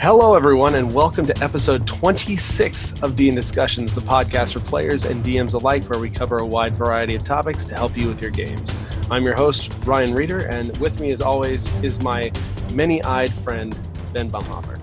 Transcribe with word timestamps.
Hello, 0.00 0.36
everyone, 0.36 0.76
and 0.76 0.94
welcome 0.94 1.26
to 1.26 1.42
episode 1.42 1.84
26 1.84 3.02
of 3.02 3.16
D&D 3.16 3.34
Discussions, 3.34 3.96
the 3.96 4.00
podcast 4.00 4.52
for 4.52 4.60
players 4.60 5.04
and 5.04 5.24
DMs 5.24 5.54
alike, 5.54 5.90
where 5.90 5.98
we 5.98 6.08
cover 6.08 6.38
a 6.38 6.46
wide 6.46 6.76
variety 6.76 7.16
of 7.16 7.24
topics 7.24 7.66
to 7.66 7.74
help 7.74 7.96
you 7.96 8.06
with 8.06 8.22
your 8.22 8.30
games. 8.30 8.76
I'm 9.10 9.24
your 9.24 9.34
host, 9.34 9.76
Ryan 9.84 10.14
Reeder, 10.14 10.46
and 10.46 10.76
with 10.78 11.00
me, 11.00 11.10
as 11.10 11.20
always, 11.20 11.68
is 11.82 12.00
my 12.00 12.30
many-eyed 12.72 13.32
friend, 13.32 13.76
Ben 14.12 14.30
Bumhopper. 14.30 14.78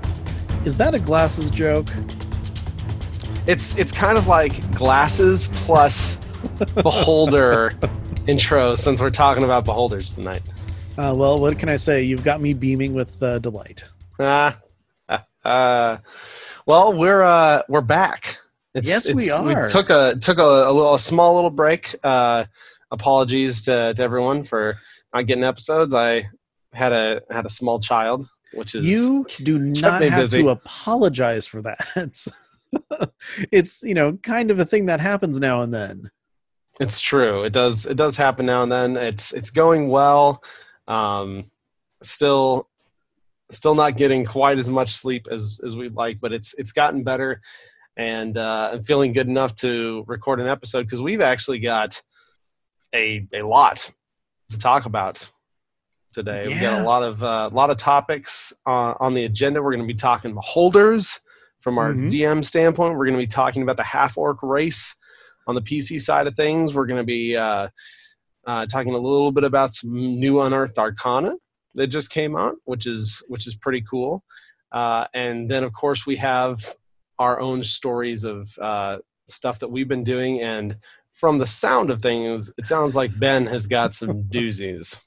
Is 0.66 0.75
that 0.75 0.93
a 0.93 1.00
glasses 1.00 1.50
joke? 1.50 1.88
It's 3.47 3.77
it's 3.79 3.93
kind 3.93 4.18
of 4.18 4.27
like 4.27 4.70
glasses 4.75 5.47
plus 5.63 6.18
beholder 6.75 7.71
intro, 8.27 8.75
since 8.75 9.02
we're 9.02 9.11
talking 9.11 9.45
about 9.45 9.63
beholders 9.63 10.13
tonight. 10.13 10.41
Uh, 10.98 11.13
well, 11.16 11.40
what 11.40 11.58
can 11.58 11.70
I 11.70 11.77
say? 11.77 12.04
You've 12.04 12.26
got 12.26 12.41
me 12.41 12.54
beaming 12.54 12.94
with 12.94 13.23
uh, 13.23 13.40
delight. 13.40 13.86
Ah, 14.20 14.59
uh, 15.45 15.98
well, 16.66 16.94
we're 16.94 17.22
uh, 17.22 17.62
we're 17.70 17.81
back. 17.81 18.38
It's, 18.73 18.90
yes, 18.90 19.05
it's, 19.05 19.16
we 19.16 19.30
are. 19.30 19.63
We 19.63 19.70
took 19.70 19.90
a 19.90 20.16
took 20.20 20.38
a, 20.38 20.44
a 20.44 20.71
little 20.71 20.95
a 20.95 20.99
small 20.99 21.35
little 21.35 21.49
break. 21.49 21.95
Uh, 22.04 22.45
apologies 22.91 23.63
to, 23.66 23.94
to 23.94 24.02
everyone 24.02 24.44
for 24.44 24.80
not 25.13 25.27
getting 25.27 25.44
episodes. 25.44 25.94
I 25.94 26.26
had 26.73 26.91
a 26.91 27.21
had 27.30 27.45
a 27.45 27.49
small 27.49 27.80
child, 27.80 28.27
which 28.54 28.76
is 28.76 28.85
you 28.85 29.26
do 29.44 29.59
not 29.59 30.02
have 30.02 30.20
busy. 30.20 30.41
to 30.41 30.49
apologize 30.49 31.48
for 31.48 31.62
that. 31.62 32.26
it's 33.52 33.84
you 33.84 33.93
know 33.93 34.13
kind 34.23 34.52
of 34.52 34.59
a 34.59 34.66
thing 34.66 34.88
that 34.88 34.99
happens 34.99 35.40
now 35.40 35.62
and 35.62 35.73
then. 35.73 36.09
It's 36.80 36.99
true. 36.99 37.43
It 37.43 37.54
does. 37.54 37.85
It 37.85 37.96
does 37.96 38.18
happen 38.18 38.46
now 38.46 38.63
and 38.63 38.71
then. 38.71 38.98
It's 38.98 39.32
it's 39.32 39.52
going 39.52 39.88
well. 39.88 40.43
Um, 40.88 41.43
still 42.04 42.68
still 43.51 43.76
not 43.76 43.98
getting 43.98 44.26
quite 44.26 44.57
as 44.57 44.70
much 44.70 44.91
sleep 44.91 45.27
as 45.29 45.60
as 45.65 45.76
we'd 45.76 45.93
like, 45.93 46.20
but 46.20 46.34
it's 46.34 46.54
it's 46.57 46.71
gotten 46.71 47.04
better, 47.04 47.41
and 47.98 48.38
uh, 48.38 48.71
I'm 48.74 48.84
feeling 48.84 49.13
good 49.13 49.27
enough 49.27 49.55
to 49.57 50.04
record 50.07 50.40
an 50.40 50.48
episode 50.48 50.84
because 50.84 51.01
we've 51.01 51.21
actually 51.21 51.60
got 51.60 52.01
a 52.93 53.27
a 53.34 53.43
lot 53.43 53.90
to 54.49 54.57
talk 54.57 54.85
about 54.85 55.27
today. 56.13 56.43
Yeah. 56.43 56.49
We've 56.49 56.62
got 56.62 56.82
a 56.82 56.84
lot 56.84 57.04
of 57.04 57.23
a 57.23 57.27
uh, 57.27 57.49
lot 57.51 57.70
of 57.70 57.77
topics 57.77 58.54
uh, 58.66 58.96
on 58.99 59.13
the 59.13 59.26
agenda. 59.26 59.62
We're 59.62 59.76
going 59.76 59.88
to 59.88 59.93
be 59.93 59.98
talking 59.98 60.34
beholders 60.34 61.20
from 61.60 61.77
our 61.77 61.93
mm-hmm. 61.93 62.10
DM 62.10 62.46
standpoint. 62.46 62.98
We're 62.98 63.05
going 63.05 63.18
to 63.18 63.23
be 63.23 63.27
talking 63.27 63.62
about 63.62 63.77
the 63.77 63.84
half 63.84 64.18
orc 64.18 64.41
race 64.41 64.96
on 65.47 65.56
the 65.56 65.62
PC 65.62 66.01
side 66.01 66.28
of 66.28 66.35
things. 66.35 66.73
We're 66.73 66.85
going 66.88 67.01
to 67.01 67.06
be 67.06 67.35
uh, 67.35 67.68
uh, 68.47 68.66
talking 68.66 68.94
a 68.94 68.97
little 68.97 69.31
bit 69.31 69.44
about 69.44 69.73
some 69.73 69.94
new 69.94 70.41
unearthed 70.41 70.79
arcana 70.79 71.35
that 71.75 71.88
just 71.88 72.09
came 72.09 72.35
out, 72.35 72.56
which 72.66 72.88
is 72.88 73.23
which 73.28 73.47
is 73.47 73.56
pretty 73.56 73.81
cool. 73.81 74.23
Uh, 74.72 75.06
and 75.13 75.50
then 75.50 75.63
of 75.63 75.73
course 75.73 76.06
we 76.06 76.17
have 76.17 76.75
our 77.19 77.40
own 77.40 77.63
stories 77.63 78.23
of 78.23 78.57
uh, 78.59 78.97
stuff 79.28 79.59
that 79.59 79.69
we've 79.69 79.88
been 79.88 80.03
doing. 80.03 80.41
And 80.41 80.78
from 81.12 81.38
the 81.38 81.47
sound 81.47 81.90
of 81.90 82.01
things, 82.01 82.51
it 82.57 82.66
sounds 82.66 82.95
like 82.95 83.17
Ben 83.17 83.45
has 83.47 83.67
got 83.67 83.94
some 83.94 84.23
doozies. 84.29 85.03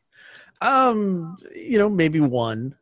Um, 0.60 1.36
you 1.54 1.78
know, 1.78 1.88
maybe 1.88 2.20
one, 2.20 2.76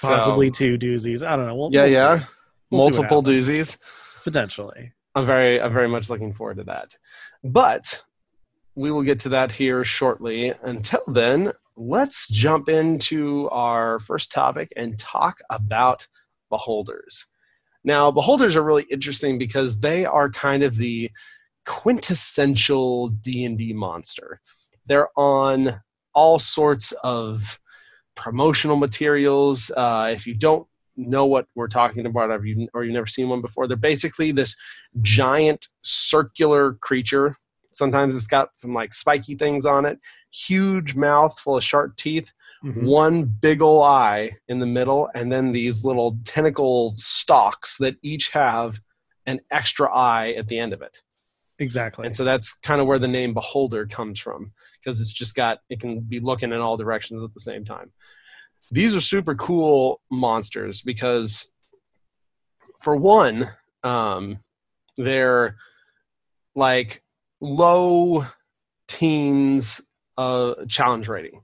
possibly 0.00 0.48
so, 0.48 0.52
two 0.54 0.78
doozies. 0.78 1.26
I 1.26 1.36
don't 1.36 1.46
know. 1.46 1.56
We'll, 1.56 1.70
yeah, 1.72 1.82
we'll 1.82 1.92
yeah, 1.92 2.24
we'll 2.70 2.80
multiple 2.82 3.22
doozies 3.22 3.78
potentially. 4.22 4.92
I'm 5.14 5.24
very, 5.24 5.60
I'm 5.60 5.72
very 5.72 5.88
much 5.88 6.10
looking 6.10 6.32
forward 6.32 6.58
to 6.58 6.64
that. 6.64 6.94
But 7.42 8.02
we 8.74 8.90
will 8.90 9.02
get 9.02 9.20
to 9.20 9.30
that 9.30 9.52
here 9.52 9.82
shortly. 9.82 10.52
Until 10.62 11.00
then, 11.08 11.52
let's 11.76 12.28
jump 12.28 12.68
into 12.68 13.48
our 13.50 13.98
first 13.98 14.32
topic 14.32 14.72
and 14.76 14.98
talk 14.98 15.38
about 15.50 16.08
beholders. 16.48 17.26
Now, 17.84 18.10
beholders 18.10 18.56
are 18.56 18.62
really 18.62 18.86
interesting 18.90 19.38
because 19.38 19.80
they 19.80 20.04
are 20.04 20.30
kind 20.30 20.62
of 20.62 20.76
the 20.76 21.10
quintessential 21.66 23.08
D&D 23.08 23.72
monster. 23.74 24.40
They're 24.86 25.08
on 25.16 25.80
all 26.14 26.38
sorts 26.38 26.92
of 27.04 27.60
promotional 28.14 28.76
materials. 28.76 29.70
Uh, 29.76 30.10
if 30.12 30.26
you 30.26 30.34
don't 30.34 30.66
know 30.96 31.26
what 31.26 31.46
we're 31.54 31.68
talking 31.68 32.06
about 32.06 32.30
or, 32.30 32.44
you, 32.44 32.68
or 32.72 32.84
you've 32.84 32.94
never 32.94 33.06
seen 33.06 33.28
one 33.28 33.42
before, 33.42 33.66
they're 33.66 33.76
basically 33.76 34.32
this 34.32 34.56
giant 35.02 35.68
circular 35.82 36.74
creature. 36.74 37.34
Sometimes 37.76 38.16
it's 38.16 38.26
got 38.26 38.56
some 38.56 38.72
like 38.72 38.94
spiky 38.94 39.34
things 39.34 39.66
on 39.66 39.84
it 39.84 39.98
huge 40.36 40.94
mouth 40.94 41.38
full 41.38 41.56
of 41.56 41.64
sharp 41.64 41.96
teeth, 41.96 42.32
mm-hmm. 42.64 42.84
one 42.84 43.24
big 43.24 43.62
ol' 43.62 43.82
eye 43.82 44.32
in 44.48 44.58
the 44.58 44.66
middle, 44.66 45.08
and 45.14 45.32
then 45.32 45.52
these 45.52 45.84
little 45.84 46.18
tentacle 46.24 46.92
stalks 46.94 47.78
that 47.78 47.96
each 48.02 48.30
have 48.30 48.80
an 49.24 49.40
extra 49.50 49.92
eye 49.92 50.32
at 50.32 50.48
the 50.48 50.58
end 50.58 50.72
of 50.72 50.82
it. 50.82 51.00
Exactly. 51.58 52.04
And 52.04 52.14
so 52.14 52.22
that's 52.22 52.52
kind 52.52 52.80
of 52.80 52.86
where 52.86 52.98
the 52.98 53.08
name 53.08 53.32
beholder 53.32 53.86
comes 53.86 54.18
from 54.18 54.52
because 54.74 55.00
it's 55.00 55.12
just 55.12 55.34
got 55.34 55.60
it 55.70 55.80
can 55.80 56.00
be 56.00 56.20
looking 56.20 56.52
in 56.52 56.60
all 56.60 56.76
directions 56.76 57.22
at 57.22 57.32
the 57.32 57.40
same 57.40 57.64
time. 57.64 57.92
These 58.70 58.94
are 58.94 59.00
super 59.00 59.34
cool 59.34 60.02
monsters 60.10 60.82
because 60.82 61.50
for 62.80 62.94
one, 62.94 63.48
um, 63.82 64.36
they're 64.98 65.56
like 66.54 67.02
low 67.40 68.24
teens 68.88 69.80
uh, 70.16 70.54
challenge 70.68 71.08
rating, 71.08 71.42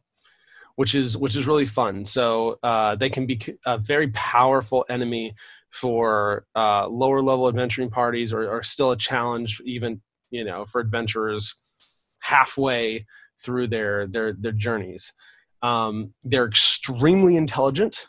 which 0.76 0.94
is 0.94 1.16
which 1.16 1.36
is 1.36 1.46
really 1.46 1.66
fun. 1.66 2.04
So 2.04 2.58
uh, 2.62 2.96
they 2.96 3.10
can 3.10 3.26
be 3.26 3.40
a 3.66 3.78
very 3.78 4.08
powerful 4.08 4.84
enemy 4.88 5.34
for 5.70 6.44
uh, 6.54 6.86
lower 6.88 7.22
level 7.22 7.48
adventuring 7.48 7.90
parties, 7.90 8.32
or, 8.32 8.48
or 8.48 8.62
still 8.62 8.92
a 8.92 8.96
challenge 8.96 9.60
even 9.64 10.00
you 10.30 10.44
know 10.44 10.64
for 10.64 10.80
adventurers 10.80 11.54
halfway 12.22 13.06
through 13.42 13.68
their 13.68 14.06
their 14.06 14.32
their 14.32 14.52
journeys. 14.52 15.12
Um, 15.62 16.14
they're 16.24 16.46
extremely 16.46 17.36
intelligent. 17.36 18.06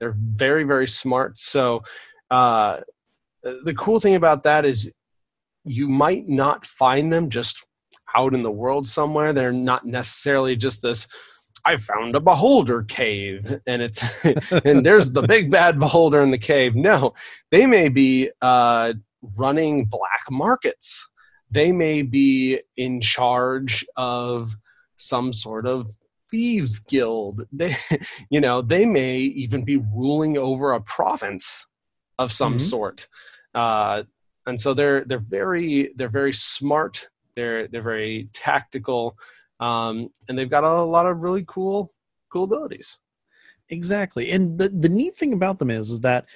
They're 0.00 0.16
very 0.16 0.64
very 0.64 0.88
smart. 0.88 1.38
So 1.38 1.82
uh, 2.30 2.80
the 3.42 3.74
cool 3.74 4.00
thing 4.00 4.14
about 4.14 4.42
that 4.44 4.64
is 4.64 4.92
you 5.64 5.88
might 5.88 6.28
not 6.28 6.66
find 6.66 7.12
them 7.12 7.30
just 7.30 7.64
out 8.16 8.34
in 8.34 8.42
the 8.42 8.52
world 8.52 8.86
somewhere. 8.86 9.32
They're 9.32 9.52
not 9.52 9.86
necessarily 9.86 10.56
just 10.56 10.82
this 10.82 11.08
I 11.64 11.76
found 11.76 12.14
a 12.14 12.20
beholder 12.20 12.82
cave 12.82 13.58
and 13.66 13.80
it's 13.80 14.24
and 14.64 14.84
there's 14.84 15.12
the 15.12 15.22
big 15.22 15.50
bad 15.50 15.78
beholder 15.78 16.20
in 16.22 16.30
the 16.30 16.38
cave. 16.38 16.74
No, 16.74 17.14
they 17.50 17.66
may 17.66 17.88
be 17.88 18.30
uh, 18.42 18.94
running 19.38 19.86
black 19.86 20.30
markets. 20.30 21.10
They 21.50 21.72
may 21.72 22.02
be 22.02 22.60
in 22.76 23.00
charge 23.00 23.84
of 23.96 24.56
some 24.96 25.32
sort 25.32 25.66
of 25.66 25.88
thieves 26.30 26.78
guild. 26.80 27.46
They, 27.52 27.76
you 28.30 28.40
know, 28.40 28.60
they 28.60 28.84
may 28.84 29.18
even 29.18 29.64
be 29.64 29.76
ruling 29.76 30.36
over 30.36 30.72
a 30.72 30.80
province 30.80 31.66
of 32.18 32.32
some 32.32 32.54
mm-hmm. 32.54 32.58
sort. 32.60 33.08
Uh, 33.54 34.02
and 34.46 34.60
so 34.60 34.74
they're 34.74 35.04
they're 35.04 35.18
very 35.18 35.92
they're 35.96 36.08
very 36.08 36.32
smart 36.32 37.08
they're 37.34 37.68
they're 37.68 37.82
very 37.82 38.28
tactical, 38.32 39.16
um, 39.60 40.10
and 40.28 40.38
they've 40.38 40.50
got 40.50 40.64
a 40.64 40.82
lot 40.82 41.06
of 41.06 41.20
really 41.20 41.44
cool 41.46 41.90
cool 42.32 42.44
abilities. 42.44 42.98
Exactly, 43.68 44.30
and 44.30 44.58
the 44.58 44.68
the 44.68 44.88
neat 44.88 45.16
thing 45.16 45.32
about 45.32 45.58
them 45.58 45.70
is 45.70 45.90
is 45.90 46.00
that 46.00 46.26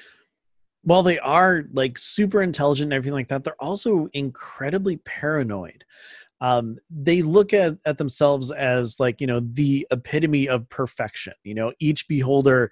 while 0.83 1.03
they 1.03 1.19
are 1.19 1.65
like 1.73 1.99
super 1.99 2.41
intelligent 2.41 2.87
and 2.87 2.95
everything 2.95 3.15
like 3.15 3.29
that, 3.29 3.45
they're 3.45 3.63
also 3.63 4.09
incredibly 4.13 4.97
paranoid. 4.99 5.85
Um, 6.41 6.79
they 6.89 7.23
look 7.23 7.53
at, 7.53 7.79
at 7.85 7.99
themselves 7.99 8.51
as 8.53 9.01
like 9.01 9.21
you 9.21 9.27
know 9.27 9.41
the 9.41 9.87
epitome 9.91 10.49
of 10.49 10.69
perfection. 10.69 11.35
You 11.45 11.55
know, 11.55 11.73
each 11.79 12.09
beholder 12.09 12.71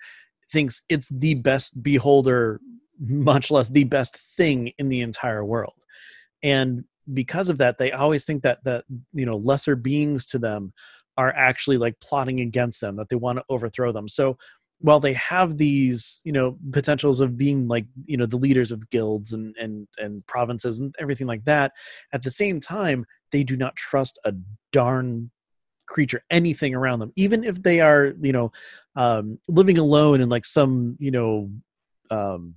thinks 0.50 0.82
it's 0.88 1.08
the 1.08 1.34
best 1.34 1.82
beholder, 1.82 2.61
much 2.98 3.50
less 3.50 3.69
the 3.69 3.84
best 3.84 4.16
thing 4.16 4.72
in 4.78 4.88
the 4.88 5.00
entire 5.00 5.44
world. 5.44 5.75
And 6.43 6.84
because 7.12 7.48
of 7.48 7.58
that 7.58 7.78
they 7.78 7.93
always 7.93 8.25
think 8.25 8.43
that 8.43 8.62
that 8.64 8.84
you 9.12 9.26
know 9.26 9.37
lesser 9.37 9.76
beings 9.76 10.26
to 10.26 10.38
them 10.38 10.72
are 11.16 11.32
actually 11.34 11.78
like 11.78 11.98
plotting 12.00 12.40
against 12.40 12.81
them 12.81 12.96
that 12.96 13.08
they 13.08 13.16
want 13.16 13.38
to 13.38 13.44
overthrow 13.48 13.93
them 13.93 14.08
so 14.08 14.37
while 14.81 15.00
they 15.00 15.14
have 15.14 15.56
these 15.56 16.20
you 16.25 16.32
know 16.32 16.58
potentials 16.72 17.20
of 17.20 17.37
being 17.37 17.69
like 17.69 17.87
you 18.04 18.16
know 18.16 18.26
the 18.26 18.37
leaders 18.37 18.72
of 18.72 18.90
guilds 18.90 19.32
and 19.32 19.54
and 19.56 19.87
and 19.99 20.26
provinces 20.26 20.78
and 20.78 20.94
everything 20.99 21.26
like 21.26 21.44
that 21.44 21.72
at 22.12 22.22
the 22.22 22.31
same 22.31 22.60
time 22.60 23.04
they 23.32 23.42
do 23.42 23.56
not 23.56 23.76
trust 23.76 24.19
a 24.25 24.32
darn 24.72 25.31
creature 25.87 26.22
anything 26.31 26.75
around 26.75 26.99
them 26.99 27.12
even 27.14 27.44
if 27.44 27.62
they 27.62 27.81
are 27.81 28.12
you 28.20 28.32
know 28.32 28.50
um 28.96 29.38
living 29.49 29.78
alone 29.78 30.20
in 30.20 30.28
like 30.28 30.44
some 30.44 30.96
you 30.99 31.12
know 31.12 31.49
um 32.10 32.54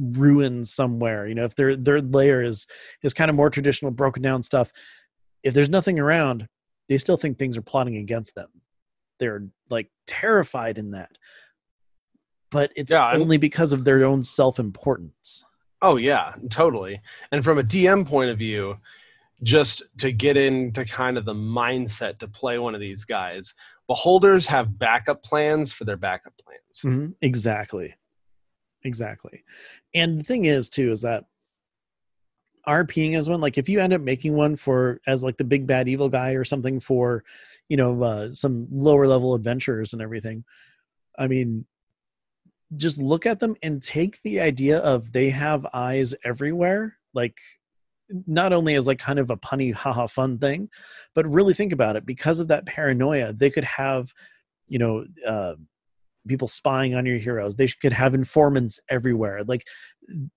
ruin 0.00 0.64
somewhere 0.64 1.26
you 1.26 1.34
know 1.34 1.44
if 1.44 1.56
their 1.56 1.74
their 1.74 2.00
lair 2.00 2.42
is 2.42 2.66
is 3.02 3.12
kind 3.12 3.28
of 3.30 3.34
more 3.36 3.50
traditional 3.50 3.90
broken 3.90 4.22
down 4.22 4.42
stuff 4.42 4.70
if 5.42 5.52
there's 5.54 5.68
nothing 5.68 5.98
around 5.98 6.46
they 6.88 6.98
still 6.98 7.16
think 7.16 7.36
things 7.38 7.56
are 7.56 7.62
plotting 7.62 7.96
against 7.96 8.34
them 8.36 8.48
they're 9.18 9.48
like 9.70 9.90
terrified 10.06 10.78
in 10.78 10.92
that 10.92 11.10
but 12.50 12.70
it's 12.76 12.92
Yeah, 12.92 13.04
I'm- 13.06 13.20
only 13.20 13.36
because 13.36 13.72
of 13.74 13.84
their 13.84 14.04
own 14.04 14.24
self-importance. 14.24 15.44
Oh 15.82 15.96
yeah, 15.96 16.34
totally. 16.48 17.00
And 17.30 17.44
from 17.44 17.58
a 17.58 17.62
DM 17.62 18.06
point 18.06 18.30
of 18.30 18.38
view, 18.38 18.78
just 19.42 19.82
to 19.98 20.10
get 20.12 20.36
into 20.36 20.84
kind 20.86 21.18
of 21.18 21.24
the 21.26 21.34
mindset 21.34 22.18
to 22.18 22.26
play 22.28 22.58
one 22.58 22.74
of 22.74 22.80
these 22.80 23.04
guys, 23.04 23.52
beholders 23.86 24.46
have 24.46 24.78
backup 24.78 25.22
plans 25.22 25.72
for 25.72 25.84
their 25.84 25.96
backup 25.98 26.32
plans. 26.42 26.80
Mhm, 26.84 27.14
Exactly. 27.20 27.94
Exactly. 28.84 29.44
And 29.94 30.18
the 30.18 30.24
thing 30.24 30.44
is 30.44 30.70
too 30.70 30.92
is 30.92 31.02
that 31.02 31.24
RPing 32.66 33.16
as 33.16 33.28
one, 33.28 33.40
like 33.40 33.58
if 33.58 33.68
you 33.68 33.80
end 33.80 33.92
up 33.94 34.00
making 34.02 34.34
one 34.34 34.54
for 34.56 35.00
as 35.06 35.22
like 35.24 35.38
the 35.38 35.44
big 35.44 35.66
bad 35.66 35.88
evil 35.88 36.08
guy 36.08 36.32
or 36.32 36.44
something 36.44 36.80
for, 36.80 37.24
you 37.68 37.76
know, 37.76 38.02
uh, 38.02 38.32
some 38.32 38.68
lower 38.70 39.06
level 39.06 39.34
adventurers 39.34 39.92
and 39.92 40.02
everything, 40.02 40.44
I 41.18 41.28
mean, 41.28 41.64
just 42.76 42.98
look 42.98 43.24
at 43.26 43.40
them 43.40 43.56
and 43.62 43.82
take 43.82 44.20
the 44.22 44.40
idea 44.40 44.78
of 44.78 45.12
they 45.12 45.30
have 45.30 45.66
eyes 45.72 46.14
everywhere, 46.24 46.98
like 47.14 47.38
not 48.26 48.52
only 48.52 48.74
as 48.74 48.86
like 48.86 48.98
kind 48.98 49.18
of 49.18 49.30
a 49.30 49.36
punny 49.36 49.72
haha 49.72 50.06
fun 50.06 50.38
thing, 50.38 50.68
but 51.14 51.26
really 51.26 51.54
think 51.54 51.72
about 51.72 51.96
it 51.96 52.04
because 52.04 52.38
of 52.38 52.48
that 52.48 52.66
paranoia, 52.66 53.32
they 53.32 53.50
could 53.50 53.64
have, 53.64 54.12
you 54.66 54.78
know, 54.78 55.06
uh, 55.26 55.54
people 56.28 56.48
spying 56.48 56.94
on 56.94 57.06
your 57.06 57.18
heroes. 57.18 57.56
They 57.56 57.68
could 57.68 57.92
have 57.92 58.14
informants 58.14 58.80
everywhere. 58.88 59.42
Like 59.44 59.66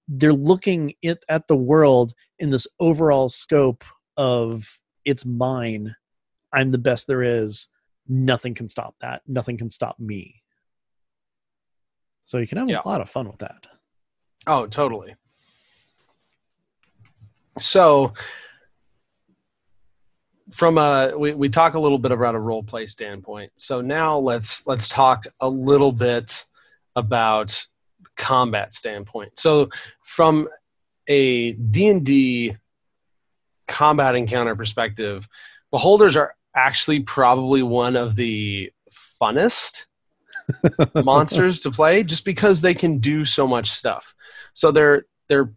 they're 0.07 0.33
looking 0.33 0.93
it, 1.01 1.23
at 1.29 1.47
the 1.47 1.55
world 1.55 2.13
in 2.39 2.49
this 2.49 2.67
overall 2.79 3.29
scope 3.29 3.83
of 4.17 4.79
it's 5.05 5.25
mine. 5.25 5.95
I'm 6.53 6.71
the 6.71 6.77
best 6.77 7.07
there 7.07 7.23
is. 7.23 7.67
Nothing 8.07 8.53
can 8.53 8.67
stop 8.69 8.95
that. 9.01 9.21
Nothing 9.27 9.57
can 9.57 9.69
stop 9.69 9.99
me. 9.99 10.41
So 12.25 12.37
you 12.37 12.47
can 12.47 12.57
have 12.57 12.69
Yeah. 12.69 12.81
a 12.83 12.87
lot 12.87 13.01
of 13.01 13.09
fun 13.09 13.27
with 13.27 13.39
that. 13.39 13.67
Oh, 14.47 14.65
totally. 14.67 15.15
So 17.59 18.13
from 20.51 20.77
a 20.77 21.13
we, 21.17 21.33
we 21.33 21.49
talk 21.49 21.73
a 21.73 21.79
little 21.79 21.99
bit 21.99 22.11
about 22.11 22.35
a 22.35 22.39
role 22.39 22.63
play 22.63 22.87
standpoint. 22.87 23.51
So 23.55 23.81
now 23.81 24.17
let's 24.17 24.65
let's 24.67 24.89
talk 24.89 25.25
a 25.39 25.49
little 25.49 25.91
bit 25.91 26.45
about 26.95 27.65
combat 28.17 28.73
standpoint. 28.73 29.39
So 29.39 29.69
from 30.03 30.47
a 31.07 31.53
D&D 31.53 32.55
combat 33.67 34.15
encounter 34.15 34.55
perspective, 34.55 35.27
beholders 35.71 36.15
are 36.15 36.35
actually 36.55 36.99
probably 36.99 37.63
one 37.63 37.95
of 37.95 38.15
the 38.15 38.71
funnest 38.91 39.85
monsters 40.95 41.61
to 41.61 41.71
play 41.71 42.03
just 42.03 42.25
because 42.25 42.61
they 42.61 42.73
can 42.73 42.99
do 42.99 43.25
so 43.25 43.47
much 43.47 43.71
stuff. 43.71 44.13
So 44.53 44.71
they're 44.71 45.05
they're 45.27 45.53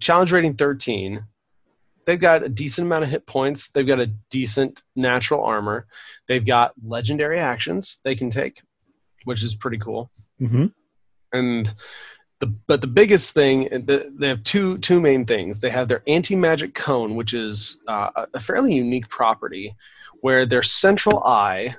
challenge 0.00 0.32
rating 0.32 0.54
13. 0.54 1.24
They've 2.08 2.18
got 2.18 2.42
a 2.42 2.48
decent 2.48 2.86
amount 2.86 3.04
of 3.04 3.10
hit 3.10 3.26
points. 3.26 3.68
They've 3.68 3.86
got 3.86 4.00
a 4.00 4.06
decent 4.30 4.82
natural 4.96 5.44
armor. 5.44 5.86
They've 6.26 6.44
got 6.44 6.72
legendary 6.82 7.38
actions 7.38 8.00
they 8.02 8.14
can 8.14 8.30
take, 8.30 8.62
which 9.24 9.42
is 9.42 9.54
pretty 9.54 9.76
cool. 9.76 10.10
Mm-hmm. 10.40 10.68
And 11.34 11.74
the 12.38 12.46
but 12.46 12.80
the 12.80 12.86
biggest 12.86 13.34
thing 13.34 13.68
they 13.84 14.28
have 14.28 14.42
two 14.42 14.78
two 14.78 15.02
main 15.02 15.26
things. 15.26 15.60
They 15.60 15.68
have 15.68 15.88
their 15.88 16.02
anti 16.06 16.34
magic 16.34 16.72
cone, 16.74 17.14
which 17.14 17.34
is 17.34 17.82
uh, 17.86 18.08
a- 18.16 18.28
a 18.32 18.40
fairly 18.40 18.72
unique 18.72 19.10
property, 19.10 19.76
where 20.22 20.46
their 20.46 20.62
central 20.62 21.22
eye 21.24 21.74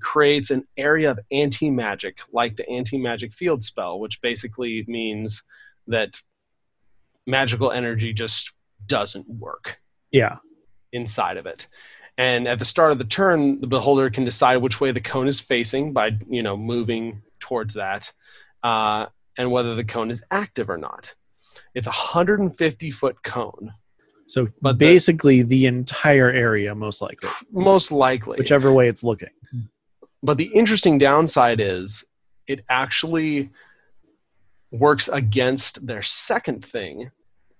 creates 0.00 0.50
an 0.50 0.66
area 0.76 1.12
of 1.12 1.20
anti 1.30 1.70
magic, 1.70 2.22
like 2.32 2.56
the 2.56 2.68
anti 2.68 2.98
magic 2.98 3.32
field 3.32 3.62
spell, 3.62 4.00
which 4.00 4.20
basically 4.20 4.84
means 4.88 5.44
that 5.86 6.20
magical 7.24 7.70
energy 7.70 8.12
just 8.12 8.52
doesn't 8.86 9.28
work 9.28 9.80
Yeah. 10.10 10.36
inside 10.92 11.36
of 11.36 11.46
it. 11.46 11.68
And 12.18 12.46
at 12.46 12.58
the 12.58 12.64
start 12.64 12.92
of 12.92 12.98
the 12.98 13.04
turn, 13.04 13.60
the 13.60 13.66
beholder 13.66 14.10
can 14.10 14.24
decide 14.24 14.58
which 14.58 14.80
way 14.80 14.92
the 14.92 15.00
cone 15.00 15.26
is 15.28 15.40
facing 15.40 15.92
by 15.92 16.18
you 16.28 16.42
know 16.42 16.56
moving 16.56 17.22
towards 17.40 17.74
that, 17.74 18.12
uh, 18.62 19.06
and 19.38 19.50
whether 19.50 19.74
the 19.74 19.84
cone 19.84 20.10
is 20.10 20.22
active 20.30 20.68
or 20.68 20.76
not. 20.76 21.14
It's 21.74 21.86
a 21.86 21.90
150 21.90 22.90
foot 22.90 23.22
cone, 23.22 23.72
So 24.26 24.48
But 24.62 24.78
the- 24.78 24.84
basically 24.86 25.42
the 25.42 25.66
entire 25.66 26.30
area, 26.30 26.74
most 26.74 27.02
likely, 27.02 27.28
most 27.50 27.90
likely. 27.92 28.36
whichever 28.38 28.72
way 28.72 28.88
it's 28.88 29.02
looking. 29.02 29.28
But 30.22 30.38
the 30.38 30.50
interesting 30.54 30.98
downside 30.98 31.60
is 31.60 32.04
it 32.46 32.64
actually 32.68 33.50
works 34.70 35.08
against 35.08 35.86
their 35.86 36.02
second 36.02 36.64
thing, 36.64 37.10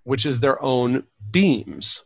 which 0.05 0.27
is 0.27 0.41
their 0.41 0.63
own 0.63 1.05
beams. 1.31 2.05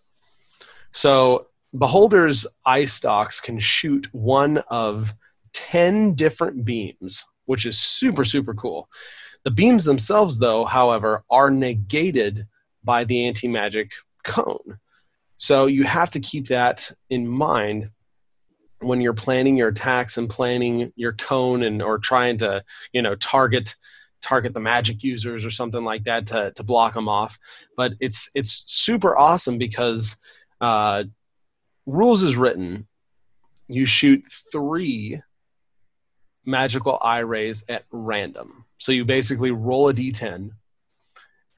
So 0.93 1.49
beholders' 1.73 2.47
eye 2.65 2.85
stalks 2.85 3.41
can 3.41 3.59
shoot 3.59 4.09
one 4.13 4.59
of 4.69 5.15
10 5.53 6.15
different 6.15 6.65
beams, 6.65 7.25
which 7.47 7.67
is 7.67 7.79
super, 7.79 8.25
super 8.25 8.55
cool. 8.55 8.89
The 9.45 9.51
beams 9.51 9.85
themselves, 9.85 10.39
though, 10.39 10.65
however, 10.65 11.25
are 11.31 11.51
negated 11.51 12.47
by 12.83 13.05
the 13.05 13.27
anti 13.27 13.49
magic 13.49 13.93
cone. 14.25 14.79
So 15.37 15.67
you 15.67 15.85
have 15.85 16.11
to 16.13 16.21
keep 16.21 16.47
that 16.49 16.91
in 17.11 17.29
mind 17.29 17.91
when 18.81 19.01
you're 19.01 19.15
planning 19.15 19.57
your 19.57 19.69
attacks 19.69 20.19
and 20.19 20.29
planning 20.29 20.93
your 20.97 21.13
cone 21.13 21.63
and 21.63 21.83
or 21.83 21.99
trying 21.99 22.39
to 22.39 22.63
you 22.93 23.03
know 23.03 23.15
target 23.15 23.75
target 24.23 24.55
the 24.55 24.61
magic 24.61 25.03
users 25.03 25.45
or 25.45 25.51
something 25.51 25.85
like 25.85 26.05
that 26.05 26.27
to, 26.29 26.53
to 26.53 26.63
block 26.63 26.95
them 26.95 27.09
off. 27.09 27.39
But 27.77 27.93
it's 28.01 28.31
it's 28.35 28.65
super 28.67 29.17
awesome 29.17 29.59
because 29.59 30.17
uh, 30.61 31.05
rules 31.87 32.23
is 32.23 32.37
written. 32.37 32.87
You 33.69 33.87
shoot 33.87 34.25
three 34.53 35.21
magical 36.45 36.99
eye 37.03 37.19
rays 37.21 37.65
at 37.69 37.85
random. 37.91 38.65
So 38.79 38.93
you 38.93 39.05
basically 39.05 39.51
roll 39.51 39.89
a 39.89 39.95
d10 39.95 40.51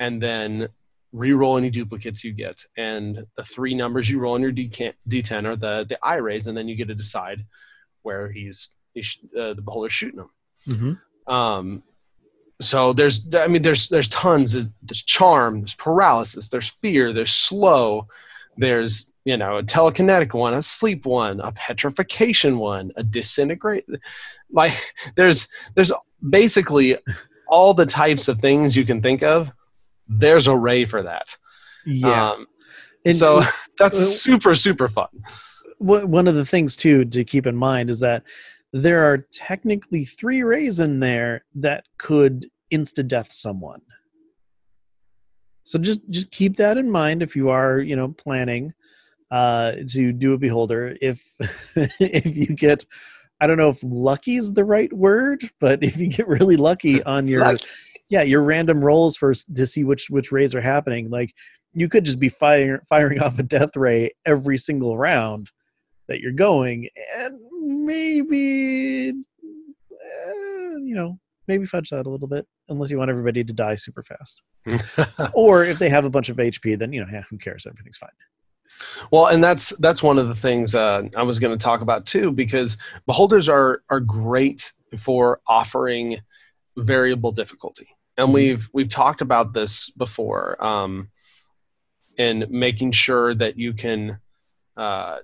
and 0.00 0.22
then 0.22 0.68
re-roll 1.12 1.56
any 1.56 1.70
duplicates 1.70 2.24
you 2.24 2.32
get. 2.32 2.64
And 2.76 3.26
the 3.36 3.44
three 3.44 3.74
numbers 3.74 4.08
you 4.08 4.18
roll 4.18 4.34
on 4.34 4.42
your 4.42 4.52
D10 4.52 4.94
d10 5.08 5.44
are 5.44 5.56
the 5.56 5.86
the 5.88 5.98
eye 6.02 6.16
rays 6.16 6.46
and 6.46 6.56
then 6.56 6.68
you 6.68 6.76
get 6.76 6.88
to 6.88 6.94
decide 6.94 7.44
where 8.02 8.30
he's, 8.30 8.74
he's 8.94 9.18
uh, 9.38 9.54
the 9.54 9.62
beholder's 9.62 9.92
shooting 9.92 10.18
them. 10.18 10.30
Mm-hmm. 10.68 11.32
um, 11.32 11.82
so 12.60 12.92
there's 12.92 13.32
i 13.34 13.46
mean 13.46 13.62
there's 13.62 13.88
there's 13.88 14.08
tons 14.08 14.52
There's- 14.52 14.72
there's 14.82 15.02
charm 15.02 15.60
there's 15.60 15.74
paralysis 15.74 16.48
there's 16.48 16.68
fear 16.68 17.12
there's 17.12 17.32
slow 17.32 18.06
there's 18.56 19.12
you 19.24 19.36
know 19.36 19.58
a 19.58 19.62
telekinetic 19.62 20.34
one 20.34 20.54
a 20.54 20.62
sleep 20.62 21.06
one 21.06 21.40
a 21.40 21.52
petrification 21.52 22.58
one 22.58 22.90
a 22.96 23.02
disintegrate 23.04 23.84
like 24.50 24.72
there's 25.16 25.48
there's 25.74 25.92
basically 26.28 26.96
all 27.46 27.74
the 27.74 27.86
types 27.86 28.26
of 28.28 28.40
things 28.40 28.76
you 28.76 28.84
can 28.84 29.00
think 29.00 29.22
of 29.22 29.52
there's 30.08 30.46
a 30.46 30.56
ray 30.56 30.84
for 30.84 31.02
that 31.02 31.36
Yeah. 31.86 32.30
um, 32.32 32.46
And 33.04 33.14
so 33.14 33.42
that's 33.78 33.98
super 33.98 34.54
super 34.56 34.88
fun 34.88 35.08
one 35.78 36.26
of 36.26 36.34
the 36.34 36.44
things 36.44 36.76
too 36.76 37.04
to 37.04 37.22
keep 37.22 37.46
in 37.46 37.54
mind 37.54 37.88
is 37.88 38.00
that 38.00 38.24
there 38.72 39.04
are 39.04 39.18
technically 39.30 40.04
three 40.04 40.42
rays 40.42 40.80
in 40.80 41.00
there 41.00 41.44
that 41.54 41.86
could 41.98 42.50
insta 42.72 43.06
death 43.06 43.32
someone. 43.32 43.82
So 45.64 45.78
just 45.78 46.00
just 46.10 46.30
keep 46.30 46.56
that 46.56 46.78
in 46.78 46.90
mind 46.90 47.22
if 47.22 47.36
you 47.36 47.50
are 47.50 47.78
you 47.78 47.96
know 47.96 48.08
planning 48.08 48.72
uh 49.30 49.72
to 49.88 50.12
do 50.12 50.32
a 50.32 50.38
beholder. 50.38 50.96
If 51.00 51.22
if 51.76 52.36
you 52.36 52.46
get 52.46 52.84
i 53.40 53.46
don't 53.46 53.58
know 53.58 53.68
if 53.68 53.80
lucky 53.82 54.36
is 54.36 54.52
the 54.52 54.64
right 54.64 54.92
word 54.92 55.48
but 55.60 55.82
if 55.82 55.96
you 55.96 56.08
get 56.08 56.28
really 56.28 56.56
lucky 56.56 57.02
on 57.04 57.28
your 57.28 57.42
Lucky. 57.42 57.64
yeah 58.08 58.22
your 58.22 58.42
random 58.42 58.84
rolls 58.84 59.16
for 59.16 59.32
to 59.34 59.66
see 59.66 59.84
which 59.84 60.10
which 60.10 60.32
rays 60.32 60.54
are 60.54 60.60
happening 60.60 61.10
like 61.10 61.34
you 61.72 61.88
could 61.88 62.04
just 62.04 62.18
be 62.18 62.28
firing 62.28 62.80
firing 62.88 63.20
off 63.20 63.38
a 63.38 63.42
death 63.42 63.76
ray 63.76 64.10
every 64.24 64.58
single 64.58 64.96
round 64.96 65.50
that 66.08 66.20
you're 66.20 66.32
going 66.32 66.88
and 67.18 67.38
maybe 67.60 69.10
eh, 69.10 70.74
you 70.80 70.94
know 70.94 71.18
maybe 71.46 71.64
fudge 71.66 71.90
that 71.90 72.06
a 72.06 72.10
little 72.10 72.28
bit 72.28 72.46
unless 72.68 72.90
you 72.90 72.98
want 72.98 73.10
everybody 73.10 73.42
to 73.44 73.52
die 73.52 73.74
super 73.76 74.02
fast. 74.02 74.42
Or 75.34 75.64
if 75.64 75.78
they 75.78 75.88
have 75.88 76.04
a 76.04 76.10
bunch 76.10 76.28
of 76.28 76.36
hp 76.36 76.78
then 76.78 76.92
you 76.92 77.00
know 77.00 77.08
yeah 77.12 77.22
who 77.30 77.38
cares? 77.38 77.66
Everything's 77.66 77.96
fine. 77.96 78.10
Well, 79.10 79.26
and 79.26 79.42
that's 79.42 79.70
that's 79.78 80.02
one 80.02 80.18
of 80.18 80.28
the 80.28 80.34
things 80.34 80.74
uh, 80.74 81.08
I 81.16 81.22
was 81.22 81.40
going 81.40 81.56
to 81.56 81.62
talk 81.62 81.80
about 81.80 82.04
too, 82.04 82.30
because 82.32 82.76
beholders 83.06 83.48
are 83.48 83.82
are 83.88 84.00
great 84.00 84.72
for 84.98 85.40
offering 85.46 86.18
variable 86.76 87.32
difficulty, 87.32 87.86
and 88.18 88.28
Mhm. 88.28 88.34
we've 88.34 88.68
we've 88.74 88.88
talked 88.90 89.22
about 89.22 89.54
this 89.54 89.88
before, 89.90 90.62
um, 90.62 91.08
in 92.18 92.46
making 92.50 92.92
sure 92.92 93.34
that 93.34 93.58
you 93.58 93.72
can 93.72 94.20
uh, 94.76 95.18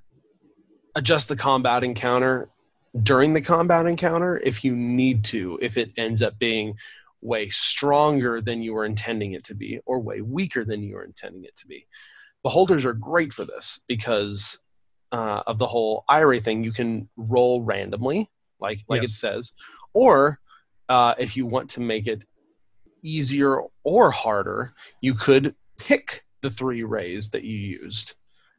adjust 0.94 1.28
the 1.28 1.36
combat 1.36 1.82
encounter 1.84 2.48
during 3.02 3.34
the 3.34 3.40
combat 3.40 3.86
encounter 3.86 4.38
if 4.38 4.64
you 4.64 4.76
need 4.76 5.24
to, 5.24 5.58
if 5.60 5.76
it 5.76 5.92
ends 5.96 6.22
up 6.22 6.38
being 6.38 6.76
way 7.20 7.48
stronger 7.48 8.40
than 8.40 8.62
you 8.62 8.74
were 8.74 8.84
intending 8.84 9.32
it 9.32 9.44
to 9.44 9.54
be 9.54 9.80
or 9.86 9.98
way 9.98 10.20
weaker 10.20 10.64
than 10.64 10.82
you 10.82 10.94
were 10.94 11.04
intending 11.04 11.44
it 11.44 11.56
to 11.56 11.66
be. 11.66 11.86
Beholders 12.42 12.84
are 12.84 12.92
great 12.92 13.32
for 13.32 13.44
this 13.44 13.80
because 13.88 14.58
uh, 15.10 15.42
of 15.46 15.58
the 15.58 15.66
whole 15.66 16.04
eye 16.08 16.20
ray 16.20 16.40
thing. 16.40 16.64
You 16.64 16.72
can 16.72 17.08
roll 17.16 17.62
randomly, 17.62 18.30
like 18.60 18.80
like 18.88 19.02
yes. 19.02 19.10
it 19.10 19.14
says, 19.14 19.52
or 19.92 20.40
uh, 20.88 21.14
if 21.18 21.36
you 21.36 21.46
want 21.46 21.70
to 21.70 21.80
make 21.80 22.06
it 22.06 22.24
easier 23.02 23.62
or 23.84 24.10
harder, 24.10 24.74
you 25.00 25.14
could 25.14 25.54
pick 25.78 26.24
the 26.42 26.50
three 26.50 26.82
rays 26.82 27.30
that 27.30 27.44
you 27.44 27.56
used 27.56 28.14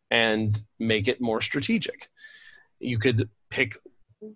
and 0.09 0.61
make 0.79 1.07
it 1.07 1.21
more 1.21 1.41
strategic. 1.41 2.09
You 2.79 2.99
could 2.99 3.29
pick 3.49 3.75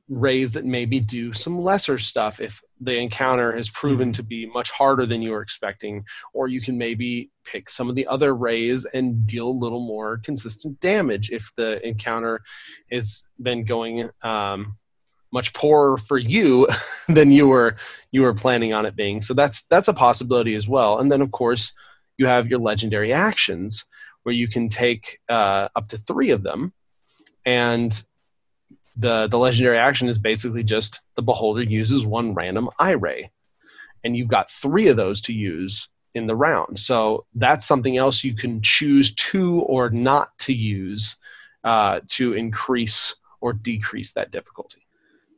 rays 0.07 0.53
that 0.53 0.65
maybe 0.65 0.99
do 0.99 1.33
some 1.33 1.59
lesser 1.59 1.97
stuff 1.97 2.39
if 2.39 2.61
the 2.79 2.95
encounter 2.95 3.55
has 3.55 3.69
proven 3.69 4.09
mm-hmm. 4.09 4.13
to 4.13 4.23
be 4.23 4.45
much 4.45 4.71
harder 4.71 5.05
than 5.05 5.21
you 5.21 5.31
were 5.31 5.41
expecting 5.41 6.03
or 6.33 6.47
you 6.47 6.61
can 6.61 6.77
maybe 6.77 7.31
pick 7.43 7.69
some 7.69 7.89
of 7.89 7.95
the 7.95 8.05
other 8.07 8.35
rays 8.35 8.85
and 8.93 9.25
deal 9.25 9.47
a 9.47 9.51
little 9.51 9.79
more 9.79 10.17
consistent 10.17 10.79
damage 10.79 11.31
if 11.31 11.51
the 11.55 11.85
encounter 11.87 12.41
has 12.91 13.27
been 13.41 13.63
going 13.63 14.09
um, 14.21 14.71
much 15.31 15.53
poorer 15.53 15.97
for 15.97 16.17
you 16.17 16.67
than 17.07 17.31
you 17.31 17.47
were 17.47 17.75
you 18.11 18.21
were 18.21 18.33
planning 18.33 18.73
on 18.73 18.85
it 18.85 18.95
being. 18.95 19.21
So 19.21 19.33
that's 19.33 19.65
that's 19.67 19.87
a 19.87 19.93
possibility 19.93 20.55
as 20.55 20.67
well. 20.67 20.99
And 20.99 21.11
then 21.11 21.21
of 21.21 21.31
course 21.31 21.73
you 22.17 22.25
have 22.27 22.47
your 22.47 22.59
legendary 22.59 23.13
actions 23.13 23.85
where 24.23 24.35
you 24.35 24.47
can 24.47 24.69
take 24.69 25.17
uh, 25.29 25.69
up 25.75 25.87
to 25.89 25.97
three 25.97 26.31
of 26.31 26.43
them. 26.43 26.73
And 27.45 28.03
the 28.99 29.27
the 29.27 29.39
legendary 29.39 29.77
action 29.77 30.09
is 30.09 30.19
basically 30.19 30.63
just 30.63 30.99
the 31.15 31.21
beholder 31.21 31.63
uses 31.63 32.05
one 32.05 32.33
random 32.33 32.69
eye 32.79 32.91
ray 32.91 33.31
and 34.03 34.15
you've 34.15 34.27
got 34.27 34.51
three 34.51 34.87
of 34.87 34.97
those 34.97 35.21
to 35.23 35.33
use 35.33 35.89
in 36.13 36.27
the 36.27 36.35
round. 36.35 36.79
So 36.79 37.25
that's 37.35 37.65
something 37.65 37.97
else 37.97 38.23
you 38.23 38.35
can 38.35 38.61
choose 38.61 39.13
to 39.15 39.61
or 39.61 39.89
not 39.89 40.37
to 40.39 40.53
use 40.53 41.15
uh, 41.63 41.99
to 42.09 42.33
increase 42.33 43.15
or 43.41 43.53
decrease 43.53 44.13
that 44.13 44.31
difficulty. 44.31 44.81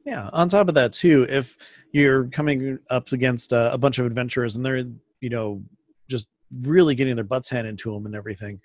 Yeah 0.06 0.30
on 0.34 0.50
top 0.50 0.68
of 0.68 0.74
that 0.74 0.94
too 0.94 1.28
if 1.30 1.56
you're 1.92 2.26
coming 2.28 2.80
up 2.90 3.12
against 3.12 3.52
a, 3.52 3.78
bunch 3.78 4.00
of 4.00 4.08
adventurers 4.08 4.56
and 4.56 4.66
they're 4.66 4.84
you 5.20 5.30
know 5.30 5.62
just 6.10 6.28
really 6.62 6.96
getting 6.96 7.16
their 7.16 7.24
butts 7.24 7.50
handed 7.50 7.78
to 7.78 7.94
them 7.94 8.08
and 8.08 8.16
everything 8.16 8.60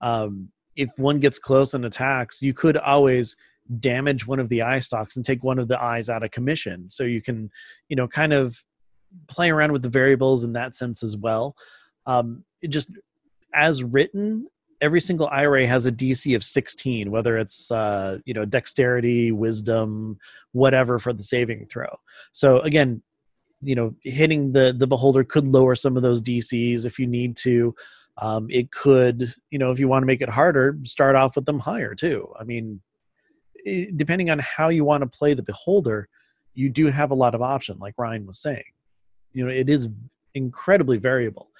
um, 0.00 0.50
if 0.76 0.90
one 0.96 1.18
gets 1.18 1.40
close 1.40 1.74
and 1.74 1.84
attacks 1.84 2.40
you 2.40 2.54
could 2.54 2.76
always 2.76 3.34
damage 3.80 4.26
one 4.26 4.38
of 4.38 4.48
the 4.48 4.62
eye 4.62 4.80
stalks 4.80 5.16
and 5.16 5.24
take 5.24 5.42
one 5.42 5.58
of 5.58 5.68
the 5.68 5.82
eyes 5.82 6.08
out 6.08 6.22
of 6.22 6.30
commission. 6.30 6.90
So 6.90 7.04
you 7.04 7.20
can, 7.20 7.50
you 7.88 7.96
know, 7.96 8.08
kind 8.08 8.32
of 8.32 8.62
play 9.28 9.50
around 9.50 9.72
with 9.72 9.82
the 9.82 9.88
variables 9.88 10.44
in 10.44 10.52
that 10.52 10.76
sense 10.76 11.02
as 11.02 11.16
well. 11.16 11.56
Um, 12.06 12.44
it 12.62 12.68
just 12.68 12.90
as 13.54 13.82
written, 13.82 14.48
every 14.80 15.00
single 15.00 15.28
eye 15.28 15.42
ray 15.42 15.66
has 15.66 15.86
a 15.86 15.92
DC 15.92 16.34
of 16.36 16.44
16, 16.44 17.10
whether 17.10 17.36
it's 17.36 17.70
uh, 17.70 18.18
you 18.24 18.34
know 18.34 18.44
dexterity, 18.44 19.32
wisdom, 19.32 20.18
whatever 20.52 20.98
for 20.98 21.12
the 21.12 21.22
saving 21.22 21.66
throw. 21.66 21.98
So 22.32 22.60
again, 22.60 23.02
you 23.62 23.74
know, 23.74 23.94
hitting 24.02 24.52
the 24.52 24.74
the 24.76 24.86
beholder 24.86 25.24
could 25.24 25.48
lower 25.48 25.74
some 25.74 25.96
of 25.96 26.02
those 26.02 26.22
DCs 26.22 26.86
if 26.86 26.98
you 26.98 27.06
need 27.06 27.36
to. 27.36 27.74
Um, 28.18 28.46
it 28.50 28.70
could, 28.70 29.34
you 29.50 29.58
know, 29.58 29.70
if 29.70 29.78
you 29.78 29.88
want 29.88 30.02
to 30.02 30.06
make 30.06 30.22
it 30.22 30.28
harder, 30.28 30.78
start 30.84 31.16
off 31.16 31.36
with 31.36 31.44
them 31.44 31.58
higher 31.58 31.94
too. 31.94 32.32
I 32.38 32.44
mean, 32.44 32.80
depending 33.96 34.30
on 34.30 34.38
how 34.38 34.68
you 34.68 34.84
want 34.84 35.02
to 35.02 35.06
play 35.06 35.34
the 35.34 35.42
beholder 35.42 36.08
you 36.54 36.70
do 36.70 36.86
have 36.86 37.10
a 37.10 37.14
lot 37.14 37.34
of 37.34 37.42
option 37.42 37.76
like 37.78 37.94
ryan 37.98 38.26
was 38.26 38.38
saying. 38.38 38.64
You 39.32 39.44
know 39.44 39.50
it 39.50 39.68
is 39.68 39.88
incredibly 40.34 40.98
variable. 40.98 41.50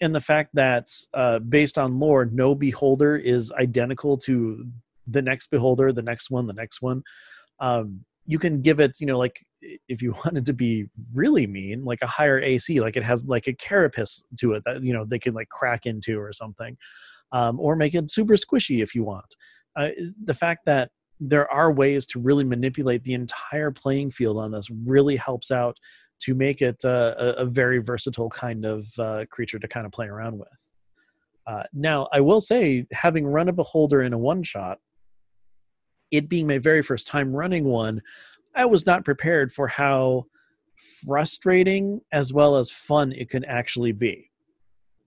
And 0.00 0.14
the 0.14 0.20
fact 0.20 0.50
that 0.54 0.88
uh, 1.14 1.38
based 1.38 1.78
on 1.78 1.98
lore 1.98 2.26
no 2.26 2.54
beholder 2.54 3.16
is 3.16 3.52
identical 3.52 4.18
to 4.18 4.66
the 5.06 5.22
next 5.22 5.48
beholder 5.48 5.92
the 5.92 6.02
next 6.02 6.30
one 6.30 6.46
the 6.46 6.54
next 6.54 6.80
one 6.80 7.02
um, 7.60 8.04
you 8.26 8.38
can 8.38 8.62
give 8.62 8.80
it 8.80 8.98
you 9.00 9.06
know 9.06 9.18
like 9.18 9.44
if 9.88 10.02
you 10.02 10.12
wanted 10.24 10.46
to 10.46 10.52
be 10.52 10.86
really 11.12 11.46
mean 11.46 11.84
like 11.84 12.00
a 12.02 12.06
higher 12.06 12.40
ac 12.40 12.80
like 12.80 12.96
it 12.96 13.04
has 13.04 13.26
like 13.26 13.46
a 13.46 13.52
carapace 13.52 14.24
to 14.38 14.54
it 14.54 14.62
that 14.64 14.82
you 14.82 14.92
know 14.92 15.04
they 15.04 15.18
can 15.18 15.34
like 15.34 15.48
crack 15.48 15.86
into 15.86 16.18
or 16.18 16.32
something 16.32 16.76
um, 17.32 17.58
or 17.60 17.76
make 17.76 17.94
it 17.94 18.10
super 18.10 18.34
squishy 18.34 18.82
if 18.82 18.94
you 18.94 19.02
want. 19.02 19.36
Uh, 19.76 19.88
the 20.22 20.34
fact 20.34 20.62
that 20.66 20.90
there 21.20 21.50
are 21.52 21.72
ways 21.72 22.06
to 22.06 22.18
really 22.18 22.44
manipulate 22.44 23.02
the 23.02 23.14
entire 23.14 23.70
playing 23.70 24.10
field 24.10 24.38
on 24.38 24.50
this 24.50 24.68
really 24.70 25.16
helps 25.16 25.50
out 25.50 25.78
to 26.20 26.34
make 26.34 26.62
it 26.62 26.84
uh, 26.84 27.14
a, 27.18 27.26
a, 27.30 27.44
very 27.44 27.78
versatile 27.78 28.30
kind 28.30 28.64
of 28.64 28.86
uh, 28.98 29.24
creature 29.30 29.58
to 29.58 29.68
kind 29.68 29.84
of 29.84 29.92
play 29.92 30.06
around 30.06 30.38
with. 30.38 30.68
Uh, 31.46 31.62
now 31.74 32.08
i 32.12 32.20
will 32.20 32.40
say 32.40 32.86
having 32.92 33.26
run 33.26 33.48
a 33.48 33.52
beholder 33.52 34.00
in 34.00 34.14
a 34.14 34.18
one 34.18 34.42
shot 34.42 34.78
it 36.10 36.28
being 36.28 36.46
my 36.46 36.58
very 36.58 36.82
first 36.82 37.06
time 37.06 37.34
running 37.34 37.64
one 37.64 38.00
i 38.54 38.64
was 38.64 38.86
not 38.86 39.04
prepared 39.04 39.52
for 39.52 39.68
how 39.68 40.24
frustrating 41.06 42.00
as 42.12 42.32
well 42.32 42.56
as 42.56 42.70
fun 42.70 43.12
it 43.12 43.30
can 43.30 43.44
actually 43.44 43.92
be. 43.92 44.30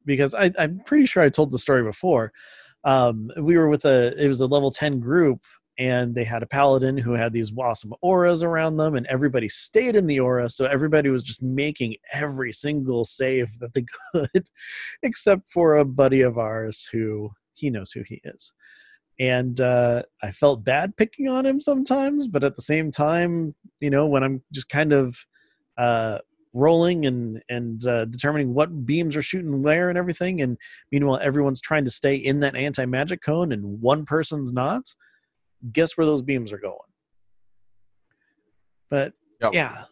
Because 0.06 0.34
I, 0.34 0.52
i'm 0.58 0.82
pretty 0.86 1.06
sure 1.06 1.24
i 1.24 1.30
told 1.30 1.52
the 1.52 1.60
story 1.60 1.84
before. 1.84 2.32
Um, 2.84 3.32
we 3.38 3.58
were 3.58 3.68
with 3.68 3.84
a 3.86 4.14
it 4.18 4.28
was 4.28 4.40
a 4.40 4.48
level 4.48 4.72
10 4.72 5.00
group 5.00 5.42
and 5.77 6.15
they 6.15 6.24
had 6.24 6.41
a 6.41 6.48
paladin 6.48 6.98
who 6.98 7.13
had 7.13 7.34
these 7.34 7.51
awesome 7.57 7.93
auras 8.01 8.41
around 8.41 8.77
them 8.77 8.96
and 8.96 9.05
everybody 9.07 9.48
stayed 9.48 9.96
in 9.96 10.07
the 10.07 10.19
aura 10.19 10.50
so 10.50 10.65
everybody 10.65 11.10
was 11.10 11.24
just 11.24 11.41
making 11.41 11.96
every 12.13 12.51
single 12.51 13.05
save 13.05 13.60
that 13.60 13.74
they 13.74 13.86
could 14.12 14.50
except 15.03 15.50
for 15.50 15.75
a 15.75 15.86
buddy 15.86 16.22
of 16.22 16.38
ours 16.38 16.88
who 16.91 17.29
he 17.53 17.69
knows 17.69 17.91
who 17.91 18.03
he 18.03 18.22
is. 18.24 18.53
And 19.19 19.60
uh, 19.60 20.03
i 20.22 20.31
felt 20.31 20.63
bad 20.63 20.96
picking 20.98 21.27
on 21.27 21.46
him 21.46 21.60
sometimes 21.60 22.27
but 22.27 22.43
at 22.43 22.55
the 22.55 22.62
same 22.62 22.91
time 22.91 23.55
you 23.79 23.89
know 23.89 24.05
when 24.05 24.24
i'm 24.24 24.43
just 24.51 24.69
kind 24.69 24.93
of 24.93 25.25
uh, 25.77 26.19
rolling 26.53 27.05
and 27.05 27.41
and 27.50 27.86
uh, 27.86 28.05
determining 28.05 28.53
what 28.53 28.86
beams 28.86 29.15
are 29.15 29.22
shooting 29.22 29.62
where 29.62 29.89
and 29.89 29.98
everything 29.98 30.41
and 30.41 30.57
meanwhile 30.91 31.19
everyone's 31.22 31.62
trying 31.62 31.86
to 31.86 31.91
stay 31.91 32.15
in 32.15 32.39
that 32.39 32.55
anti-magic 32.55 33.22
cone 33.22 33.51
and 33.51 33.81
one 33.81 34.05
person's 34.05 34.51
not 34.51 34.93
guess 35.72 35.98
where 35.98 36.06
those 36.06 36.22
beams 36.22 36.52
are 36.52 36.58
going. 36.58 36.78
But 38.90 39.14
yep. 39.42 39.54
yeah, 39.54 39.84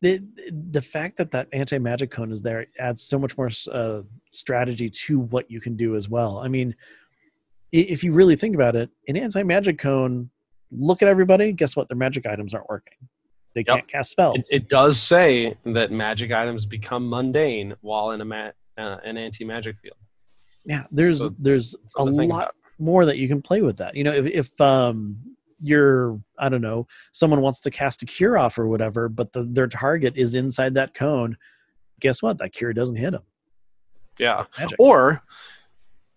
the 0.00 0.22
the 0.70 0.82
fact 0.82 1.16
that 1.16 1.30
that 1.32 1.48
anti 1.52 1.78
magic 1.78 2.10
cone 2.10 2.30
is 2.30 2.42
there 2.42 2.66
adds 2.78 3.02
so 3.02 3.18
much 3.18 3.36
more 3.36 3.50
uh, 3.72 4.02
strategy 4.30 4.90
to 4.90 5.18
what 5.18 5.50
you 5.50 5.60
can 5.60 5.76
do 5.76 5.96
as 5.96 6.08
well. 6.08 6.38
I 6.38 6.48
mean, 6.48 6.74
if 7.72 8.04
you 8.04 8.12
really 8.12 8.36
think 8.36 8.54
about 8.54 8.76
it, 8.76 8.90
an 9.08 9.16
anti 9.16 9.42
magic 9.42 9.78
cone, 9.78 10.30
look 10.70 11.02
at 11.02 11.08
everybody. 11.08 11.52
Guess 11.52 11.74
what? 11.74 11.88
Their 11.88 11.96
magic 11.96 12.26
items 12.26 12.54
aren't 12.54 12.68
working. 12.68 12.98
They 13.54 13.60
yep. 13.60 13.66
can't 13.66 13.88
cast 13.88 14.10
spells. 14.10 14.36
It, 14.36 14.46
it, 14.50 14.68
does 14.68 15.00
say 15.00 15.56
that 15.64 15.92
magic 15.92 16.32
items 16.32 16.66
become 16.66 17.08
mundane 17.08 17.74
while 17.82 18.10
in 18.10 18.20
a 18.20 18.24
ma- 18.24 18.50
uh, 18.76 18.96
an 19.04 19.16
anti 19.16 19.44
magic 19.44 19.76
field. 19.80 19.96
Yeah, 20.66 20.84
there's 20.90 21.20
so 21.20 21.34
there's 21.38 21.74
a 21.96 22.04
lot 22.04 22.54
more 22.78 23.06
that 23.06 23.18
you 23.18 23.28
can 23.28 23.42
play 23.42 23.62
with 23.62 23.78
that. 23.78 23.96
You 23.96 24.04
know, 24.04 24.12
if, 24.12 24.26
if 24.26 24.60
um, 24.60 25.16
you're, 25.60 26.20
I 26.38 26.48
don't 26.48 26.62
know, 26.62 26.86
someone 27.12 27.40
wants 27.40 27.60
to 27.60 27.70
cast 27.70 28.02
a 28.02 28.06
cure 28.06 28.36
off 28.38 28.58
or 28.58 28.68
whatever, 28.68 29.08
but 29.08 29.32
the, 29.32 29.44
their 29.44 29.68
target 29.68 30.14
is 30.16 30.34
inside 30.34 30.74
that 30.74 30.94
cone, 30.94 31.36
guess 32.00 32.22
what? 32.22 32.38
That 32.38 32.52
cure 32.52 32.72
doesn't 32.72 32.96
hit 32.96 33.12
them. 33.12 33.22
Yeah. 34.18 34.44
Or 34.78 35.22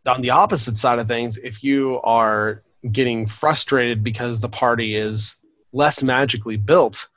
on 0.06 0.22
the 0.22 0.32
opposite 0.32 0.78
side 0.78 1.00
of 1.00 1.08
things, 1.08 1.38
if 1.38 1.64
you 1.64 2.00
are 2.02 2.64
getting 2.92 3.26
frustrated 3.26 4.04
because 4.04 4.40
the 4.40 4.50
party 4.50 4.96
is 4.96 5.38
less 5.74 6.02
magically 6.02 6.58
built 6.58 7.10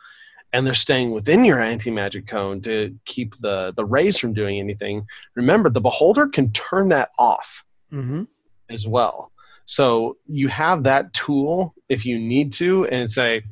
and 0.53 0.67
they're 0.67 0.75
staying 0.75 1.13
within 1.13 1.45
your 1.45 1.61
anti-magic 1.61 2.27
cone 2.27 2.61
to 2.61 2.97
keep 3.05 3.37
the 3.39 3.73
the 3.77 3.85
rays 3.85 4.19
from 4.19 4.33
doing 4.33 4.59
anything 4.59 5.07
remember 5.35 5.71
the 5.71 5.81
beholder 5.81 6.27
can 6.27 6.51
turn 6.53 6.89
that 6.89 7.11
off 7.19 7.65
mm-hmm. 7.93 8.25
as 8.69 8.87
well 8.89 9.30
so 9.71 10.17
you 10.27 10.49
have 10.49 10.83
that 10.83 11.13
tool 11.13 11.73
if 11.89 12.05
you 12.05 12.19
need 12.19 12.53
to, 12.55 12.87
and 12.87 13.09
say, 13.09 13.45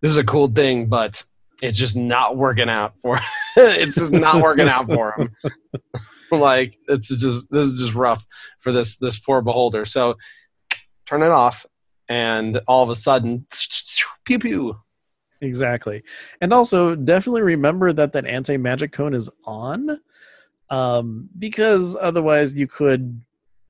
"This 0.00 0.10
is 0.10 0.16
a 0.16 0.24
cool 0.24 0.50
thing, 0.50 0.86
but 0.86 1.22
it's 1.62 1.78
just 1.78 1.96
not 1.96 2.36
working 2.36 2.68
out 2.68 2.98
for. 2.98 3.20
it's 3.56 3.94
just 3.94 4.12
not 4.12 4.42
working 4.42 4.66
out 4.66 4.86
for 4.86 5.12
him. 5.12 5.30
like 6.32 6.76
it's 6.88 7.06
just 7.06 7.48
this 7.52 7.66
is 7.66 7.78
just 7.78 7.94
rough 7.94 8.26
for 8.58 8.72
this 8.72 8.96
this 8.96 9.20
poor 9.20 9.42
beholder. 9.42 9.84
So 9.84 10.16
turn 11.06 11.22
it 11.22 11.30
off, 11.30 11.66
and 12.08 12.60
all 12.66 12.82
of 12.82 12.90
a 12.90 12.96
sudden, 12.96 13.46
pew 14.24 14.40
pew. 14.40 14.74
Exactly, 15.40 16.02
and 16.40 16.52
also 16.52 16.96
definitely 16.96 17.42
remember 17.42 17.92
that 17.92 18.12
that 18.14 18.26
anti 18.26 18.56
magic 18.56 18.90
cone 18.90 19.14
is 19.14 19.30
on, 19.44 20.00
um, 20.68 21.28
because 21.38 21.96
otherwise 22.00 22.54
you 22.54 22.66
could 22.66 23.22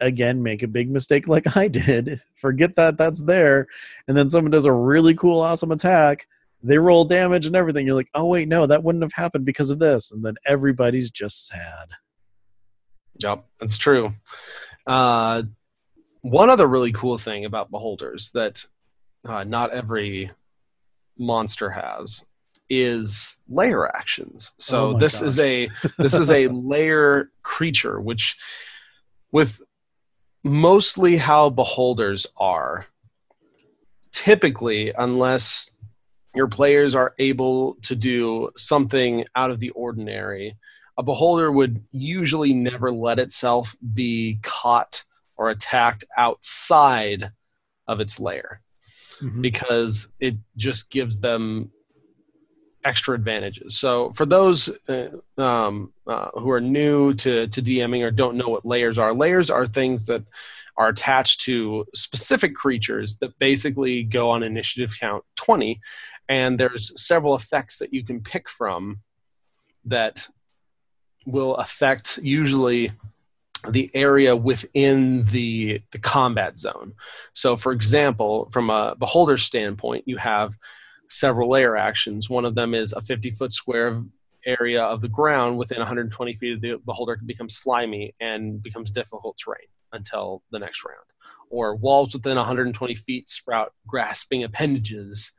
again 0.04 0.42
make 0.42 0.62
a 0.62 0.68
big 0.68 0.90
mistake 0.90 1.26
like 1.26 1.56
I 1.56 1.68
did, 1.68 2.20
forget 2.34 2.76
that 2.76 2.98
that's 2.98 3.22
there, 3.22 3.66
and 4.06 4.16
then 4.16 4.30
someone 4.30 4.50
does 4.50 4.66
a 4.66 4.72
really 4.72 5.14
cool, 5.14 5.40
awesome 5.40 5.72
attack. 5.72 6.26
They 6.62 6.78
roll 6.78 7.04
damage 7.04 7.46
and 7.46 7.56
everything. 7.56 7.86
You're 7.86 7.94
like, 7.94 8.10
oh 8.14 8.26
wait, 8.26 8.48
no, 8.48 8.66
that 8.66 8.82
wouldn't 8.82 9.02
have 9.02 9.12
happened 9.12 9.44
because 9.44 9.70
of 9.70 9.78
this, 9.78 10.12
and 10.12 10.24
then 10.24 10.34
everybody's 10.46 11.10
just 11.10 11.46
sad. 11.46 11.88
Yep, 13.22 13.44
that's 13.60 13.78
true. 13.78 14.10
Uh, 14.86 15.42
one 16.22 16.50
other 16.50 16.66
really 16.66 16.92
cool 16.92 17.18
thing 17.18 17.44
about 17.44 17.70
beholders 17.70 18.30
that 18.32 18.64
uh, 19.26 19.44
not 19.44 19.72
every 19.72 20.30
monster 21.18 21.70
has 21.70 22.24
is 22.70 23.38
lair 23.48 23.94
actions. 23.94 24.52
So 24.58 24.88
Oh 24.88 24.98
this 24.98 25.20
is 25.20 25.38
a 25.38 25.68
this 25.98 26.14
is 26.14 26.30
a 26.30 26.48
lair 26.48 27.30
creature, 27.42 28.00
which 28.00 28.36
with 29.32 29.60
mostly 30.44 31.16
how 31.16 31.50
beholders 31.50 32.26
are, 32.36 32.86
typically, 34.12 34.92
unless 34.96 35.70
your 36.34 36.48
players 36.48 36.94
are 36.94 37.14
able 37.18 37.76
to 37.82 37.96
do 37.96 38.50
something 38.56 39.24
out 39.34 39.50
of 39.50 39.58
the 39.60 39.70
ordinary, 39.70 40.56
a 40.98 41.02
beholder 41.02 41.50
would 41.50 41.82
usually 41.90 42.52
never 42.52 42.92
let 42.92 43.18
itself 43.18 43.74
be 43.94 44.38
caught 44.42 45.02
or 45.36 45.50
attacked 45.50 46.04
outside 46.16 47.30
of 47.88 48.00
its 48.00 48.20
lair 48.20 48.60
Mhm. 49.20 49.42
because 49.42 50.12
it 50.20 50.36
just 50.56 50.90
gives 50.90 51.20
them 51.20 51.70
extra 52.84 53.14
advantages. 53.14 53.78
So 53.78 54.12
for 54.12 54.26
those 54.26 54.70
uh, 54.88 55.08
um, 55.38 55.92
uh, 56.06 56.30
who 56.34 56.50
are 56.50 56.60
new 56.60 57.14
to, 57.14 57.46
to 57.46 57.62
DMing 57.62 58.04
or 58.04 58.10
don't 58.10 58.36
know 58.36 58.48
what 58.48 58.66
lairs 58.66 58.98
are, 58.98 59.14
lairs 59.14 59.50
are 59.50 59.66
things 59.66 60.06
that 60.06 60.24
are 60.76 60.88
attached 60.88 61.40
to 61.42 61.86
specific 61.94 62.54
creatures 62.54 63.16
that 63.18 63.38
basically 63.38 64.02
go 64.02 64.30
on 64.30 64.42
initiative 64.42 64.94
count 64.98 65.24
20. 65.36 65.80
And 66.28 66.58
there's 66.58 67.00
several 67.00 67.34
effects 67.34 67.78
that 67.78 67.94
you 67.94 68.04
can 68.04 68.20
pick 68.20 68.48
from 68.48 68.98
that 69.84 70.28
will 71.26 71.54
affect 71.56 72.18
usually 72.22 72.92
the 73.70 73.90
area 73.94 74.36
within 74.36 75.24
the, 75.24 75.80
the 75.92 75.98
combat 75.98 76.58
zone. 76.58 76.92
So, 77.32 77.56
for 77.56 77.72
example, 77.72 78.50
from 78.52 78.68
a 78.68 78.94
beholder 78.98 79.38
standpoint, 79.38 80.04
you 80.06 80.18
have 80.18 80.56
several 81.08 81.50
lair 81.50 81.76
actions. 81.76 82.30
One 82.30 82.44
of 82.44 82.54
them 82.54 82.74
is 82.74 82.92
a 82.92 83.00
50 83.00 83.32
foot 83.32 83.52
square 83.52 84.02
area 84.46 84.82
of 84.82 85.00
the 85.00 85.08
ground 85.08 85.58
within 85.58 85.78
120 85.78 86.34
feet 86.34 86.54
of 86.54 86.60
the 86.60 86.78
beholder 86.84 87.16
can 87.16 87.26
become 87.26 87.48
slimy 87.48 88.14
and 88.20 88.62
becomes 88.62 88.90
difficult 88.90 89.38
terrain 89.38 89.68
until 89.92 90.42
the 90.50 90.58
next 90.58 90.84
round. 90.84 91.04
Or 91.50 91.76
walls 91.76 92.12
within 92.12 92.36
120 92.36 92.94
feet 92.94 93.30
sprout 93.30 93.72
grasping 93.86 94.44
appendages, 94.44 95.32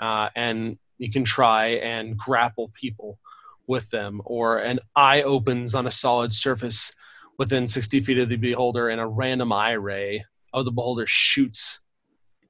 uh, 0.00 0.28
and 0.36 0.78
you 0.98 1.10
can 1.10 1.24
try 1.24 1.68
and 1.68 2.16
grapple 2.16 2.70
people 2.74 3.18
with 3.66 3.90
them. 3.90 4.20
Or 4.24 4.58
an 4.58 4.80
eye 4.94 5.22
opens 5.22 5.74
on 5.74 5.86
a 5.86 5.90
solid 5.90 6.32
surface 6.32 6.92
within 7.38 7.68
60 7.68 8.00
feet 8.00 8.18
of 8.18 8.28
the 8.28 8.36
beholder, 8.36 8.88
and 8.88 9.00
a 9.00 9.06
random 9.06 9.52
eye 9.52 9.72
ray 9.72 10.24
of 10.52 10.64
the 10.64 10.70
beholder 10.70 11.06
shoots 11.06 11.80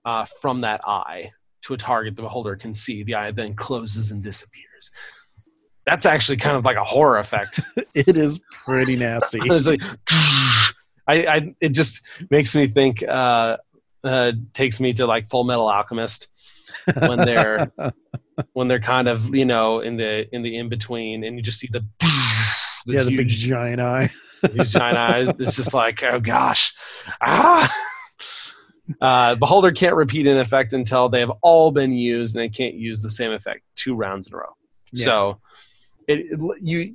uh, 0.05 0.25
from 0.41 0.63
that 0.63 0.81
eye 0.85 1.31
to 1.63 1.75
a 1.75 1.77
target 1.77 2.17
the 2.17 2.23
beholder 2.23 2.57
can 2.57 2.75
see. 2.75 3.03
The 3.03 3.15
eye 3.15 3.31
then 3.31 3.55
closes 3.55 4.11
and 4.11 4.23
disappears. 4.23 4.91
That's 5.87 6.07
actually 6.07 6.37
kind 6.37 6.57
of 6.57 6.65
like 6.65 6.77
a 6.77 6.85
horror 6.85 7.19
effect. 7.19 7.61
it 7.95 8.17
is 8.17 8.39
pretty 8.51 8.97
nasty. 8.97 9.41
It's 9.45 9.67
like, 9.67 9.83
I, 11.09 11.27
I, 11.27 11.55
it 11.61 11.71
just 11.71 12.03
makes 12.31 12.55
me 12.55 12.67
think. 12.67 13.03
Uh, 13.07 13.57
uh, 14.05 14.33
takes 14.53 14.81
me 14.81 14.93
to 14.93 15.07
like 15.07 15.29
Fullmetal 15.29 15.73
Alchemist 15.73 16.27
when 16.99 17.19
they're 17.19 17.73
when 18.53 18.69
they're 18.69 18.81
kind 18.81 19.09
of 19.09 19.35
you 19.35 19.45
know 19.45 19.79
in 19.81 19.97
the 19.97 20.27
in 20.35 20.43
the 20.43 20.57
in 20.57 20.69
between, 20.69 21.25
and 21.25 21.37
you 21.37 21.43
just 21.43 21.59
see 21.59 21.69
the, 21.71 21.87
the 22.87 22.93
yeah, 22.95 23.03
the 23.05 23.17
big 23.17 23.29
giant 23.29 23.81
eye. 23.81 24.11
these 24.51 24.73
giant 24.73 24.99
eye. 24.99 25.35
It's 25.39 25.57
just 25.57 25.73
like, 25.73 26.03
oh 26.03 26.19
gosh, 26.19 26.75
ah. 27.21 27.73
Uh, 29.01 29.35
Beholder 29.37 29.73
can't 29.73 29.95
repeat 29.95 30.27
an 30.27 30.39
effect 30.39 30.73
until 30.73 31.09
they 31.09 31.21
have 31.21 31.33
all 31.41 31.71
been 31.71 31.93
used, 31.93 32.37
and 32.37 32.45
it 32.45 32.55
can't 32.55 32.75
use 32.75 33.03
the 33.03 33.11
same 33.11 33.33
effect 33.33 33.63
two 33.77 33.95
rounds 33.95 34.27
in 34.27 34.35
a 34.35 34.37
row. 34.39 34.57
Yeah. 34.93 35.05
So, 35.05 35.41
it, 36.09 36.21
it- 36.31 36.63
you 36.63 36.95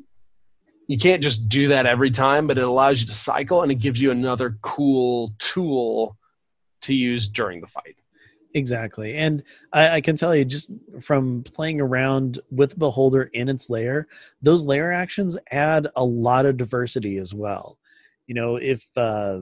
you 0.89 0.97
can't 0.97 1.21
just 1.21 1.49
do 1.49 1.67
that 1.69 1.85
every 1.85 2.11
time, 2.11 2.47
but 2.47 2.57
it 2.57 2.63
allows 2.63 3.01
you 3.01 3.07
to 3.07 3.13
cycle, 3.13 3.61
and 3.61 3.71
it 3.71 3.75
gives 3.75 3.99
you 4.01 4.09
another 4.11 4.57
cool 4.61 5.33
tool 5.37 6.17
to 6.81 6.93
use 6.93 7.27
during 7.27 7.59
the 7.59 7.67
fight. 7.67 7.97
Exactly. 8.53 9.13
And 9.15 9.43
I, 9.73 9.89
I 9.95 10.01
can 10.01 10.15
tell 10.15 10.33
you 10.33 10.45
just 10.45 10.69
from 11.01 11.43
playing 11.43 11.81
around 11.81 12.39
with 12.49 12.79
Beholder 12.79 13.23
in 13.33 13.49
its 13.49 13.69
lair, 13.69 14.07
those 14.41 14.63
lair 14.63 14.93
actions 14.93 15.37
add 15.51 15.87
a 15.95 16.05
lot 16.05 16.45
of 16.45 16.55
diversity 16.55 17.17
as 17.17 17.33
well. 17.33 17.77
You 18.25 18.35
know, 18.35 18.55
if 18.55 18.87
uh, 18.95 19.41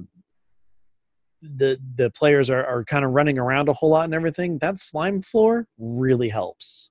the 1.55 1.79
the 1.95 2.09
players 2.11 2.49
are, 2.49 2.65
are 2.65 2.83
kind 2.83 3.05
of 3.05 3.11
running 3.11 3.37
around 3.37 3.69
a 3.69 3.73
whole 3.73 3.89
lot 3.89 4.05
and 4.05 4.13
everything, 4.13 4.57
that 4.59 4.79
slime 4.79 5.21
floor 5.21 5.67
really 5.77 6.29
helps. 6.29 6.89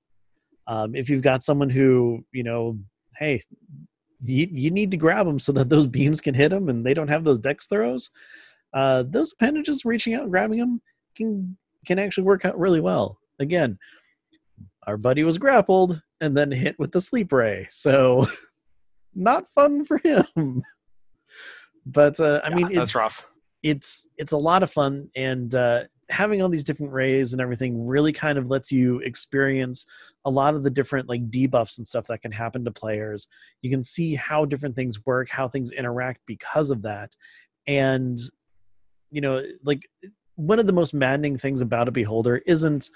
Um, 0.66 0.94
if 0.94 1.10
you've 1.10 1.22
got 1.22 1.44
someone 1.44 1.70
who, 1.70 2.24
you 2.32 2.42
know, 2.42 2.78
hey, 3.18 3.42
you, 4.20 4.48
you 4.50 4.70
need 4.70 4.90
to 4.92 4.96
grab 4.96 5.26
them 5.26 5.38
so 5.38 5.52
that 5.52 5.68
those 5.68 5.86
beams 5.86 6.20
can 6.20 6.34
hit 6.34 6.48
them 6.48 6.68
and 6.68 6.84
they 6.84 6.94
don't 6.94 7.08
have 7.08 7.24
those 7.24 7.38
dex 7.38 7.66
throws, 7.66 8.10
uh, 8.72 9.04
those 9.06 9.32
appendages 9.32 9.84
reaching 9.84 10.14
out 10.14 10.22
and 10.22 10.30
grabbing 10.30 10.58
them 10.58 10.80
can 11.16 11.56
can 11.86 11.98
actually 11.98 12.24
work 12.24 12.44
out 12.44 12.58
really 12.58 12.80
well. 12.80 13.18
Again, 13.38 13.78
our 14.86 14.96
buddy 14.96 15.22
was 15.22 15.38
grappled 15.38 16.02
and 16.20 16.36
then 16.36 16.50
hit 16.50 16.78
with 16.78 16.92
the 16.92 17.00
sleep 17.00 17.32
ray, 17.32 17.66
so 17.70 18.26
not 19.14 19.48
fun 19.54 19.84
for 19.84 19.98
him. 19.98 20.62
But 21.86 22.18
uh, 22.18 22.40
I 22.42 22.50
mean, 22.50 22.60
Yeah, 22.60 22.68
it's 22.68 22.76
that's 22.76 22.94
rough. 22.94 23.30
It's 23.64 24.06
it's 24.18 24.32
a 24.32 24.36
lot 24.36 24.62
of 24.62 24.70
fun, 24.70 25.08
and 25.16 25.52
uh, 25.54 25.84
having 26.10 26.42
all 26.42 26.50
these 26.50 26.64
different 26.64 26.92
rays 26.92 27.32
and 27.32 27.40
everything 27.40 27.86
really 27.86 28.12
kind 28.12 28.36
of 28.36 28.50
lets 28.50 28.70
you 28.70 28.98
experience 29.00 29.86
a 30.26 30.30
lot 30.30 30.54
of 30.54 30.62
the 30.62 30.70
different 30.70 31.08
like 31.08 31.30
debuffs 31.30 31.78
and 31.78 31.88
stuff 31.88 32.06
that 32.08 32.20
can 32.20 32.30
happen 32.30 32.62
to 32.66 32.70
players. 32.70 33.26
You 33.62 33.70
can 33.70 33.82
see 33.82 34.16
how 34.16 34.44
different 34.44 34.76
things 34.76 35.04
work, 35.06 35.30
how 35.30 35.48
things 35.48 35.72
interact 35.72 36.20
because 36.26 36.70
of 36.70 36.82
that, 36.82 37.16
and 37.66 38.18
you 39.10 39.22
know, 39.22 39.42
like 39.64 39.88
one 40.34 40.58
of 40.58 40.66
the 40.66 40.72
most 40.74 40.92
maddening 40.92 41.38
things 41.38 41.62
about 41.62 41.88
a 41.88 41.92
beholder 41.92 42.42
isn't 42.46 42.90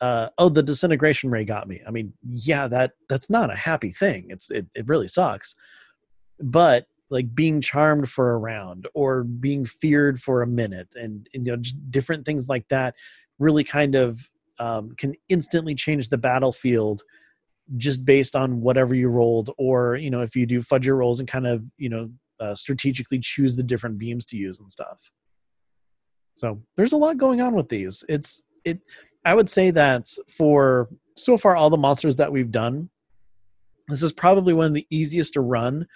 uh, 0.00 0.30
oh 0.36 0.48
the 0.48 0.64
disintegration 0.64 1.30
ray 1.30 1.44
got 1.44 1.68
me. 1.68 1.80
I 1.86 1.92
mean 1.92 2.12
yeah 2.28 2.66
that 2.66 2.94
that's 3.08 3.30
not 3.30 3.52
a 3.52 3.56
happy 3.56 3.90
thing. 3.90 4.26
It's 4.30 4.50
it, 4.50 4.66
it 4.74 4.88
really 4.88 5.06
sucks. 5.06 5.54
But 6.40 6.86
like 7.12 7.34
being 7.34 7.60
charmed 7.60 8.08
for 8.08 8.32
a 8.32 8.38
round 8.38 8.88
or 8.94 9.22
being 9.22 9.64
feared 9.64 10.20
for 10.20 10.42
a 10.42 10.46
minute 10.46 10.88
and, 10.94 11.28
and 11.34 11.46
you 11.46 11.56
know 11.56 11.62
different 11.90 12.26
things 12.26 12.48
like 12.48 12.66
that 12.68 12.94
really 13.38 13.64
kind 13.64 13.94
of 13.94 14.28
um, 14.58 14.94
can 14.96 15.14
instantly 15.28 15.74
change 15.74 16.08
the 16.08 16.18
battlefield 16.18 17.02
just 17.76 18.04
based 18.04 18.34
on 18.34 18.60
whatever 18.60 18.94
you 18.94 19.08
rolled 19.08 19.50
or 19.58 19.94
you 19.96 20.10
know 20.10 20.22
if 20.22 20.34
you 20.34 20.46
do 20.46 20.60
fudge 20.60 20.86
your 20.86 20.96
rolls 20.96 21.20
and 21.20 21.28
kind 21.28 21.46
of 21.46 21.62
you 21.78 21.88
know 21.88 22.10
uh, 22.40 22.54
strategically 22.54 23.20
choose 23.20 23.54
the 23.54 23.62
different 23.62 23.98
beams 23.98 24.26
to 24.26 24.36
use 24.36 24.58
and 24.58 24.72
stuff 24.72 25.12
so 26.42 26.60
there's 26.76 26.92
a 26.92 26.96
lot 26.96 27.18
going 27.18 27.40
on 27.40 27.54
with 27.54 27.68
these. 27.68 28.04
It's 28.08 28.42
it. 28.64 28.84
I 29.24 29.34
would 29.34 29.48
say 29.48 29.70
that 29.70 30.08
for 30.28 30.88
so 31.16 31.36
far 31.36 31.54
all 31.54 31.70
the 31.70 31.76
monsters 31.76 32.16
that 32.16 32.32
we've 32.32 32.50
done, 32.50 32.90
this 33.88 34.02
is 34.02 34.12
probably 34.12 34.52
one 34.52 34.66
of 34.66 34.74
the 34.74 34.86
easiest 34.90 35.34
to 35.34 35.40
run, 35.40 35.86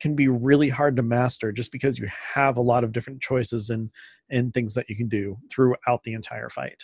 can 0.00 0.14
be 0.14 0.28
really 0.28 0.68
hard 0.68 0.96
to 0.96 1.02
master 1.02 1.52
just 1.52 1.72
because 1.72 1.98
you 1.98 2.08
have 2.34 2.56
a 2.56 2.62
lot 2.62 2.84
of 2.84 2.92
different 2.92 3.20
choices 3.20 3.70
and 3.70 3.90
and 4.30 4.52
things 4.52 4.74
that 4.74 4.88
you 4.88 4.96
can 4.96 5.08
do 5.08 5.38
throughout 5.50 6.02
the 6.04 6.12
entire 6.12 6.48
fight. 6.48 6.78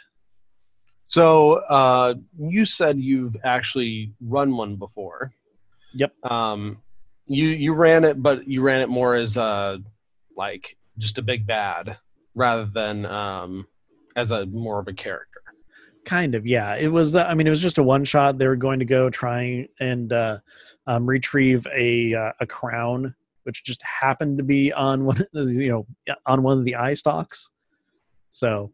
So 1.06 1.54
uh, 1.54 2.14
you 2.38 2.64
said 2.64 2.98
you've 2.98 3.36
actually 3.44 4.12
run 4.20 4.56
one 4.56 4.76
before. 4.76 5.30
Yep. 5.94 6.12
Um, 6.24 6.80
you 7.26 7.48
you 7.48 7.74
ran 7.74 8.04
it, 8.04 8.22
but 8.22 8.48
you 8.48 8.62
ran 8.62 8.80
it 8.80 8.88
more 8.88 9.14
as 9.14 9.36
a 9.36 9.82
like 10.36 10.76
just 10.98 11.18
a 11.18 11.22
big 11.22 11.46
bad 11.46 11.96
rather 12.34 12.64
than 12.64 13.04
um, 13.06 13.66
as 14.16 14.30
a 14.30 14.46
more 14.46 14.78
of 14.80 14.88
a 14.88 14.92
character. 14.92 15.28
Kind 16.04 16.34
of, 16.34 16.46
yeah. 16.46 16.76
It 16.76 16.88
was. 16.88 17.14
Uh, 17.14 17.24
I 17.24 17.34
mean, 17.34 17.46
it 17.46 17.50
was 17.50 17.62
just 17.62 17.78
a 17.78 17.82
one 17.82 18.04
shot. 18.04 18.38
They 18.38 18.48
were 18.48 18.56
going 18.56 18.80
to 18.80 18.84
go 18.84 19.08
trying 19.10 19.68
and 19.78 20.12
uh, 20.12 20.38
um, 20.86 21.06
retrieve 21.06 21.66
a 21.74 22.14
uh, 22.14 22.32
a 22.40 22.46
crown, 22.46 23.14
which 23.44 23.64
just 23.64 23.82
happened 23.82 24.38
to 24.38 24.44
be 24.44 24.72
on 24.72 25.04
one, 25.04 25.20
of 25.20 25.28
the, 25.32 25.44
you 25.52 25.68
know, 25.68 26.16
on 26.26 26.42
one 26.42 26.58
of 26.58 26.64
the 26.64 26.76
eye 26.76 26.94
stalks. 26.94 27.50
So, 28.30 28.72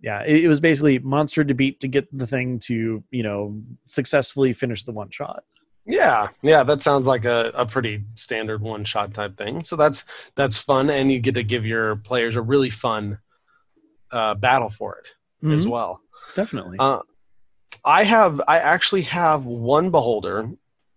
yeah, 0.00 0.22
it, 0.24 0.44
it 0.44 0.48
was 0.48 0.60
basically 0.60 0.98
monster 0.98 1.44
to 1.44 1.54
beat 1.54 1.80
to 1.80 1.88
get 1.88 2.06
the 2.16 2.26
thing 2.26 2.58
to 2.60 3.02
you 3.10 3.22
know 3.22 3.62
successfully 3.86 4.52
finish 4.52 4.84
the 4.84 4.92
one 4.92 5.10
shot. 5.10 5.44
Yeah, 5.86 6.28
yeah, 6.42 6.64
that 6.64 6.82
sounds 6.82 7.06
like 7.06 7.24
a, 7.24 7.50
a 7.54 7.64
pretty 7.64 8.04
standard 8.14 8.60
one 8.60 8.84
shot 8.84 9.14
type 9.14 9.38
thing. 9.38 9.64
So 9.64 9.74
that's 9.74 10.30
that's 10.36 10.58
fun, 10.58 10.90
and 10.90 11.10
you 11.10 11.18
get 11.18 11.34
to 11.34 11.42
give 11.42 11.64
your 11.64 11.96
players 11.96 12.36
a 12.36 12.42
really 12.42 12.68
fun 12.68 13.18
uh, 14.10 14.34
battle 14.34 14.68
for 14.68 14.98
it 14.98 15.08
as 15.50 15.64
Mhm, 15.64 15.70
well. 15.70 16.00
Definitely. 16.34 16.76
Uh, 16.78 17.00
I 17.84 18.04
have 18.04 18.40
I 18.48 18.58
actually 18.58 19.02
have 19.02 19.44
one 19.44 19.90
beholder 19.90 20.50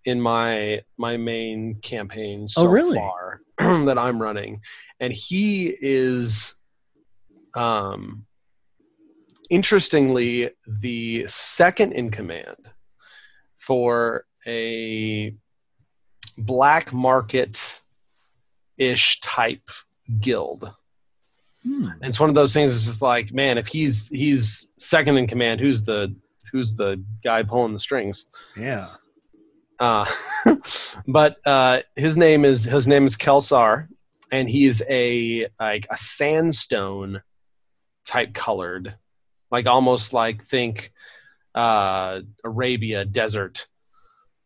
in 0.06 0.20
my 0.20 0.82
my 0.98 1.17
main 1.17 1.76
campaign 1.76 2.48
so 2.48 2.63
Oh, 2.63 2.65
really? 2.67 2.98
far 2.98 3.41
that 3.58 3.98
I'm 3.98 4.22
running, 4.22 4.62
and 5.00 5.13
he 5.13 5.76
is, 5.82 6.56
um, 7.54 8.26
interestingly, 9.50 10.52
the 10.67 11.26
second 11.28 11.91
in 11.94 12.10
command 12.10 12.58
for 13.58 14.26
a 14.48 15.36
black 16.38 16.91
market 16.91 17.82
ish 18.78 19.20
type 19.22 19.70
guild. 20.20 20.72
Hmm. 21.63 21.86
And 22.02 22.06
it's 22.06 22.20
one 22.20 22.30
of 22.30 22.36
those 22.36 22.54
things. 22.54 22.76
It's 22.76 22.86
just 22.88 23.02
like, 23.04 23.32
man, 23.32 23.60
if 23.60 23.67
he's 23.67 24.08
he's 24.08 24.72
second 24.78 25.17
in 25.17 25.28
command, 25.28 25.60
who's 25.62 25.84
the 25.84 26.15
who's 26.52 26.76
the 26.76 27.04
guy 27.24 27.44
pulling 27.44 27.74
the 27.74 27.80
strings? 27.80 28.28
Yeah. 28.58 28.88
Uh, 29.80 30.06
but 31.08 31.38
uh, 31.46 31.82
his 31.96 32.18
name 32.18 32.46
is 32.46 32.64
his 32.64 32.88
name 32.88 33.06
is 33.06 33.18
Kelsar, 33.18 33.88
and 34.32 34.50
he's 34.50 34.82
a 34.90 35.48
like 35.60 35.88
a 35.90 35.98
sandstone 35.98 37.22
type 38.06 38.34
colored, 38.34 38.96
like 39.50 39.66
almost 39.66 40.14
like 40.14 40.44
think 40.44 40.92
uh, 41.56 42.22
Arabia 42.44 43.06
desert 43.06 43.66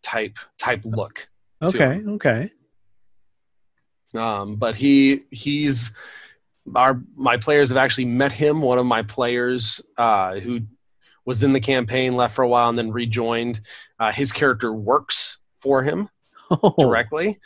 type 0.04 0.38
type 0.58 0.82
look. 0.86 1.30
Okay. 1.62 2.02
Okay. 2.08 2.50
Um, 4.16 4.56
but 4.56 4.76
he 4.76 5.24
he's 5.32 5.94
our 6.74 7.02
my 7.16 7.38
players 7.38 7.70
have 7.70 7.78
actually 7.78 8.06
met 8.06 8.32
him. 8.32 8.62
One 8.62 8.78
of 8.78 8.86
my 8.86 9.04
players 9.04 9.82
uh, 9.98 10.40
who 10.40 10.62
was 11.26 11.44
in 11.44 11.54
the 11.54 11.60
campaign 11.60 12.16
left 12.16 12.36
for 12.36 12.44
a 12.44 12.48
while 12.48 12.70
and 12.70 12.78
then 12.78 12.92
rejoined. 12.92 13.62
Uh, 14.00 14.12
his 14.12 14.32
character 14.32 14.72
works 14.74 15.40
for 15.58 15.84
him 15.84 16.10
Oh, 16.52 16.76
directly. 16.78 17.40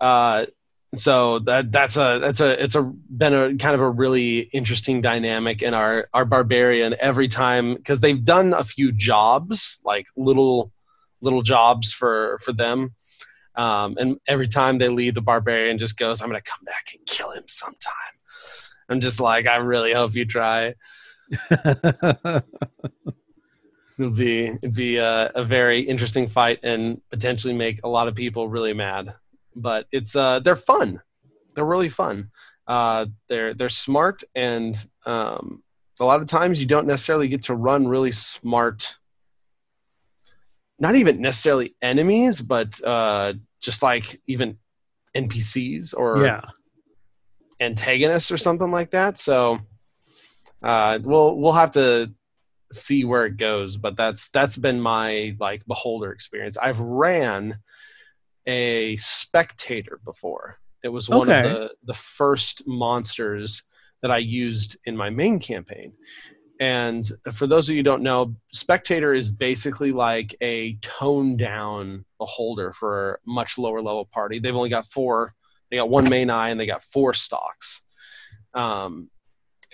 Uh, 0.00 0.46
so 0.94 1.40
that 1.40 1.72
that's 1.72 1.96
a 1.96 2.18
that's 2.20 2.40
a 2.40 2.62
it's 2.62 2.74
a 2.74 2.82
been 2.82 3.34
a 3.34 3.56
kind 3.56 3.74
of 3.74 3.80
a 3.80 3.90
really 3.90 4.40
interesting 4.52 5.00
dynamic 5.00 5.62
in 5.62 5.74
our 5.74 6.08
our 6.14 6.24
barbarian 6.24 6.94
every 7.00 7.28
time 7.28 7.74
because 7.74 8.00
they've 8.00 8.24
done 8.24 8.54
a 8.54 8.62
few 8.62 8.92
jobs 8.92 9.80
like 9.84 10.06
little 10.16 10.72
little 11.20 11.42
jobs 11.42 11.92
for 11.92 12.38
for 12.42 12.52
them 12.52 12.94
um, 13.56 13.96
and 13.98 14.18
every 14.26 14.48
time 14.48 14.78
they 14.78 14.88
leave 14.88 15.14
the 15.14 15.20
barbarian 15.20 15.76
just 15.76 15.98
goes 15.98 16.22
i'm 16.22 16.28
gonna 16.28 16.40
come 16.40 16.64
back 16.64 16.86
and 16.96 17.04
kill 17.06 17.30
him 17.32 17.44
sometime 17.46 17.92
i'm 18.88 19.00
just 19.00 19.20
like 19.20 19.46
i 19.46 19.56
really 19.56 19.92
hope 19.92 20.14
you 20.14 20.24
try 20.24 20.72
it'll 23.98 24.10
be 24.10 24.46
it'd 24.46 24.74
be 24.74 24.96
a, 24.96 25.30
a 25.34 25.42
very 25.42 25.80
interesting 25.80 26.28
fight 26.28 26.60
and 26.62 27.00
potentially 27.10 27.54
make 27.54 27.80
a 27.84 27.88
lot 27.88 28.08
of 28.08 28.14
people 28.14 28.48
really 28.48 28.72
mad 28.72 29.14
but 29.54 29.86
it's 29.92 30.14
uh 30.14 30.38
they're 30.40 30.56
fun 30.56 31.00
they're 31.54 31.64
really 31.64 31.88
fun 31.88 32.30
uh 32.66 33.06
they're 33.28 33.54
they're 33.54 33.68
smart 33.68 34.22
and 34.34 34.76
um 35.04 35.62
a 35.98 36.04
lot 36.04 36.20
of 36.20 36.26
times 36.26 36.60
you 36.60 36.66
don't 36.66 36.86
necessarily 36.86 37.26
get 37.26 37.42
to 37.42 37.54
run 37.54 37.88
really 37.88 38.12
smart 38.12 38.98
not 40.78 40.94
even 40.94 41.20
necessarily 41.22 41.74
enemies 41.80 42.42
but 42.42 42.82
uh 42.84 43.32
just 43.60 43.82
like 43.82 44.18
even 44.26 44.58
npcs 45.16 45.94
or 45.96 46.24
yeah. 46.24 46.42
antagonists 47.60 48.30
or 48.30 48.36
something 48.36 48.70
like 48.70 48.90
that. 48.90 49.18
So 49.18 49.58
uh, 50.62 50.98
we'll 51.02 51.36
we'll 51.36 51.52
have 51.52 51.72
to 51.72 52.12
see 52.76 53.04
where 53.04 53.26
it 53.26 53.36
goes, 53.36 53.76
but 53.76 53.96
that's 53.96 54.28
that's 54.30 54.56
been 54.56 54.80
my 54.80 55.36
like 55.40 55.66
beholder 55.66 56.12
experience. 56.12 56.56
I've 56.56 56.80
ran 56.80 57.58
a 58.46 58.96
spectator 58.96 60.00
before. 60.04 60.58
It 60.82 60.88
was 60.88 61.08
one 61.08 61.28
Okay. 61.28 61.38
of 61.38 61.44
the 61.44 61.70
the 61.84 61.94
first 61.94 62.66
monsters 62.66 63.62
that 64.02 64.10
I 64.10 64.18
used 64.18 64.78
in 64.84 64.96
my 64.96 65.10
main 65.10 65.38
campaign. 65.40 65.92
And 66.58 67.06
for 67.32 67.46
those 67.46 67.68
of 67.68 67.74
you 67.74 67.80
who 67.80 67.84
don't 67.84 68.02
know, 68.02 68.36
spectator 68.52 69.12
is 69.12 69.30
basically 69.30 69.92
like 69.92 70.34
a 70.40 70.74
toned 70.80 71.38
down 71.38 72.04
beholder 72.18 72.72
for 72.72 73.14
a 73.26 73.30
much 73.30 73.58
lower 73.58 73.82
level 73.82 74.06
party. 74.06 74.38
They've 74.38 74.54
only 74.56 74.70
got 74.70 74.86
four 74.86 75.32
they 75.70 75.76
got 75.78 75.90
one 75.90 76.08
main 76.08 76.30
eye 76.30 76.50
and 76.50 76.60
they 76.60 76.66
got 76.66 76.82
four 76.82 77.12
stalks 77.12 77.82
um, 78.54 79.10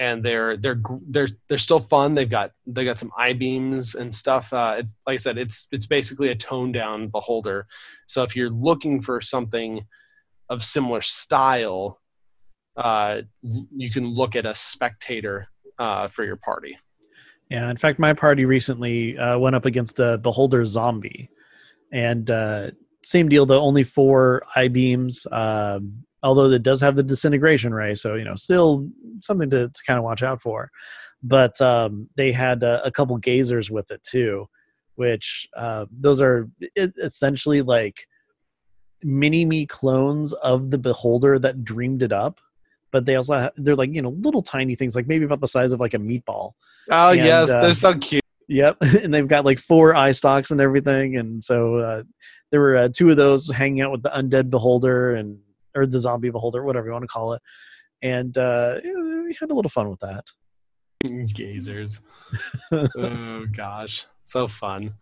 and 0.02 0.24
they're 0.24 0.56
they're 0.56 0.80
they're 1.08 1.28
they're 1.48 1.58
still 1.58 1.78
fun. 1.78 2.14
They've 2.14 2.28
got 2.28 2.50
they 2.66 2.84
got 2.84 2.98
some 2.98 3.12
eye 3.16 3.34
beams 3.34 3.94
and 3.94 4.14
stuff. 4.14 4.52
Uh, 4.52 4.76
it, 4.78 4.86
like 5.06 5.14
i 5.14 5.16
said 5.16 5.38
it's 5.38 5.68
it's 5.70 5.86
basically 5.86 6.28
a 6.30 6.34
toned 6.34 6.74
down 6.74 7.08
beholder. 7.08 7.66
So 8.06 8.22
if 8.22 8.34
you're 8.34 8.50
looking 8.50 9.00
for 9.00 9.20
something 9.20 9.86
of 10.48 10.64
similar 10.64 11.00
style 11.00 12.02
uh, 12.76 13.22
you 13.42 13.90
can 13.90 14.06
look 14.08 14.36
at 14.36 14.46
a 14.46 14.54
spectator 14.54 15.48
uh, 15.78 16.08
for 16.08 16.24
your 16.24 16.36
party. 16.36 16.76
Yeah, 17.50 17.70
in 17.70 17.76
fact, 17.76 17.98
my 17.98 18.14
party 18.14 18.44
recently 18.44 19.18
uh, 19.18 19.38
went 19.38 19.56
up 19.56 19.66
against 19.66 19.98
a 19.98 20.18
beholder 20.18 20.64
zombie, 20.64 21.28
and 21.92 22.30
uh, 22.30 22.70
same 23.04 23.28
deal. 23.28 23.44
The 23.44 23.60
only 23.60 23.84
four 23.84 24.42
eye 24.56 24.68
beams, 24.68 25.26
um, 25.30 26.04
although 26.22 26.50
it 26.50 26.62
does 26.62 26.80
have 26.80 26.96
the 26.96 27.02
disintegration 27.02 27.74
ray, 27.74 27.94
so 27.94 28.14
you 28.14 28.24
know, 28.24 28.34
still 28.34 28.88
something 29.22 29.50
to, 29.50 29.68
to 29.68 29.82
kind 29.86 29.98
of 29.98 30.04
watch 30.04 30.22
out 30.22 30.40
for. 30.40 30.70
But 31.22 31.60
um, 31.60 32.08
they 32.16 32.32
had 32.32 32.64
uh, 32.64 32.80
a 32.84 32.90
couple 32.90 33.18
gazers 33.20 33.70
with 33.70 33.90
it 33.90 34.02
too, 34.02 34.48
which 34.96 35.48
uh, 35.56 35.86
those 35.90 36.20
are 36.20 36.48
essentially 36.76 37.62
like 37.62 38.06
mini 39.02 39.44
me 39.44 39.66
clones 39.66 40.32
of 40.34 40.70
the 40.70 40.78
beholder 40.78 41.38
that 41.38 41.64
dreamed 41.64 42.02
it 42.02 42.12
up. 42.12 42.40
But 42.90 43.06
they 43.06 43.16
also 43.16 43.38
ha- 43.38 43.50
they're 43.56 43.76
like 43.76 43.94
you 43.94 44.02
know 44.02 44.10
little 44.20 44.42
tiny 44.42 44.74
things 44.74 44.94
like 44.94 45.06
maybe 45.06 45.24
about 45.24 45.40
the 45.40 45.48
size 45.48 45.72
of 45.72 45.80
like 45.80 45.94
a 45.94 45.98
meatball 45.98 46.52
oh 46.90 47.10
And, 47.10 47.18
yes 47.18 47.48
they're 47.48 47.72
so 47.72 47.94
cute 47.96 48.22
Yep, 48.48 48.78
and 49.02 49.14
they've 49.14 49.26
got 49.26 49.44
like 49.44 49.58
four 49.58 49.94
eye 49.94 50.12
stalks 50.12 50.50
and 50.50 50.60
everything, 50.60 51.16
and 51.16 51.42
so 51.42 51.76
uh, 51.76 52.02
there 52.50 52.60
were 52.60 52.76
uh, 52.76 52.88
two 52.94 53.08
of 53.10 53.16
those 53.16 53.50
hanging 53.50 53.80
out 53.80 53.92
with 53.92 54.02
the 54.02 54.10
undead 54.10 54.50
beholder 54.50 55.14
and 55.14 55.38
or 55.74 55.86
the 55.86 55.98
zombie 55.98 56.30
beholder, 56.30 56.62
whatever 56.64 56.86
you 56.86 56.92
want 56.92 57.04
to 57.04 57.08
call 57.08 57.32
it, 57.34 57.42
and 58.02 58.36
uh, 58.36 58.80
we 58.84 59.36
had 59.38 59.50
a 59.50 59.54
little 59.54 59.70
fun 59.70 59.88
with 59.88 60.00
that. 60.00 60.24
gazers. 61.04 62.00
Oh 62.96 63.46
gosh. 63.46 64.06
So 64.24 64.46
fun. 64.46 64.94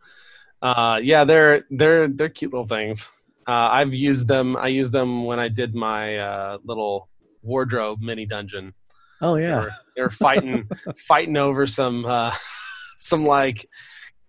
Uh 0.63 0.99
yeah 1.03 1.25
they're 1.25 1.65
they're 1.71 2.09
they're 2.09 2.29
cute 2.29 2.53
little 2.53 2.67
things. 2.67 3.29
Uh 3.47 3.69
i've 3.73 3.95
used 3.95 4.29
them 4.29 4.57
i 4.57 4.67
used 4.69 4.93
them 4.93 5.25
when 5.25 5.39
i 5.39 5.49
did 5.49 5.75
my 5.75 6.19
uh 6.19 6.59
little 6.65 7.09
wardrobe 7.43 8.01
mini 8.01 8.27
dungeon. 8.27 8.75
Oh 9.23 9.37
they 9.37 9.43
yeah, 9.43 9.61
were, 9.61 9.73
they 9.97 10.03
were 10.03 10.11
fighting 10.11 10.69
fighting 10.97 11.37
over 11.37 11.67
some 11.67 12.05
uh 12.07 12.35
some 12.99 13.25
like 13.25 13.67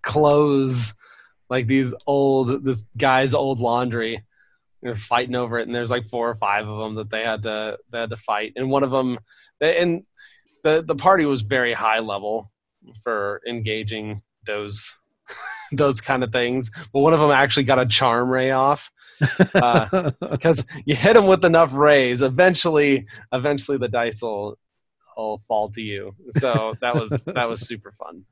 clothes 0.02 0.94
like 1.50 1.68
these 1.68 1.94
old 2.08 2.64
this 2.66 2.90
guy's 2.98 3.34
old 3.34 3.60
laundry 3.60 4.24
they're 4.82 4.96
fighting 4.96 5.36
over 5.36 5.60
it 5.60 5.68
and 5.68 5.76
there's 5.76 5.92
like 5.92 6.06
four 6.06 6.30
or 6.30 6.36
five 6.36 6.68
of 6.68 6.80
them 6.80 6.96
that 6.96 7.10
they 7.10 7.24
had 7.24 7.44
to 7.44 7.78
they 7.92 8.00
had 8.00 8.10
to 8.10 8.16
fight 8.16 8.54
and 8.56 8.70
one 8.70 8.84
of 8.84 8.92
them 8.92 9.18
and 9.60 10.04
the 10.64 10.84
the 10.86 10.96
party 10.96 11.26
was 11.26 11.42
very 11.42 11.74
high 11.74 12.00
level 12.00 12.48
for 13.04 13.42
engaging 13.48 14.20
those 14.46 14.96
those 15.72 16.02
kind 16.02 16.24
of 16.24 16.32
things 16.32 16.72
but 16.94 17.00
one 17.00 17.14
of 17.14 17.20
them 17.20 17.32
actually 17.32 17.64
got 17.64 17.80
a 17.80 17.86
charm 17.86 18.30
ray 18.30 18.52
off 18.52 18.92
uh, 19.54 20.12
because 20.32 20.68
you 20.86 20.96
hit 20.96 21.14
them 21.14 21.28
with 21.28 21.46
enough 21.46 21.74
rays 21.74 22.22
eventually 22.22 23.06
eventually 23.32 23.78
the 23.78 23.88
dice 23.88 24.22
will 24.22 24.58
will 25.16 25.38
fall 25.38 25.70
to 25.70 25.82
you 25.82 26.16
so 26.32 26.74
that 26.82 26.96
was 26.96 27.24
that 27.26 27.48
was 27.48 27.62
super 27.62 27.92
fun 27.92 28.26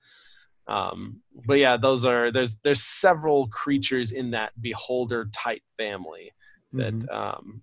um 0.70 1.20
but 1.48 1.58
yeah 1.58 1.76
those 1.76 2.06
are 2.06 2.32
there's 2.32 2.58
there's 2.64 2.84
several 2.84 3.48
creatures 3.48 4.12
in 4.12 4.32
that 4.32 4.52
beholder 4.62 5.30
type 5.34 5.62
family 5.78 6.32
that 6.74 6.94
Mhm. 6.94 7.12
um 7.14 7.62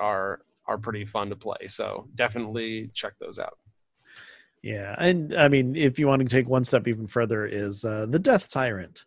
are 0.00 0.40
are 0.66 0.76
pretty 0.78 1.04
fun 1.04 1.30
to 1.30 1.36
play 1.36 1.68
so 1.68 2.08
definitely 2.14 2.90
check 2.92 3.12
those 3.20 3.38
out 3.38 3.58
yeah, 4.62 4.94
and 4.98 5.34
I 5.34 5.48
mean, 5.48 5.76
if 5.76 5.98
you 5.98 6.06
want 6.06 6.22
to 6.22 6.26
take 6.28 6.48
one 6.48 6.64
step 6.64 6.88
even 6.88 7.06
further, 7.06 7.44
is 7.44 7.84
uh, 7.84 8.06
the 8.08 8.18
Death 8.18 8.50
Tyrant, 8.50 9.04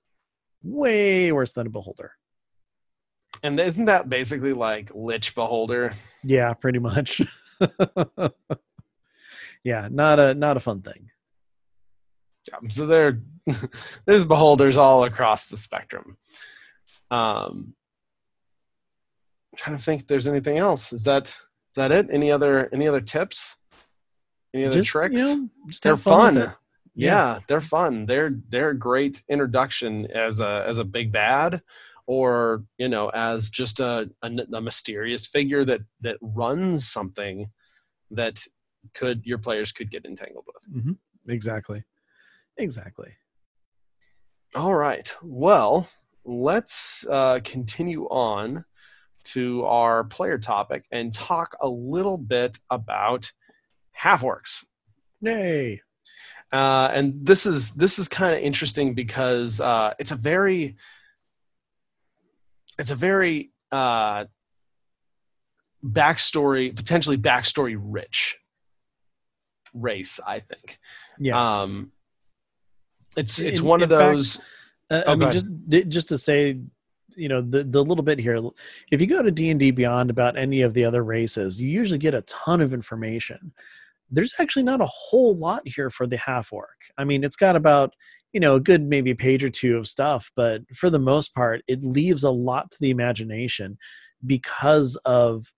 way 0.61 1.31
worse 1.31 1.53
than 1.53 1.65
a 1.65 1.69
beholder. 1.71 2.11
and 3.41 3.59
isn't 3.59 3.85
that 3.85 4.07
basically 4.07 4.53
like 4.53 4.91
lich 4.93 5.33
beholder 5.33 5.93
Yeah, 6.23 6.53
pretty 6.53 6.77
much. 6.77 7.21
yeah, 9.63 9.87
not 9.91 10.19
a 10.19 10.35
not 10.35 10.57
a 10.57 10.59
fun 10.59 10.81
thing. 10.83 11.09
Yeah, 12.47 12.69
so 12.69 12.85
there 12.85 13.21
there's 14.05 14.25
beholders 14.25 14.77
all 14.77 15.03
across 15.03 15.45
the 15.47 15.57
spectrum 15.57 16.17
Um, 17.11 17.73
I'm 19.53 19.57
trying 19.57 19.77
to 19.77 19.83
think 19.83 20.01
if 20.01 20.07
there's 20.07 20.27
anything 20.27 20.57
else. 20.57 20.93
Is 20.93 21.03
that 21.03 21.27
is 21.27 21.75
that 21.75 21.91
it? 21.91 22.07
Any 22.11 22.31
other 22.31 22.69
any 22.73 22.87
other 22.87 23.01
tips? 23.01 23.57
Any 24.53 24.65
other 24.65 24.77
Just, 24.77 24.89
tricks? 24.89 25.15
You 25.15 25.19
know, 25.35 25.49
they're 25.83 25.97
fun. 25.97 26.35
fun. 26.35 26.37
it. 26.37 26.49
Yeah. 26.95 27.39
they're 27.47 27.61
fun. 27.61 28.05
They're 28.05 28.35
they're 28.49 28.69
a 28.71 28.77
great 28.77 29.23
introduction 29.29 30.07
as 30.11 30.39
a 30.39 30.65
as 30.67 30.77
a 30.77 30.83
big 30.83 31.11
bad, 31.11 31.61
or 32.07 32.63
you 32.77 32.87
know, 32.89 33.09
as 33.09 33.49
just 33.49 33.79
a, 33.79 34.09
a, 34.21 34.31
a 34.53 34.61
mysterious 34.61 35.27
figure 35.27 35.63
that 35.65 35.81
that 36.01 36.17
runs 36.21 36.87
something 36.87 37.51
that 38.11 38.43
could 38.93 39.25
your 39.25 39.37
players 39.37 39.71
could 39.71 39.91
get 39.91 40.05
entangled 40.05 40.45
with. 40.53 40.83
Mhm. 40.83 40.97
Exactly. 41.27 41.83
Exactly. 42.57 43.11
All 44.55 44.75
right. 44.75 45.13
Well, 45.21 45.87
let's 46.25 47.05
uh, 47.07 47.39
continue 47.43 48.05
on 48.05 48.65
to 49.25 49.65
our 49.65 50.03
player 50.03 50.37
topic 50.37 50.85
and 50.91 51.13
talk 51.13 51.55
a 51.61 51.67
little 51.67 52.17
bit 52.17 52.57
about 52.69 53.31
half 53.91 54.21
orcs. 54.21 54.63
Yay. 55.21 55.81
Uh, 56.51 56.89
and 56.93 57.25
this 57.25 57.45
is 57.45 57.71
this 57.71 57.99
is 57.99 58.07
kind 58.07 58.35
of 58.35 58.41
interesting 58.41 58.93
because 58.93 59.59
uh, 59.59 59.93
it's 59.99 60.11
a 60.11 60.15
very 60.15 60.77
it's 62.79 62.91
a 62.91 62.95
very 62.95 63.51
uh, 63.71 64.25
backstory 65.83 66.73
potentially 66.73 67.17
backstory 67.17 67.77
rich 67.77 68.37
race. 69.73 70.21
I 70.25 70.39
think. 70.39 70.79
Yeah. 71.19 71.61
Um, 71.61 71.91
it's 73.17 73.39
In- 73.39 73.47
it's 73.47 73.61
one 73.61 73.81
of 73.81 73.91
in 73.91 73.97
fact, 73.97 74.13
those. 74.13 74.37
Uh, 74.89 75.03
Oh, 75.05 75.11
I 75.11 75.15
mean, 75.15 75.31
just 75.31 75.47
just 75.89 76.09
to 76.09 76.17
say, 76.17 76.61
you 77.17 77.27
know, 77.27 77.41
the 77.41 77.63
the 77.63 77.83
little 77.83 78.05
bit 78.05 78.19
here. 78.19 78.39
If 78.89 79.01
you 79.01 79.07
go 79.07 79.21
to 79.21 79.31
D 79.31 79.49
and 79.49 79.59
D 79.59 79.71
Beyond 79.71 80.09
about 80.09 80.37
any 80.37 80.61
of 80.61 80.73
the 80.73 80.85
other 80.85 81.03
races, 81.03 81.61
you 81.61 81.69
usually 81.69 81.97
get 81.97 82.13
a 82.13 82.21
ton 82.21 82.61
of 82.61 82.73
information. 82.73 83.51
There's 84.09 84.33
actually 84.39 84.63
not 84.63 84.79
a 84.79 84.85
whole 84.85 85.35
lot 85.35 85.63
here 85.65 85.89
for 85.89 86.07
the 86.07 86.15
half 86.15 86.53
orc. 86.53 86.77
I 86.97 87.03
mean, 87.03 87.25
it's 87.25 87.35
got 87.35 87.57
about 87.57 87.93
you 88.31 88.39
know 88.39 88.55
a 88.55 88.61
good 88.61 88.81
maybe 88.81 89.13
page 89.13 89.43
or 89.43 89.49
two 89.49 89.75
of 89.75 89.87
stuff, 89.87 90.31
but 90.37 90.61
for 90.73 90.89
the 90.89 90.99
most 90.99 91.35
part, 91.35 91.63
it 91.67 91.83
leaves 91.83 92.23
a 92.23 92.31
lot 92.31 92.71
to 92.71 92.77
the 92.79 92.89
imagination 92.89 93.77
because 94.25 94.95
of 95.03 95.51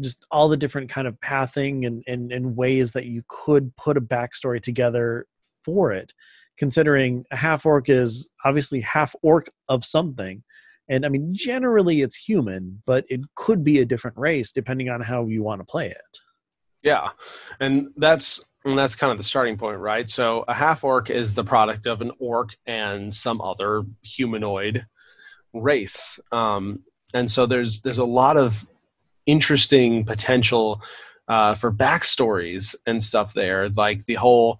just 0.00 0.24
all 0.30 0.48
the 0.48 0.56
different 0.56 0.88
kind 0.88 1.08
of 1.08 1.20
pathing 1.20 1.84
and, 1.84 2.04
and, 2.06 2.32
and 2.32 2.56
ways 2.56 2.92
that 2.92 3.06
you 3.06 3.22
could 3.28 3.74
put 3.76 3.96
a 3.96 4.00
backstory 4.00 4.60
together 4.62 5.26
for 5.64 5.92
it 5.92 6.12
considering 6.58 7.24
a 7.30 7.36
half 7.36 7.64
orc 7.64 7.88
is 7.88 8.30
obviously 8.44 8.80
half 8.80 9.14
orc 9.22 9.50
of 9.68 9.84
something. 9.84 10.42
And 10.90 11.04
i 11.04 11.10
mean 11.10 11.34
generally 11.34 12.00
it's 12.00 12.16
human 12.16 12.82
but 12.86 13.04
it 13.08 13.20
could 13.34 13.62
be 13.62 13.78
a 13.78 13.84
different 13.84 14.16
race 14.16 14.52
depending 14.52 14.88
on 14.88 15.02
how 15.02 15.26
you 15.26 15.42
want 15.42 15.60
to 15.60 15.66
play 15.66 15.88
it. 15.88 16.18
Yeah, 16.82 17.10
and 17.60 17.88
that's 17.96 18.48
and 18.64 18.78
that's 18.78 18.96
kind 18.96 19.10
of 19.10 19.18
the 19.18 19.24
starting 19.24 19.56
point, 19.56 19.78
right? 19.78 20.08
So 20.08 20.44
a 20.48 20.54
half 20.54 20.84
orc 20.84 21.10
is 21.10 21.34
the 21.34 21.44
product 21.44 21.86
of 21.86 22.00
an 22.00 22.12
orc 22.18 22.56
and 22.66 23.14
some 23.14 23.40
other 23.40 23.82
humanoid 24.02 24.86
race, 25.52 26.20
um, 26.32 26.84
and 27.14 27.30
so 27.30 27.46
there's 27.46 27.82
there's 27.82 27.98
a 27.98 28.04
lot 28.04 28.36
of 28.36 28.66
interesting 29.26 30.04
potential 30.04 30.80
uh, 31.28 31.54
for 31.54 31.72
backstories 31.72 32.74
and 32.86 33.02
stuff 33.02 33.34
there, 33.34 33.68
like 33.70 34.04
the 34.06 34.14
whole 34.14 34.58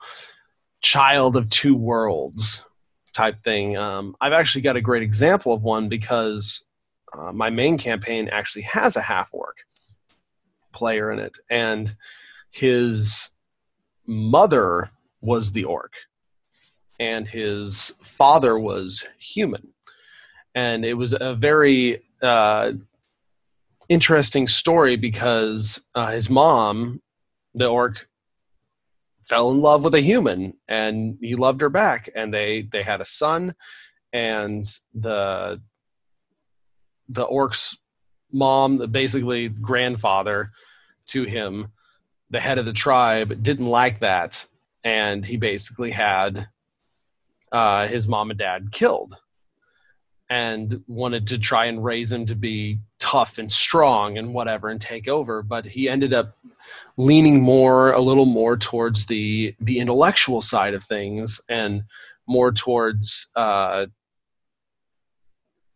child 0.81 1.37
of 1.37 1.51
two 1.51 1.75
worlds 1.75 2.69
type 3.12 3.43
thing. 3.43 3.77
Um, 3.77 4.14
I've 4.21 4.33
actually 4.33 4.62
got 4.62 4.77
a 4.77 4.81
great 4.81 5.03
example 5.03 5.53
of 5.53 5.62
one 5.62 5.88
because 5.88 6.67
uh, 7.12 7.33
my 7.33 7.51
main 7.51 7.79
campaign 7.79 8.29
actually 8.29 8.62
has 8.62 8.97
a 8.97 9.03
half 9.03 9.31
orc 9.33 9.57
player 10.73 11.11
in 11.11 11.19
it, 11.19 11.37
and 11.51 11.97
his 12.51 13.31
mother 14.07 14.91
was 15.21 15.53
the 15.53 15.64
orc, 15.64 15.93
and 17.01 17.29
his 17.29 17.95
father 18.03 18.59
was 18.59 19.05
human, 19.19 19.69
and 20.55 20.85
it 20.85 20.95
was 20.95 21.14
a 21.19 21.35
very 21.35 22.03
uh, 22.23 22.73
interesting 23.88 24.47
story 24.47 24.97
because 24.97 25.87
uh, 25.95 26.09
his 26.09 26.31
mom, 26.31 27.01
the 27.55 27.67
orc, 27.67 28.09
fell 29.29 29.51
in 29.51 29.61
love 29.61 29.85
with 29.85 29.95
a 29.95 30.01
human, 30.01 30.55
and 30.69 31.19
he 31.21 31.35
loved 31.35 31.61
her 31.61 31.69
back, 31.69 32.09
and 32.14 32.33
they 32.33 32.62
they 32.62 32.83
had 32.83 33.01
a 33.01 33.05
son, 33.05 33.55
and 34.12 34.64
the 34.95 35.61
the 37.09 37.25
orc's 37.25 37.77
mom, 38.33 38.79
basically 38.91 39.49
grandfather 39.49 40.51
to 41.07 41.25
him, 41.25 41.69
the 42.31 42.41
head 42.41 42.59
of 42.59 42.67
the 42.67 42.73
tribe, 42.73 43.43
didn't 43.43 43.67
like 43.67 44.01
that, 44.01 44.47
and 44.85 45.25
he 45.25 45.37
basically 45.37 45.91
had 45.91 46.49
uh, 47.53 47.87
his 47.87 48.07
mom 48.07 48.31
and 48.31 48.38
dad 48.38 48.73
killed, 48.73 49.17
and 50.31 50.83
wanted 50.87 51.27
to 51.27 51.38
try 51.38 51.67
and 51.67 51.85
raise 51.85 52.12
him 52.12 52.27
to 52.27 52.35
be 52.35 52.79
tough 52.99 53.38
and 53.38 53.51
strong 53.51 54.19
and 54.19 54.35
whatever 54.35 54.69
and 54.69 54.81
take 54.81 55.09
over. 55.09 55.43
But 55.43 55.67
he 55.67 55.88
ended 55.88 56.12
up 56.12 56.35
leaning 56.99 57.41
more, 57.41 57.93
a 57.93 58.01
little 58.03 58.27
more 58.27 58.59
towards 58.59 59.07
the 59.07 59.55
the 59.61 59.79
intellectual 59.79 60.43
side 60.43 60.75
of 60.75 60.85
things 60.85 61.41
and 61.49 61.85
more 62.27 62.53
towards. 62.53 63.29
Uh, 63.35 63.87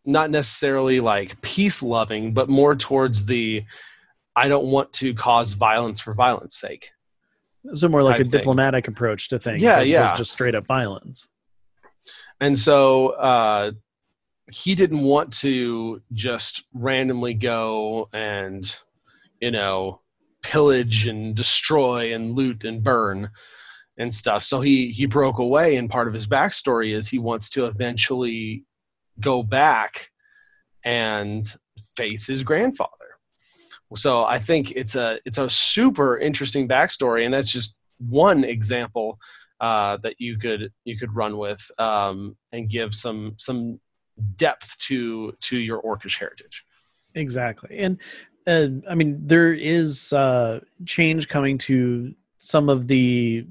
not 0.05 0.29
necessarily 0.29 0.99
like 0.99 1.41
peace 1.41 1.81
loving, 1.81 2.33
but 2.33 2.49
more 2.49 2.75
towards 2.75 3.25
the 3.25 3.63
I 4.35 4.49
don't 4.49 4.65
want 4.65 4.91
to 4.93 5.13
cause 5.13 5.53
violence 5.53 6.01
for 6.01 6.13
violence 6.13 6.55
sake. 6.59 6.91
so 7.73 7.87
more 7.87 8.03
like 8.03 8.19
a 8.19 8.23
thing. 8.23 8.31
diplomatic 8.31 8.89
approach 8.89 9.29
to 9.29 9.39
things 9.39 9.61
Yeah, 9.61 9.79
as 9.79 9.89
yeah. 9.89 10.13
just 10.13 10.31
straight 10.33 10.55
up 10.55 10.65
violence 10.65 11.29
And 12.41 12.57
so 12.59 13.11
uh, 13.11 13.71
he 14.51 14.75
didn't 14.75 15.03
want 15.03 15.31
to 15.37 16.01
just 16.11 16.65
randomly 16.73 17.33
go 17.33 18.09
and, 18.11 18.63
you 19.39 19.51
know, 19.51 20.01
pillage 20.43 21.07
and 21.07 21.35
destroy 21.35 22.13
and 22.13 22.33
loot 22.33 22.63
and 22.63 22.83
burn 22.83 23.29
and 23.97 24.13
stuff. 24.13 24.43
So 24.43 24.61
he 24.61 24.89
he 24.91 25.05
broke 25.05 25.39
away, 25.39 25.75
and 25.75 25.89
part 25.89 26.07
of 26.07 26.13
his 26.13 26.27
backstory 26.27 26.93
is 26.93 27.07
he 27.07 27.19
wants 27.19 27.49
to 27.51 27.65
eventually 27.65 28.65
go 29.19 29.43
back 29.43 30.09
and 30.83 31.45
face 31.95 32.27
his 32.27 32.43
grandfather. 32.43 32.91
So 33.95 34.23
I 34.23 34.39
think 34.39 34.71
it's 34.71 34.95
a 34.95 35.19
it's 35.25 35.37
a 35.37 35.49
super 35.49 36.17
interesting 36.17 36.67
backstory, 36.67 37.25
and 37.25 37.33
that's 37.33 37.51
just 37.51 37.77
one 37.99 38.43
example 38.43 39.19
uh, 39.59 39.97
that 39.97 40.15
you 40.19 40.37
could 40.37 40.71
you 40.83 40.97
could 40.97 41.15
run 41.15 41.37
with 41.37 41.61
um, 41.79 42.35
and 42.51 42.69
give 42.69 42.93
some 42.95 43.35
some 43.37 43.79
depth 44.35 44.77
to 44.79 45.33
to 45.41 45.57
your 45.57 45.81
orcish 45.81 46.19
heritage. 46.19 46.65
exactly 47.15 47.77
and 47.77 47.99
uh, 48.47 48.67
i 48.89 48.95
mean 48.95 49.19
there 49.25 49.53
is 49.53 50.13
uh 50.13 50.59
change 50.85 51.27
coming 51.27 51.57
to 51.57 52.13
some 52.37 52.69
of 52.69 52.87
the 52.87 53.45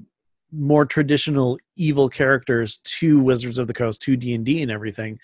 more 0.51 0.85
traditional 0.85 1.57
evil 1.75 2.07
characters 2.09 2.77
to 2.77 3.19
wizards 3.19 3.57
of 3.57 3.67
the 3.67 3.73
coast 3.73 4.01
to 4.03 4.15
d&d 4.15 4.61
and 4.61 4.71
everything. 4.71 5.19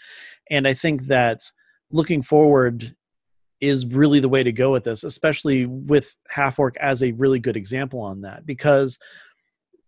And 0.49 0.67
i 0.67 0.73
think 0.73 1.03
that 1.03 1.41
looking 1.91 2.21
forward 2.21 2.95
is 3.61 3.85
really 3.85 4.19
the 4.19 4.29
way 4.29 4.41
to 4.41 4.51
go 4.51 4.71
with 4.71 4.85
this 4.85 5.03
especially 5.03 5.65
with 5.65 6.15
half 6.29 6.59
orc 6.59 6.77
as 6.77 7.03
a 7.03 7.11
really 7.13 7.39
good 7.39 7.57
example 7.57 7.99
on 7.99 8.21
that 8.21 8.45
because 8.45 8.97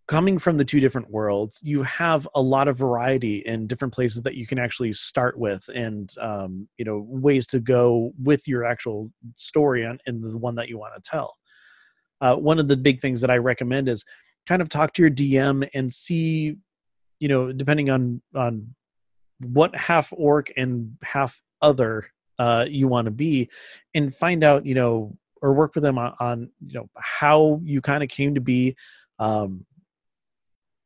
coming 0.08 0.38
from 0.38 0.56
the 0.56 0.64
two 0.64 0.80
different 0.80 1.10
worlds 1.10 1.60
you 1.62 1.82
have 1.82 2.28
a 2.34 2.42
lot 2.42 2.68
of 2.68 2.76
variety 2.76 3.38
in 3.38 3.66
different 3.66 3.94
places 3.94 4.22
that 4.22 4.34
you 4.34 4.46
can 4.46 4.58
actually 4.58 4.92
start 4.92 5.38
with 5.38 5.68
and 5.74 6.14
um, 6.20 6.68
you 6.76 6.84
know 6.84 7.04
ways 7.08 7.46
to 7.46 7.60
go 7.60 8.12
with 8.22 8.48
your 8.48 8.64
actual 8.64 9.10
story 9.36 9.84
and, 9.84 10.00
and 10.06 10.22
the 10.22 10.36
one 10.36 10.54
that 10.54 10.68
you 10.68 10.78
want 10.78 10.94
to 10.94 11.10
tell. 11.10 11.36
Uh, 12.20 12.36
one 12.36 12.58
of 12.58 12.68
the 12.68 12.76
big 12.76 13.00
things 13.00 13.20
that 13.20 13.30
i 13.30 13.36
recommend 13.36 13.88
is 13.88 14.04
kind 14.46 14.62
of 14.62 14.68
talk 14.68 14.92
to 14.92 15.02
your 15.02 15.10
dm 15.10 15.68
and 15.74 15.92
see 15.92 16.56
you 17.20 17.28
know 17.28 17.52
depending 17.52 17.90
on 17.90 18.20
on 18.34 18.74
what 19.40 19.74
half 19.74 20.12
orc 20.12 20.52
and 20.56 20.96
half 21.02 21.40
other 21.60 22.06
uh, 22.38 22.64
you 22.68 22.88
want 22.88 23.04
to 23.04 23.10
be 23.10 23.48
and 23.94 24.14
find 24.14 24.42
out 24.42 24.66
you 24.66 24.74
know 24.74 25.16
or 25.42 25.52
work 25.52 25.74
with 25.74 25.82
them 25.82 25.98
on, 25.98 26.14
on 26.20 26.50
you 26.66 26.74
know 26.74 26.88
how 26.96 27.60
you 27.64 27.80
kind 27.80 28.02
of 28.02 28.08
came 28.08 28.34
to 28.34 28.40
be 28.40 28.74
um, 29.18 29.64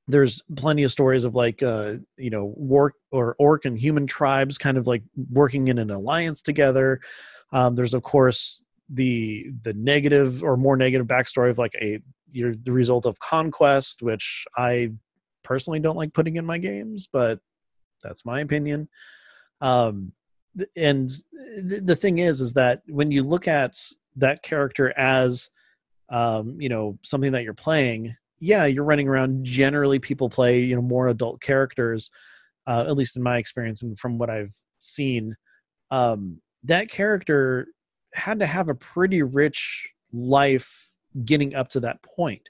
there's 0.09 0.43
plenty 0.57 0.83
of 0.83 0.93
stories 0.93 1.25
of 1.25 1.35
like 1.35 1.63
uh 1.63 1.95
you 2.17 2.31
know 2.31 2.55
orc 2.57 2.95
or 3.11 3.35
orc 3.39 3.65
and 3.65 3.79
human 3.79 4.07
tribes 4.07 4.59
kind 4.59 4.77
of 4.77 4.87
like 4.87 5.03
working 5.31 5.69
in 5.69 5.79
an 5.79 5.91
alliance 5.91 6.43
together. 6.43 7.01
Um 7.53 7.75
there's 7.75 7.95
of 7.95 8.03
course 8.03 8.65
the 8.89 9.51
the 9.63 9.75
negative 9.75 10.43
or 10.43 10.57
more 10.57 10.77
negative 10.77 11.07
backstory 11.07 11.51
of 11.51 11.59
like 11.59 11.75
a 11.81 12.01
you're 12.31 12.55
the 12.55 12.73
result 12.73 13.05
of 13.07 13.19
conquest 13.19 14.01
which 14.01 14.45
i 14.57 14.93
personally 15.43 15.81
don't 15.81 15.97
like 15.97 16.13
putting 16.13 16.37
in 16.37 16.47
my 16.47 16.59
games 16.59 17.09
but 17.13 17.41
that's 18.03 18.25
my 18.25 18.41
opinion. 18.41 18.89
Um 19.61 20.13
and 20.77 21.11
the, 21.33 21.83
the 21.85 21.97
thing 21.97 22.19
is 22.19 22.41
is 22.41 22.53
that 22.55 22.83
when 22.87 23.11
you 23.11 23.23
look 23.23 23.49
at 23.49 23.75
that 24.17 24.43
character 24.43 24.97
as 24.99 25.51
um, 26.09 26.61
you 26.61 26.69
know 26.69 26.99
something 27.03 27.33
that 27.33 27.45
you're 27.45 27.55
playing 27.55 28.17
yeah 28.39 28.65
you're 28.65 28.85
running 28.85 29.09
around 29.09 29.45
generally 29.45 29.99
people 29.99 30.29
play 30.29 30.61
you 30.61 30.75
know 30.75 30.83
more 30.83 31.09
adult 31.09 31.41
characters 31.41 32.11
uh, 32.67 32.85
at 32.87 32.97
least 32.97 33.17
in 33.17 33.23
my 33.23 33.39
experience 33.39 33.83
and 33.83 33.99
from 33.99 34.19
what 34.19 34.31
i've 34.31 34.55
seen. 34.87 35.37
Um, 35.91 36.41
that 36.65 36.89
character 36.89 37.69
had 38.15 38.41
to 38.41 38.47
have 38.47 38.69
a 38.69 38.75
pretty 38.75 39.23
rich 39.23 39.89
life 40.13 40.91
getting 41.25 41.55
up 41.55 41.69
to 41.69 41.81
that 41.81 42.03
point 42.03 42.49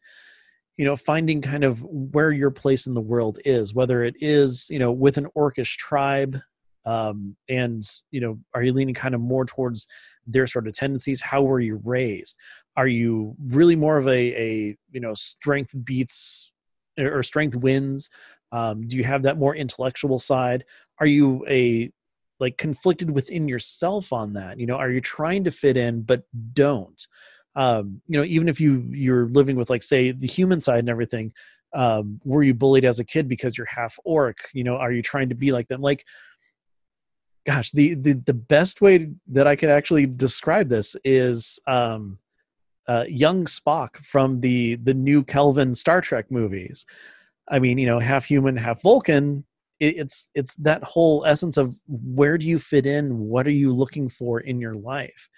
you 0.77 0.85
know 0.85 0.96
finding 0.96 1.40
kind 1.40 1.64
of 1.64 1.83
where 1.85 2.31
your 2.31 2.51
place 2.51 2.87
in 2.87 2.94
the 2.94 3.01
world 3.01 3.38
is 3.44 3.75
whether 3.75 4.03
it 4.03 4.14
is 4.20 4.68
you 4.70 4.79
know 4.79 4.92
with 4.92 5.16
an 5.16 5.27
orcish 5.37 5.77
tribe 5.77 6.40
um, 6.85 7.37
and 7.49 7.83
you 8.11 8.20
know 8.20 8.38
are 8.55 8.62
you 8.62 8.72
leaning 8.72 8.94
kind 8.94 9.14
of 9.14 9.20
more 9.20 9.44
towards 9.44 9.87
their 10.27 10.46
sort 10.46 10.66
of 10.66 10.75
tendencies? 10.75 11.20
How 11.20 11.42
were 11.42 11.61
you 11.61 11.81
raised 11.85 12.37
are 12.77 12.87
you 12.87 13.35
really 13.49 13.77
more 13.77 13.97
of 13.97 14.07
a, 14.07 14.11
a 14.11 14.77
you 14.93 15.01
know 15.01 15.15
strength 15.15 15.75
beats 15.85 16.53
or 16.99 17.23
strength 17.23 17.57
wins? 17.57 18.11
Um, 18.53 18.87
do 18.87 18.97
you 18.97 19.05
have 19.05 19.23
that 19.23 19.39
more 19.39 19.55
intellectual 19.55 20.19
side? 20.19 20.65
Are 21.01 21.07
you 21.07 21.45
a 21.49 21.91
like 22.39 22.59
conflicted 22.59 23.11
within 23.11 23.49
yourself 23.49 24.12
on 24.12 24.35
that? 24.35 24.61
You 24.61 24.67
know 24.67 24.77
are 24.77 24.91
you 24.91 25.01
trying 25.01 25.45
to 25.45 25.51
fit 25.51 25.77
in 25.77 26.03
but 26.03 26.25
don't? 26.53 27.07
Um, 27.55 28.03
you 28.07 28.19
know 28.19 28.25
even 28.25 28.49
if 28.49 28.61
you 28.61 28.87
you're 28.91 29.29
living 29.29 29.57
with 29.57 29.71
like 29.71 29.83
say 29.83 30.12
the 30.12 30.27
human 30.27 30.61
side 30.61 30.81
and 30.81 30.91
everything 30.91 31.33
um, 31.75 32.21
were 32.25 32.43
you 32.43 32.55
bullied 32.55 32.85
as 32.85 33.01
a 33.01 33.05
kid 33.05 33.29
because 33.29 33.57
you're 33.57 33.67
half 33.67 33.99
orc? 34.05 34.39
You 34.53 34.65
know 34.65 34.77
are 34.77 34.93
you 34.93 35.03
trying 35.03 35.31
to 35.31 35.35
be 35.35 35.53
like 35.53 35.69
them? 35.69 35.81
Like 35.81 36.05
gosh 37.47 37.71
the 37.71 37.95
the, 37.95 38.12
the 38.27 38.35
best 38.35 38.81
way 38.81 39.09
that 39.29 39.47
i 39.47 39.55
could 39.55 39.69
actually 39.69 40.05
describe 40.05 40.69
this 40.69 40.97
is 41.05 41.61
um, 41.69 42.19
uh, 42.88 43.05
young 43.09 43.44
spock 43.44 43.96
from 43.96 44.40
the 44.40 44.77
the 44.77 44.94
new 44.94 45.22
kelvin 45.25 45.75
star 45.75 46.01
trek 46.01 46.31
movies. 46.31 46.85
I 47.49 47.59
mean 47.59 47.79
you 47.79 47.87
know 47.87 47.99
half 47.99 48.25
human 48.25 48.57
half 48.57 48.83
vulcan. 48.83 49.44
It, 49.79 49.96
it's 49.99 50.29
it's 50.35 50.55
that 50.57 50.83
whole 50.83 51.25
essence 51.27 51.57
of 51.57 51.77
where 51.87 52.38
do 52.38 52.46
you 52.46 52.59
fit 52.59 52.87
in? 52.87 53.18
What 53.18 53.46
are 53.46 53.51
you 53.51 53.75
looking 53.75 54.09
for 54.09 54.40
in 54.40 54.61
your 54.61 54.75
life? 54.75 55.29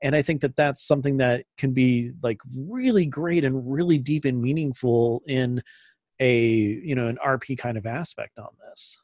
And 0.00 0.14
i 0.14 0.22
think 0.22 0.42
that 0.42 0.54
that's 0.54 0.86
something 0.86 1.16
that 1.16 1.44
can 1.56 1.72
be 1.72 2.12
like 2.22 2.40
really 2.56 3.04
great 3.04 3.44
and 3.44 3.72
really 3.72 3.98
deep 3.98 4.24
and 4.24 4.40
meaningful 4.40 5.22
in 5.26 5.60
a 6.20 6.40
you 6.40 6.94
know 6.94 7.08
an 7.08 7.18
rp 7.24 7.58
kind 7.58 7.76
of 7.76 7.86
aspect 7.86 8.38
on 8.38 8.50
this. 8.68 9.00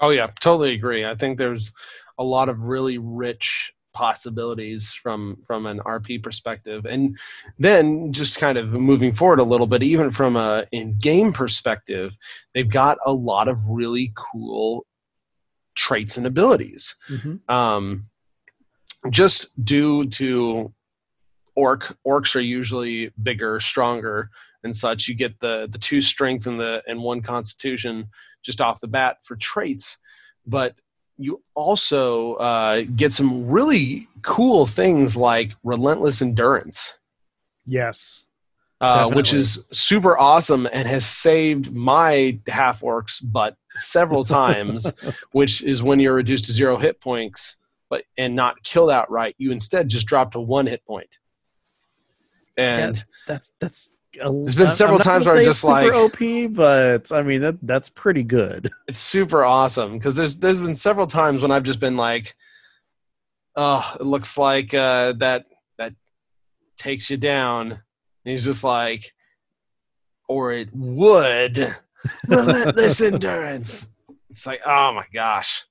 Oh 0.00 0.10
yeah. 0.10 0.28
Totally 0.40 0.74
agree. 0.74 1.04
I 1.04 1.14
think 1.14 1.38
there's 1.38 1.72
a 2.18 2.24
lot 2.24 2.48
of 2.48 2.60
really 2.60 2.98
rich 2.98 3.72
possibilities 3.96 4.92
from 4.92 5.38
from 5.46 5.64
an 5.64 5.78
rp 5.80 6.22
perspective. 6.22 6.84
And 6.84 7.18
then 7.58 8.12
just 8.12 8.38
kind 8.38 8.58
of 8.58 8.68
moving 8.72 9.12
forward 9.12 9.40
a 9.40 9.44
little 9.44 9.66
bit 9.66 9.82
even 9.82 10.10
from 10.10 10.36
a 10.36 10.66
in 10.70 10.98
game 10.98 11.32
perspective 11.32 12.16
they've 12.52 12.68
got 12.68 12.98
a 13.06 13.12
lot 13.12 13.48
of 13.48 13.66
really 13.66 14.12
cool 14.14 14.86
traits 15.74 16.18
and 16.18 16.26
abilities. 16.26 16.94
Mm-hmm. 17.08 17.50
um, 17.52 18.02
just 19.10 19.64
due 19.64 20.08
to 20.10 20.72
orc 21.54 21.96
orcs 22.06 22.36
are 22.36 22.40
usually 22.40 23.10
bigger 23.22 23.60
stronger 23.60 24.30
and 24.62 24.76
such. 24.76 25.08
You 25.08 25.14
get 25.14 25.40
the 25.40 25.68
the 25.70 25.78
two 25.78 26.02
strength 26.02 26.46
and 26.46 26.60
the 26.60 26.82
and 26.86 27.00
one 27.00 27.22
constitution 27.22 28.08
just 28.42 28.60
off 28.60 28.80
the 28.80 28.88
bat 28.88 29.18
for 29.22 29.36
traits. 29.36 29.98
But 30.46 30.74
you 31.18 31.42
also 31.54 32.34
uh, 32.34 32.82
get 32.94 33.12
some 33.12 33.48
really 33.48 34.08
cool 34.22 34.66
things 34.66 35.16
like 35.16 35.52
relentless 35.64 36.20
endurance 36.22 36.98
yes 37.64 38.26
uh, 38.80 39.08
which 39.08 39.32
is 39.32 39.66
super 39.72 40.18
awesome 40.18 40.68
and 40.70 40.86
has 40.86 41.06
saved 41.06 41.72
my 41.72 42.38
half 42.46 42.80
orcs 42.80 43.20
butt 43.22 43.56
several 43.70 44.24
times 44.40 44.92
which 45.32 45.62
is 45.62 45.82
when 45.82 46.00
you're 46.00 46.14
reduced 46.14 46.44
to 46.44 46.52
zero 46.52 46.76
hit 46.76 47.00
points 47.00 47.58
but 47.88 48.04
and 48.16 48.34
not 48.34 48.62
killed 48.62 48.90
outright. 48.90 49.34
You 49.38 49.52
instead 49.52 49.88
just 49.88 50.06
drop 50.06 50.32
to 50.32 50.40
one 50.40 50.66
hit 50.66 50.84
point. 50.84 51.18
And 52.56 52.96
yeah, 52.96 53.02
that's 53.26 53.50
that's 53.60 53.96
there's 54.16 54.54
been 54.54 54.70
several 54.70 54.98
times 54.98 55.26
where 55.26 55.36
I'm 55.36 55.44
just 55.44 55.64
like 55.64 55.92
OP, 55.92 56.54
but 56.54 57.12
I 57.12 57.22
mean 57.22 57.40
that 57.42 57.58
that's 57.62 57.88
pretty 57.88 58.22
good. 58.22 58.70
It's 58.88 58.98
super 58.98 59.44
awesome 59.44 59.94
because 59.94 60.16
there's 60.16 60.36
there's 60.36 60.60
been 60.60 60.74
several 60.74 61.06
times 61.06 61.42
when 61.42 61.50
I've 61.50 61.64
just 61.64 61.80
been 61.80 61.96
like, 61.96 62.34
oh, 63.56 63.96
it 63.98 64.04
looks 64.04 64.38
like 64.38 64.74
uh, 64.74 65.12
that 65.14 65.46
that 65.78 65.94
takes 66.76 67.10
you 67.10 67.16
down. 67.16 67.72
And 67.72 67.80
he's 68.24 68.44
just 68.44 68.64
like, 68.64 69.12
or 70.28 70.52
it 70.52 70.68
would. 70.72 71.74
Relentless 72.28 73.00
endurance. 73.00 73.88
It's 74.30 74.46
like, 74.46 74.60
oh 74.64 74.92
my 74.92 75.04
gosh. 75.12 75.64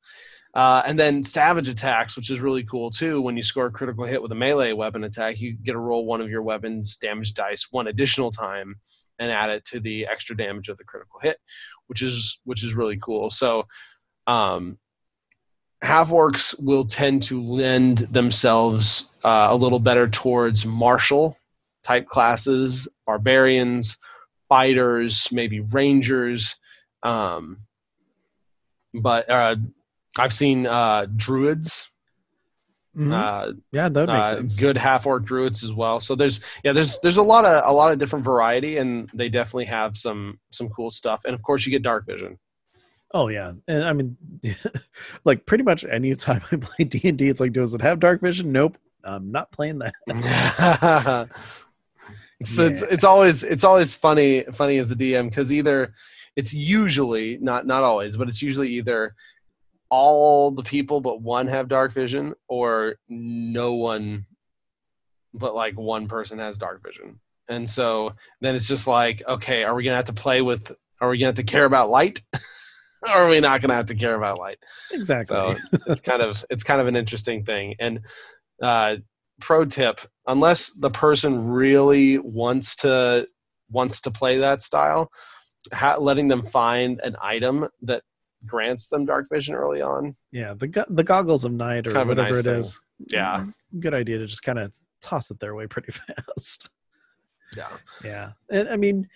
Uh, 0.56 0.82
and 0.86 0.98
then 0.98 1.22
savage 1.22 1.68
attacks, 1.68 2.16
which 2.16 2.32
is 2.32 2.40
really 2.40 2.64
cool 2.64 2.90
too. 2.90 3.22
When 3.22 3.36
you 3.36 3.44
score 3.44 3.66
a 3.66 3.72
critical 3.72 4.06
hit 4.06 4.22
with 4.22 4.32
a 4.32 4.36
melee 4.36 4.72
weapon 4.72 5.04
attack, 5.04 5.42
you 5.42 5.54
get 5.54 5.74
to 5.74 5.78
roll 5.78 6.06
one 6.06 6.22
of 6.22 6.30
your 6.30 6.44
weapon's 6.44 6.96
damage 6.96 7.34
dice 7.34 7.68
one 7.72 7.88
additional 7.88 8.32
time 8.32 8.76
and 9.20 9.32
add 9.32 9.50
it 9.50 9.66
to 9.66 9.82
the 9.82 10.08
extra 10.08 10.36
damage 10.36 10.70
of 10.70 10.78
the 10.78 10.86
critical 10.86 11.20
hit, 11.22 11.38
which 11.88 12.02
is 12.02 12.40
which 12.46 12.64
is 12.64 12.74
really 12.74 12.98
cool. 12.98 13.30
So, 13.30 13.68
um, 14.28 14.78
half 15.82 16.10
orcs 16.10 16.58
will 16.58 16.86
tend 16.86 17.24
to 17.24 17.42
lend 17.42 18.00
themselves 18.00 19.12
uh, 19.26 19.48
a 19.50 19.56
little 19.56 19.80
better 19.80 20.08
towards 20.08 20.66
martial 20.66 21.36
type 21.84 22.06
classes, 22.06 22.88
barbarians, 23.06 23.98
fighters, 24.48 25.28
maybe 25.34 25.60
rangers. 25.60 26.56
Um, 27.04 27.58
but 28.94 29.30
uh, 29.30 29.58
I've 30.18 30.34
seen 30.34 30.66
uh, 30.66 31.08
druids. 31.16 31.90
Mm-hmm. 32.96 33.12
Uh, 33.12 33.52
yeah, 33.74 33.90
that 33.90 34.08
makes 34.08 34.30
uh, 34.30 34.38
sense. 34.38 34.56
Good 34.56 34.78
half 34.78 35.06
orc 35.06 35.26
druids 35.26 35.64
as 35.64 35.74
well. 35.74 36.00
So 36.00 36.16
there's 36.16 36.40
yeah 36.64 36.72
there's 36.72 37.00
there's 37.02 37.18
a 37.18 37.24
lot 37.24 37.46
of 37.46 37.64
a 37.66 37.74
lot 37.74 37.92
of 37.92 38.00
different 38.00 38.24
variety, 38.24 38.78
and 38.78 39.10
they 39.14 39.28
definitely 39.28 39.66
have 39.66 39.98
some 39.98 40.40
some 40.52 40.70
cool 40.70 40.90
stuff. 40.90 41.24
And 41.26 41.34
of 41.34 41.44
course, 41.44 41.66
you 41.66 41.72
get 41.72 41.84
dark 41.84 42.06
vision. 42.06 42.40
Oh 43.14 43.28
yeah, 43.28 43.54
and 43.68 43.84
I 43.84 43.94
mean, 43.94 44.18
like 45.26 45.46
pretty 45.46 45.64
much 45.64 45.84
any 45.90 46.16
time 46.16 46.42
I 46.52 46.56
play 46.56 46.86
D 46.86 47.02
and 47.08 47.18
D, 47.18 47.30
it's 47.30 47.42
like, 47.42 47.54
does 47.54 47.74
it 47.74 47.82
have 47.82 48.00
dark 48.00 48.22
vision? 48.22 48.52
Nope, 48.52 48.78
I'm 49.04 49.32
not 49.32 49.52
playing 49.52 49.80
that. 49.80 49.94
it's, 52.40 52.58
yeah. 52.58 52.66
it's 52.66 52.82
it's 52.82 53.04
always 53.04 53.44
it's 53.44 53.64
always 53.64 53.94
funny 53.94 54.44
funny 54.54 54.78
as 54.78 54.92
a 54.92 54.96
DM 54.96 55.30
because 55.30 55.52
either 55.52 55.94
it's 56.36 56.54
usually 56.54 57.38
not 57.40 57.66
not 57.66 57.84
always, 57.84 58.18
but 58.18 58.28
it's 58.28 58.42
usually 58.42 58.70
either 58.70 59.16
all 59.96 60.52
the 60.52 60.64
people 60.64 61.00
but 61.00 61.22
one 61.22 61.48
have 61.48 61.70
dark 61.70 61.94
vision 61.94 62.34
or 62.50 62.96
no 63.08 63.74
one 63.74 64.22
but 65.34 65.56
like 65.56 65.78
one 65.78 66.08
person 66.08 66.40
has 66.40 66.58
dark 66.58 66.84
vision. 66.84 67.20
And 67.48 67.70
so 67.70 68.14
then 68.42 68.56
it's 68.56 68.68
just 68.68 68.88
like 68.88 69.24
okay 69.28 69.64
are 69.64 69.74
we 69.74 69.84
gonna 69.84 69.96
have 69.96 70.06
to 70.06 70.14
play 70.14 70.42
with 70.42 70.72
are 71.00 71.10
we 71.10 71.18
gonna 71.18 71.30
have 71.30 71.36
to 71.36 71.44
care 71.44 71.66
about 71.66 71.90
light? 71.90 72.20
Or 73.04 73.12
are 73.12 73.30
we 73.30 73.40
not 73.40 73.62
gonna 73.62 73.76
have 73.76 73.86
to 73.88 73.96
care 73.96 74.16
about 74.16 74.40
light? 74.40 74.58
Exactly. 74.92 75.28
so 75.28 75.54
it's 75.86 76.00
kind 76.00 76.24
of 76.24 76.44
it's 76.50 76.64
kind 76.64 76.82
of 76.82 76.88
an 76.88 76.96
interesting 76.96 77.44
thing. 77.44 77.76
And 77.80 78.00
uh 78.62 78.96
pro 79.40 79.66
tip 79.66 80.02
unless 80.26 80.72
the 80.72 80.90
person 80.90 81.50
really 81.50 82.18
wants 82.18 82.78
to 82.78 83.28
wants 83.70 84.02
to 84.02 84.12
play 84.12 84.40
that 84.40 84.64
style 84.64 85.12
ha- 85.74 85.98
letting 86.00 86.28
them 86.30 86.44
find 86.44 87.00
an 87.02 87.16
item 87.22 87.68
that 87.82 88.04
grants 88.46 88.88
them 88.88 89.06
dark 89.06 89.28
vision 89.30 89.56
early 89.56 89.82
on. 89.82 90.14
Yeah, 90.32 90.54
the 90.54 90.86
the 90.90 91.04
goggles 91.04 91.44
of 91.44 91.54
night 91.54 91.88
or 91.88 91.94
kind 91.94 92.10
whatever 92.10 92.30
nice 92.30 92.40
it 92.40 92.44
thing. 92.44 92.60
is. 92.60 92.82
Yeah, 93.12 93.38
mm-hmm. 93.40 93.80
good 93.80 93.94
idea 93.94 94.18
to 94.20 94.26
just 94.26 94.44
kind 94.44 94.60
of 94.60 94.74
toss 95.02 95.32
it 95.32 95.40
their 95.40 95.56
way 95.56 95.68
pretty 95.68 95.92
fast. 96.38 96.70
Yeah, 97.58 97.78
yeah, 98.04 98.32
and 98.50 98.70
I 98.70 98.78
mean, 98.78 99.08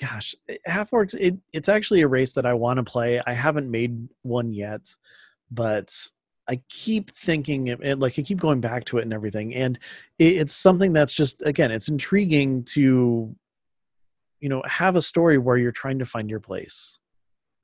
gosh, 0.00 0.34
half 0.64 0.90
orcs. 0.90 1.14
It, 1.14 1.38
it's 1.52 1.68
actually 1.68 2.02
a 2.02 2.08
race 2.08 2.34
that 2.34 2.46
I 2.46 2.54
want 2.54 2.78
to 2.78 2.84
play. 2.84 3.20
I 3.26 3.32
haven't 3.32 3.70
made 3.70 4.08
one 4.22 4.52
yet, 4.52 4.94
but 5.50 5.94
I 6.48 6.60
keep 6.68 7.10
thinking 7.12 7.68
it, 7.68 7.98
like 7.98 8.18
I 8.18 8.22
keep 8.22 8.40
going 8.40 8.60
back 8.60 8.84
to 8.86 8.98
it 8.98 9.02
and 9.02 9.12
everything, 9.12 9.54
and 9.54 9.78
it, 10.18 10.36
it's 10.36 10.54
something 10.54 10.92
that's 10.92 11.14
just 11.14 11.42
again, 11.44 11.70
it's 11.70 11.88
intriguing 11.88 12.64
to 12.64 13.34
you 14.40 14.48
know 14.48 14.62
have 14.66 14.96
a 14.96 15.02
story 15.02 15.38
where 15.38 15.56
you're 15.56 15.72
trying 15.72 15.98
to 15.98 16.06
find 16.06 16.30
your 16.30 16.40
place 16.40 16.99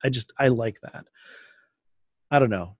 I 0.03 0.09
just 0.09 0.31
I 0.37 0.49
like 0.49 0.79
that. 0.81 1.05
I 2.29 2.39
don't 2.39 2.49
know. 2.49 2.75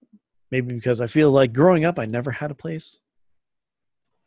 Maybe 0.50 0.74
because 0.74 1.00
I 1.00 1.06
feel 1.06 1.30
like 1.30 1.52
growing 1.52 1.84
up 1.84 1.98
I 1.98 2.06
never 2.06 2.30
had 2.30 2.50
a 2.50 2.54
place. 2.54 2.98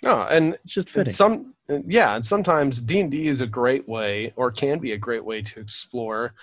No, 0.04 0.24
and 0.24 0.56
it's 0.56 0.74
just 0.74 0.90
fitting. 0.90 1.14
Some 1.14 1.54
yeah, 1.88 2.16
and 2.16 2.26
sometimes 2.26 2.82
D 2.82 3.02
and 3.02 3.12
D 3.12 3.28
is 3.28 3.42
a 3.42 3.48
great 3.48 3.88
way, 3.88 4.34
or 4.36 4.52
can 4.52 4.80
be 4.80 4.94
a 4.94 4.98
great 4.98 5.24
way 5.24 5.42
to 5.42 5.60
explore 5.60 6.34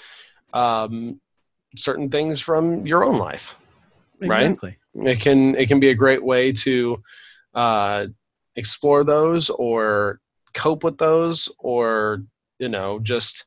um, 0.52 1.20
certain 1.76 2.08
things 2.08 2.40
from 2.40 2.86
your 2.86 3.04
own 3.04 3.18
life. 3.18 3.66
exactly. 4.20 4.78
right? 4.94 5.08
It 5.08 5.20
can 5.20 5.54
it 5.56 5.68
can 5.68 5.80
be 5.80 5.90
a 5.90 5.94
great 5.94 6.22
way 6.22 6.52
to 6.52 7.02
uh, 7.54 8.06
explore 8.56 9.04
those 9.04 9.50
or 9.50 10.20
cope 10.54 10.84
with 10.84 10.98
those 10.98 11.48
or 11.58 12.22
you 12.58 12.68
know 12.68 12.98
just 13.00 13.44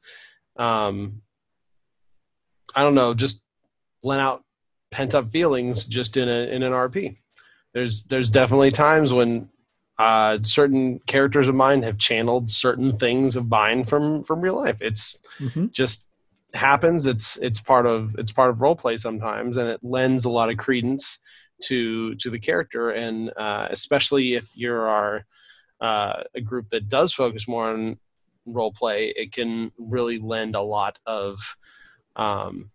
um, 0.57 1.21
I 2.75 2.83
don't 2.83 2.95
know 2.95 3.13
just 3.13 3.45
let 4.03 4.19
out 4.19 4.43
pent 4.91 5.15
up 5.15 5.29
feelings 5.29 5.85
just 5.85 6.17
in 6.17 6.29
a 6.29 6.53
in 6.53 6.63
an 6.63 6.73
RP. 6.73 7.15
There's 7.73 8.03
there's 8.05 8.29
definitely 8.29 8.71
times 8.71 9.13
when 9.13 9.49
uh, 9.97 10.39
certain 10.41 10.99
characters 10.99 11.47
of 11.47 11.55
mine 11.55 11.83
have 11.83 11.97
channeled 11.97 12.49
certain 12.49 12.97
things 12.97 13.35
of 13.35 13.49
mine 13.49 13.83
from 13.83 14.23
from 14.23 14.41
real 14.41 14.55
life. 14.55 14.81
It's 14.81 15.17
mm-hmm. 15.39 15.67
just 15.71 16.09
happens. 16.53 17.05
It's 17.05 17.37
it's 17.37 17.61
part 17.61 17.85
of 17.85 18.15
it's 18.17 18.31
part 18.31 18.49
of 18.49 18.61
role 18.61 18.75
play 18.75 18.97
sometimes, 18.97 19.57
and 19.57 19.69
it 19.69 19.79
lends 19.83 20.25
a 20.25 20.31
lot 20.31 20.49
of 20.49 20.57
credence 20.57 21.19
to 21.63 22.15
to 22.15 22.29
the 22.29 22.39
character, 22.39 22.89
and 22.89 23.31
uh, 23.37 23.67
especially 23.69 24.33
if 24.33 24.49
you're 24.55 25.23
uh, 25.79 26.23
a 26.35 26.41
group 26.41 26.69
that 26.69 26.89
does 26.89 27.13
focus 27.13 27.47
more 27.47 27.69
on 27.69 27.97
role 28.45 28.71
play, 28.71 29.13
it 29.15 29.31
can 29.31 29.71
really 29.77 30.19
lend 30.19 30.55
a 30.55 30.61
lot 30.61 30.99
of 31.05 31.55
um, 32.15 32.65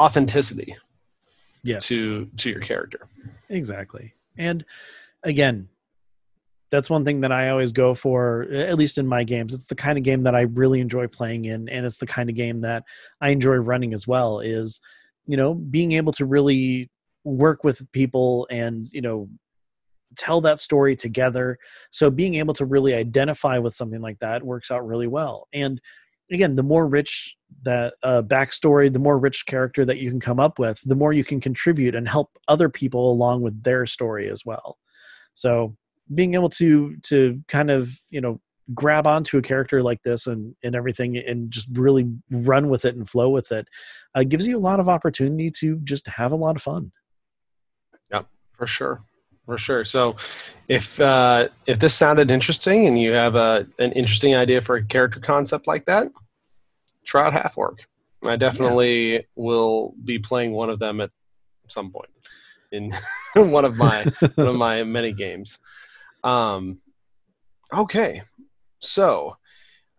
authenticity 0.00 0.76
yes. 1.64 1.86
to 1.88 2.26
to 2.38 2.50
your 2.50 2.60
character. 2.60 3.00
Exactly. 3.48 4.14
And 4.38 4.64
again, 5.22 5.68
that's 6.70 6.88
one 6.88 7.04
thing 7.04 7.20
that 7.20 7.32
I 7.32 7.48
always 7.48 7.72
go 7.72 7.94
for, 7.94 8.42
at 8.52 8.78
least 8.78 8.96
in 8.96 9.06
my 9.06 9.24
games. 9.24 9.52
It's 9.52 9.66
the 9.66 9.74
kind 9.74 9.98
of 9.98 10.04
game 10.04 10.22
that 10.22 10.34
I 10.34 10.42
really 10.42 10.80
enjoy 10.80 11.08
playing 11.08 11.44
in, 11.44 11.68
and 11.68 11.84
it's 11.84 11.98
the 11.98 12.06
kind 12.06 12.30
of 12.30 12.36
game 12.36 12.60
that 12.60 12.84
I 13.20 13.30
enjoy 13.30 13.56
running 13.56 13.92
as 13.92 14.06
well. 14.06 14.40
Is 14.40 14.80
you 15.26 15.36
know 15.36 15.54
being 15.54 15.92
able 15.92 16.12
to 16.12 16.24
really 16.24 16.90
work 17.24 17.64
with 17.64 17.90
people 17.92 18.46
and 18.50 18.86
you 18.92 19.02
know 19.02 19.28
tell 20.16 20.40
that 20.40 20.60
story 20.60 20.96
together. 20.96 21.58
So 21.90 22.10
being 22.10 22.34
able 22.36 22.54
to 22.54 22.64
really 22.64 22.94
identify 22.94 23.58
with 23.58 23.74
something 23.74 24.00
like 24.00 24.18
that 24.20 24.42
works 24.42 24.70
out 24.70 24.86
really 24.86 25.06
well. 25.06 25.46
And 25.52 25.80
again, 26.30 26.56
the 26.56 26.62
more 26.62 26.86
rich 26.86 27.36
that 27.62 27.94
uh, 28.02 28.22
backstory, 28.22 28.92
the 28.92 28.98
more 28.98 29.18
rich 29.18 29.46
character 29.46 29.84
that 29.84 29.98
you 29.98 30.10
can 30.10 30.20
come 30.20 30.40
up 30.40 30.58
with, 30.58 30.80
the 30.84 30.94
more 30.94 31.12
you 31.12 31.24
can 31.24 31.40
contribute 31.40 31.94
and 31.94 32.08
help 32.08 32.30
other 32.48 32.68
people 32.68 33.10
along 33.10 33.42
with 33.42 33.62
their 33.62 33.86
story 33.86 34.28
as 34.28 34.44
well. 34.44 34.78
So 35.34 35.76
being 36.14 36.34
able 36.34 36.48
to 36.50 36.96
to 36.96 37.40
kind 37.48 37.70
of 37.70 37.98
you 38.10 38.20
know 38.20 38.40
grab 38.74 39.06
onto 39.06 39.38
a 39.38 39.42
character 39.42 39.82
like 39.82 40.02
this 40.02 40.26
and 40.26 40.54
and 40.62 40.74
everything 40.74 41.16
and 41.16 41.50
just 41.50 41.68
really 41.72 42.10
run 42.30 42.68
with 42.68 42.84
it 42.84 42.96
and 42.96 43.08
flow 43.08 43.28
with 43.28 43.50
it 43.52 43.68
uh, 44.14 44.24
gives 44.24 44.46
you 44.46 44.56
a 44.56 44.58
lot 44.58 44.80
of 44.80 44.88
opportunity 44.88 45.50
to 45.50 45.76
just 45.84 46.06
have 46.06 46.32
a 46.32 46.36
lot 46.36 46.56
of 46.56 46.62
fun. 46.62 46.92
Yeah, 48.10 48.22
for 48.56 48.66
sure 48.66 49.00
for 49.50 49.58
sure. 49.58 49.84
So, 49.84 50.14
if 50.68 51.00
uh, 51.00 51.48
if 51.66 51.80
this 51.80 51.94
sounded 51.94 52.30
interesting 52.30 52.86
and 52.86 53.00
you 53.00 53.12
have 53.12 53.34
a 53.34 53.66
an 53.80 53.90
interesting 53.92 54.36
idea 54.36 54.60
for 54.60 54.76
a 54.76 54.84
character 54.84 55.18
concept 55.18 55.66
like 55.66 55.86
that, 55.86 56.06
try 57.10 57.26
out 57.26 57.32
Half 57.32 57.58
Orc. 57.58 57.84
I 58.26 58.36
definitely 58.36 59.14
yeah. 59.14 59.20
will 59.34 59.94
be 60.02 60.18
playing 60.18 60.52
one 60.52 60.70
of 60.70 60.78
them 60.78 61.00
at 61.00 61.10
some 61.68 61.90
point 61.90 62.10
in 62.70 62.92
one 63.34 63.64
of 63.64 63.76
my 63.76 64.04
one 64.34 64.46
of 64.46 64.56
my 64.56 64.84
many 64.84 65.12
games. 65.12 65.58
Um, 66.22 66.76
okay, 67.74 68.22
so 68.78 69.36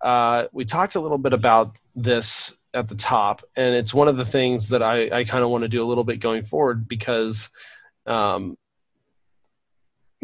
uh, 0.01 0.45
we 0.53 0.65
talked 0.65 0.95
a 0.95 0.99
little 0.99 1.17
bit 1.17 1.33
about 1.33 1.77
this 1.95 2.57
at 2.73 2.87
the 2.87 2.95
top, 2.95 3.43
and 3.55 3.75
it's 3.75 3.93
one 3.93 4.07
of 4.07 4.17
the 4.17 4.25
things 4.25 4.69
that 4.69 4.81
I, 4.81 5.19
I 5.19 5.23
kind 5.25 5.43
of 5.43 5.49
want 5.49 5.63
to 5.63 5.67
do 5.67 5.83
a 5.83 5.87
little 5.87 6.03
bit 6.05 6.19
going 6.19 6.43
forward 6.43 6.87
because 6.87 7.49
um, 8.05 8.57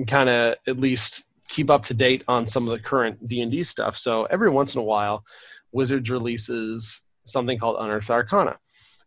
kind 0.08 0.30
of 0.30 0.56
at 0.68 0.80
least 0.80 1.28
keep 1.50 1.70
up 1.70 1.86
to 1.86 1.94
date 1.94 2.24
on 2.28 2.46
some 2.46 2.68
of 2.68 2.72
the 2.72 2.84
current 2.84 3.26
D&D 3.28 3.64
stuff. 3.64 3.98
So 3.98 4.26
every 4.26 4.50
once 4.50 4.76
in 4.76 4.82
a 4.82 4.84
while, 4.84 5.24
Wizards 5.72 6.10
releases 6.10 7.06
something 7.26 7.58
called 7.58 7.78
Unearthed 7.80 8.10
Arcana, 8.10 8.58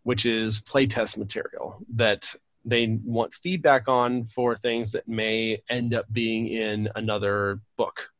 which 0.02 0.26
is 0.26 0.60
playtest 0.60 1.16
material 1.16 1.78
that 1.94 2.34
they 2.64 2.98
want 3.04 3.34
feedback 3.34 3.88
on 3.88 4.24
for 4.24 4.54
things 4.54 4.92
that 4.92 5.08
may 5.08 5.62
end 5.70 5.94
up 5.94 6.06
being 6.12 6.46
in 6.46 6.88
another 6.94 7.60
book 7.76 8.10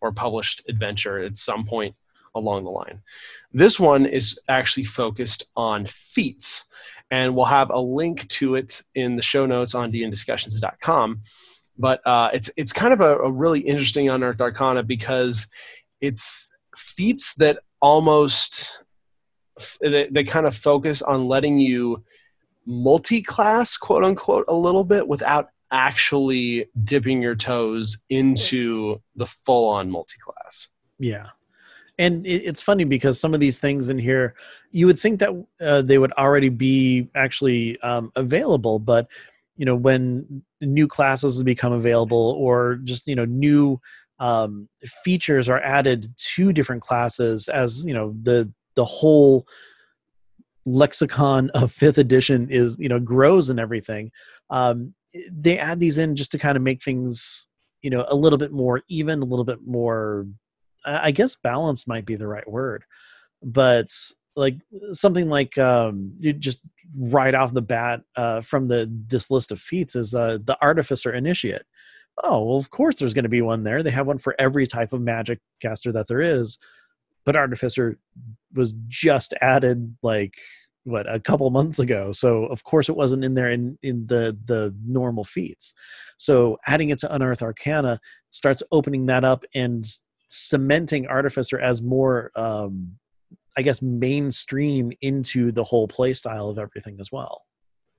or 0.00 0.12
published 0.12 0.62
adventure 0.68 1.18
at 1.20 1.38
some 1.38 1.64
point 1.64 1.94
along 2.34 2.64
the 2.64 2.70
line. 2.70 3.00
This 3.52 3.78
one 3.80 4.04
is 4.04 4.38
actually 4.48 4.84
focused 4.84 5.44
on 5.56 5.86
feats, 5.86 6.64
and 7.10 7.34
we'll 7.34 7.46
have 7.46 7.70
a 7.70 7.78
link 7.78 8.28
to 8.28 8.56
it 8.56 8.82
in 8.94 9.16
the 9.16 9.22
show 9.22 9.46
notes 9.46 9.74
on 9.74 9.92
dndiscussions.com 9.92 11.20
but 11.78 12.06
uh, 12.06 12.30
it's 12.32 12.50
it's 12.56 12.72
kind 12.72 12.92
of 12.92 13.00
a, 13.00 13.18
a 13.18 13.30
really 13.30 13.60
interesting 13.60 14.08
unearthed 14.08 14.40
arcana 14.40 14.82
because 14.82 15.46
it's 16.00 16.54
feats 16.76 17.34
that 17.34 17.58
almost 17.80 18.82
they, 19.80 20.08
they 20.10 20.24
kind 20.24 20.46
of 20.46 20.54
focus 20.54 21.02
on 21.02 21.28
letting 21.28 21.58
you 21.58 22.04
multi-class 22.66 23.76
quote 23.76 24.04
unquote 24.04 24.44
a 24.48 24.54
little 24.54 24.84
bit 24.84 25.08
without 25.08 25.50
actually 25.70 26.68
dipping 26.84 27.22
your 27.22 27.34
toes 27.34 27.98
into 28.08 29.00
the 29.16 29.26
full-on 29.26 29.90
multi-class. 29.90 30.68
Yeah. 30.98 31.28
And 31.98 32.26
it's 32.26 32.60
funny 32.60 32.84
because 32.84 33.18
some 33.18 33.32
of 33.32 33.40
these 33.40 33.58
things 33.58 33.88
in 33.88 33.98
here 33.98 34.34
you 34.70 34.86
would 34.86 34.98
think 34.98 35.20
that 35.20 35.46
uh, 35.60 35.80
they 35.80 35.96
would 35.96 36.12
already 36.12 36.50
be 36.50 37.08
actually 37.14 37.80
um, 37.80 38.12
available 38.14 38.78
but 38.78 39.08
you 39.56 39.64
know 39.64 39.74
when 39.74 40.42
new 40.60 40.86
classes 40.86 41.42
become 41.42 41.72
available 41.72 42.36
or 42.38 42.76
just 42.84 43.08
you 43.08 43.14
know 43.14 43.24
new 43.24 43.80
um, 44.18 44.68
features 45.04 45.48
are 45.48 45.60
added 45.60 46.08
to 46.16 46.52
different 46.52 46.82
classes 46.82 47.48
as 47.48 47.84
you 47.84 47.94
know 47.94 48.14
the 48.22 48.52
the 48.74 48.84
whole 48.84 49.46
lexicon 50.64 51.50
of 51.50 51.70
fifth 51.82 51.98
edition 51.98 52.48
is 52.50 52.76
you 52.78 52.88
know 52.88 53.00
grows 53.00 53.50
and 53.50 53.60
everything. 53.60 54.10
Um, 54.50 54.94
they 55.32 55.58
add 55.58 55.80
these 55.80 55.98
in 55.98 56.16
just 56.16 56.30
to 56.32 56.38
kind 56.38 56.56
of 56.56 56.62
make 56.62 56.82
things 56.82 57.48
you 57.82 57.90
know 57.90 58.04
a 58.08 58.16
little 58.16 58.38
bit 58.38 58.52
more 58.52 58.82
even 58.88 59.22
a 59.22 59.24
little 59.24 59.44
bit 59.44 59.60
more 59.66 60.26
i 60.86 61.10
guess 61.10 61.36
balanced 61.36 61.88
might 61.88 62.06
be 62.06 62.16
the 62.16 62.28
right 62.28 62.48
word. 62.48 62.84
But 63.42 63.88
like 64.34 64.56
something 64.92 65.28
like 65.28 65.58
um, 65.58 66.12
you 66.18 66.32
just 66.32 66.60
right 66.98 67.34
off 67.34 67.52
the 67.52 67.62
bat 67.62 68.02
uh, 68.14 68.40
from 68.40 68.68
the 68.68 68.90
this 69.08 69.30
list 69.30 69.50
of 69.52 69.60
feats 69.60 69.96
is 69.96 70.14
uh, 70.14 70.38
the 70.42 70.56
artificer 70.62 71.12
initiate 71.12 71.64
oh 72.22 72.42
well 72.42 72.56
of 72.56 72.70
course 72.70 72.98
there's 72.98 73.14
going 73.14 73.24
to 73.24 73.28
be 73.28 73.42
one 73.42 73.62
there 73.62 73.82
they 73.82 73.90
have 73.90 74.06
one 74.06 74.18
for 74.18 74.34
every 74.38 74.66
type 74.66 74.92
of 74.92 75.00
magic 75.00 75.40
caster 75.60 75.92
that 75.92 76.08
there 76.08 76.20
is 76.20 76.58
but 77.24 77.36
artificer 77.36 77.98
was 78.54 78.74
just 78.88 79.34
added 79.40 79.96
like 80.02 80.34
what 80.84 81.12
a 81.12 81.18
couple 81.18 81.48
months 81.50 81.78
ago 81.78 82.12
so 82.12 82.44
of 82.46 82.62
course 82.64 82.88
it 82.88 82.96
wasn't 82.96 83.24
in 83.24 83.34
there 83.34 83.50
in 83.50 83.76
in 83.82 84.06
the 84.06 84.36
the 84.44 84.74
normal 84.86 85.24
feats 85.24 85.74
so 86.16 86.56
adding 86.66 86.90
it 86.90 86.98
to 86.98 87.12
unearth 87.12 87.42
arcana 87.42 87.98
starts 88.30 88.62
opening 88.70 89.06
that 89.06 89.24
up 89.24 89.44
and 89.54 89.84
cementing 90.28 91.06
artificer 91.06 91.58
as 91.58 91.82
more 91.82 92.30
um 92.36 92.96
I 93.56 93.62
guess 93.62 93.80
mainstream 93.80 94.92
into 95.00 95.50
the 95.50 95.64
whole 95.64 95.88
play 95.88 96.12
style 96.12 96.50
of 96.50 96.58
everything 96.58 96.98
as 97.00 97.10
well. 97.10 97.44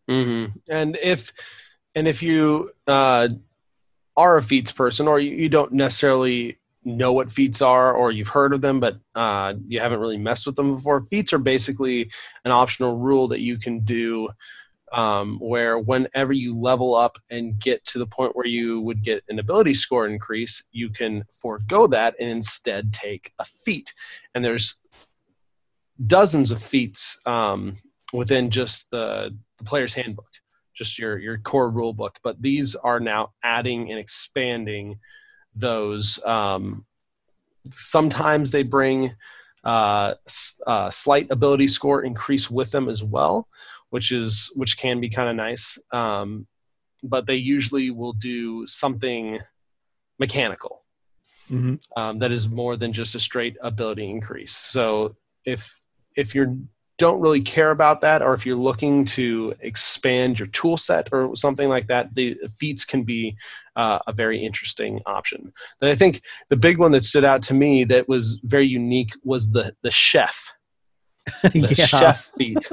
Mm-hmm. 0.09 0.55
And 0.70 0.97
if 1.01 1.34
and 1.95 2.07
if 2.07 2.22
you 2.22 2.72
uh, 2.86 3.30
are 4.18 4.38
a 4.38 4.41
feats 4.41 4.72
person, 4.72 5.07
or 5.07 5.20
you, 5.20 5.32
you, 5.32 5.47
don't 5.47 5.72
necessarily 5.72 6.57
know 6.84 7.13
what 7.13 7.32
feats 7.32 7.61
are, 7.61 7.93
or 7.93 8.11
you've 8.11 8.28
heard 8.30 8.51
of 8.53 8.61
them 8.61 8.80
but 8.80 8.97
uh, 9.15 9.53
you 9.68 9.80
haven't 9.80 9.99
really 9.99 10.18
messed 10.18 10.45
with 10.45 10.55
them 10.55 10.76
before, 10.76 11.01
feats 11.01 11.32
are 11.32 11.39
basically 11.39 12.11
an 12.43 12.51
optional 12.51 12.97
rule 12.97 13.28
that 13.30 13.41
you 13.41 13.57
can 13.57 13.80
do. 13.82 14.30
Um, 14.93 15.38
where 15.41 15.78
whenever 15.78 16.32
you 16.32 16.57
level 16.57 16.95
up 16.95 17.18
and 17.30 17.59
get 17.59 17.84
to 17.88 17.99
the 17.99 18.07
point 18.07 18.38
where 18.38 18.47
you 18.47 18.80
would 18.80 19.03
get 19.03 19.22
an 19.28 19.38
ability 19.38 19.74
score 19.74 20.07
increase, 20.07 20.63
you 20.72 20.89
can 20.89 21.26
forego 21.30 21.88
that 21.88 22.15
and 22.22 22.30
instead 22.30 22.93
take 22.93 23.34
a 23.38 23.43
feat. 23.43 23.93
And 24.34 24.45
there's 24.45 24.80
dozens 26.05 26.51
of 26.51 26.61
feats 26.61 27.20
um, 27.26 27.74
within 28.13 28.49
just 28.49 28.89
the, 28.91 29.36
the 29.57 29.63
player's 29.63 29.93
handbook, 29.93 30.30
just 30.78 30.99
your 30.99 31.17
your 31.17 31.38
core 31.38 31.69
rule 31.69 31.93
book. 31.93 32.19
But 32.23 32.41
these 32.41 32.75
are 32.75 32.99
now 32.99 33.34
adding 33.43 33.89
and 33.89 33.99
expanding 33.99 34.99
those. 35.55 36.23
Um, 36.25 36.86
sometimes 37.71 38.51
they 38.51 38.63
bring 38.63 39.15
uh, 39.63 40.13
uh, 40.65 40.89
slight 40.89 41.28
ability 41.32 41.67
score 41.67 42.03
increase 42.03 42.49
with 42.49 42.71
them 42.71 42.88
as 42.89 43.03
well, 43.03 43.47
which 43.89 44.11
is 44.11 44.51
which 44.55 44.78
can 44.78 44.99
be 44.99 45.09
kind 45.09 45.30
of 45.30 45.36
nice. 45.36 45.80
Um, 45.91 46.47
but 47.03 47.28
they 47.28 47.36
usually 47.36 47.91
will 47.91 48.13
do 48.13 48.65
something 48.65 49.39
mechanical 50.19 50.82
mm-hmm. 51.51 51.75
um, 51.99 52.19
that 52.19 52.32
is 52.32 52.49
more 52.49 52.75
than 52.75 52.93
just 52.93 53.15
a 53.15 53.19
straight 53.19 53.57
ability 53.61 54.09
increase. 54.09 54.55
So 54.55 55.15
if 55.45 55.84
if 56.15 56.34
you're 56.34 56.57
don't 56.97 57.19
really 57.19 57.41
care 57.41 57.71
about 57.71 58.01
that, 58.01 58.21
or 58.21 58.33
if 58.33 58.45
you're 58.45 58.55
looking 58.55 59.05
to 59.05 59.53
expand 59.61 60.39
your 60.39 60.47
tool 60.47 60.77
set 60.77 61.09
or 61.11 61.35
something 61.35 61.69
like 61.69 61.87
that, 61.87 62.15
the 62.15 62.37
feats 62.57 62.85
can 62.85 63.03
be 63.03 63.37
uh, 63.75 63.99
a 64.07 64.13
very 64.13 64.43
interesting 64.43 65.01
option. 65.05 65.53
But 65.79 65.89
I 65.89 65.95
think 65.95 66.21
the 66.49 66.55
big 66.55 66.79
one 66.79 66.91
that 66.93 67.03
stood 67.03 67.23
out 67.23 67.43
to 67.43 67.53
me 67.53 67.83
that 67.85 68.09
was 68.09 68.39
very 68.43 68.65
unique 68.65 69.11
was 69.23 69.51
the 69.51 69.75
the 69.83 69.91
chef 69.91 70.53
the 71.43 71.75
yeah. 71.77 71.85
chef 71.85 72.25
feat, 72.37 72.69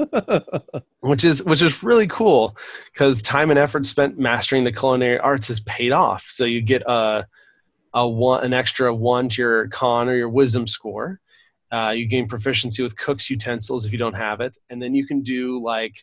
which 1.01 1.25
is 1.25 1.45
which 1.45 1.61
is 1.61 1.83
really 1.83 2.07
cool 2.07 2.57
because 2.93 3.21
time 3.21 3.51
and 3.51 3.59
effort 3.59 3.85
spent 3.85 4.19
mastering 4.19 4.65
the 4.65 4.73
culinary 4.73 5.19
arts 5.19 5.49
has 5.49 5.61
paid 5.61 5.93
off. 5.93 6.25
So 6.29 6.45
you 6.45 6.61
get 6.61 6.83
a 6.87 7.27
a 7.93 8.09
one 8.09 8.45
an 8.45 8.53
extra 8.53 8.95
one 8.95 9.29
to 9.31 9.43
your 9.43 9.69
con 9.69 10.09
or 10.09 10.15
your 10.15 10.29
wisdom 10.29 10.67
score. 10.67 11.21
Uh, 11.75 11.91
you 11.91 12.07
gain 12.07 12.29
proficiency 12.29 12.85
with 12.85 12.97
cook's 12.97 13.29
utensils 13.29 13.85
if 13.85 13.91
you 13.91 13.99
don't 13.99 14.15
have 14.15 14.41
it, 14.41 14.57
and 14.71 14.81
then 14.81 14.95
you 14.95 15.05
can 15.05 15.23
do 15.23 15.61
like 15.61 15.97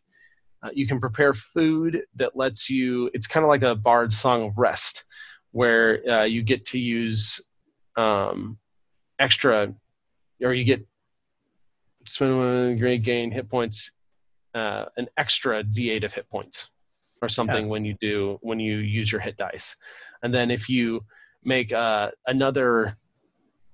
uh, 0.62 0.70
you 0.74 0.86
can 0.86 1.00
prepare 1.00 1.34
food 1.34 2.04
that 2.16 2.36
lets 2.36 2.70
you. 2.70 3.10
It's 3.14 3.26
kind 3.26 3.46
of 3.46 3.48
like 3.48 3.64
a 3.64 3.74
bard 3.74 4.12
song 4.12 4.44
of 4.44 4.58
rest, 4.58 5.06
where 5.52 6.02
uh, 6.10 6.24
you 6.24 6.44
get 6.44 6.66
to 6.66 6.80
use 6.80 7.40
um, 7.96 8.58
extra, 9.18 9.74
or 10.44 10.54
you 10.54 10.66
get 10.66 10.86
swim 12.06 12.78
great 12.78 13.04
gain 13.04 13.32
hit 13.32 13.50
points, 13.50 13.92
uh, 14.54 14.86
an 14.98 15.08
extra 15.16 15.64
d8 15.64 16.04
of 16.04 16.14
hit 16.14 16.30
points 16.30 16.70
or 17.22 17.30
something 17.30 17.66
yeah. 17.66 17.72
when 17.72 17.86
you 17.86 17.96
do 18.02 18.40
when 18.42 18.60
you 18.60 18.80
use 18.80 19.10
your 19.10 19.22
hit 19.22 19.38
dice, 19.38 19.78
and 20.22 20.34
then 20.34 20.52
if 20.52 20.68
you 20.68 21.06
make 21.46 21.72
uh, 21.72 22.12
another 22.28 22.98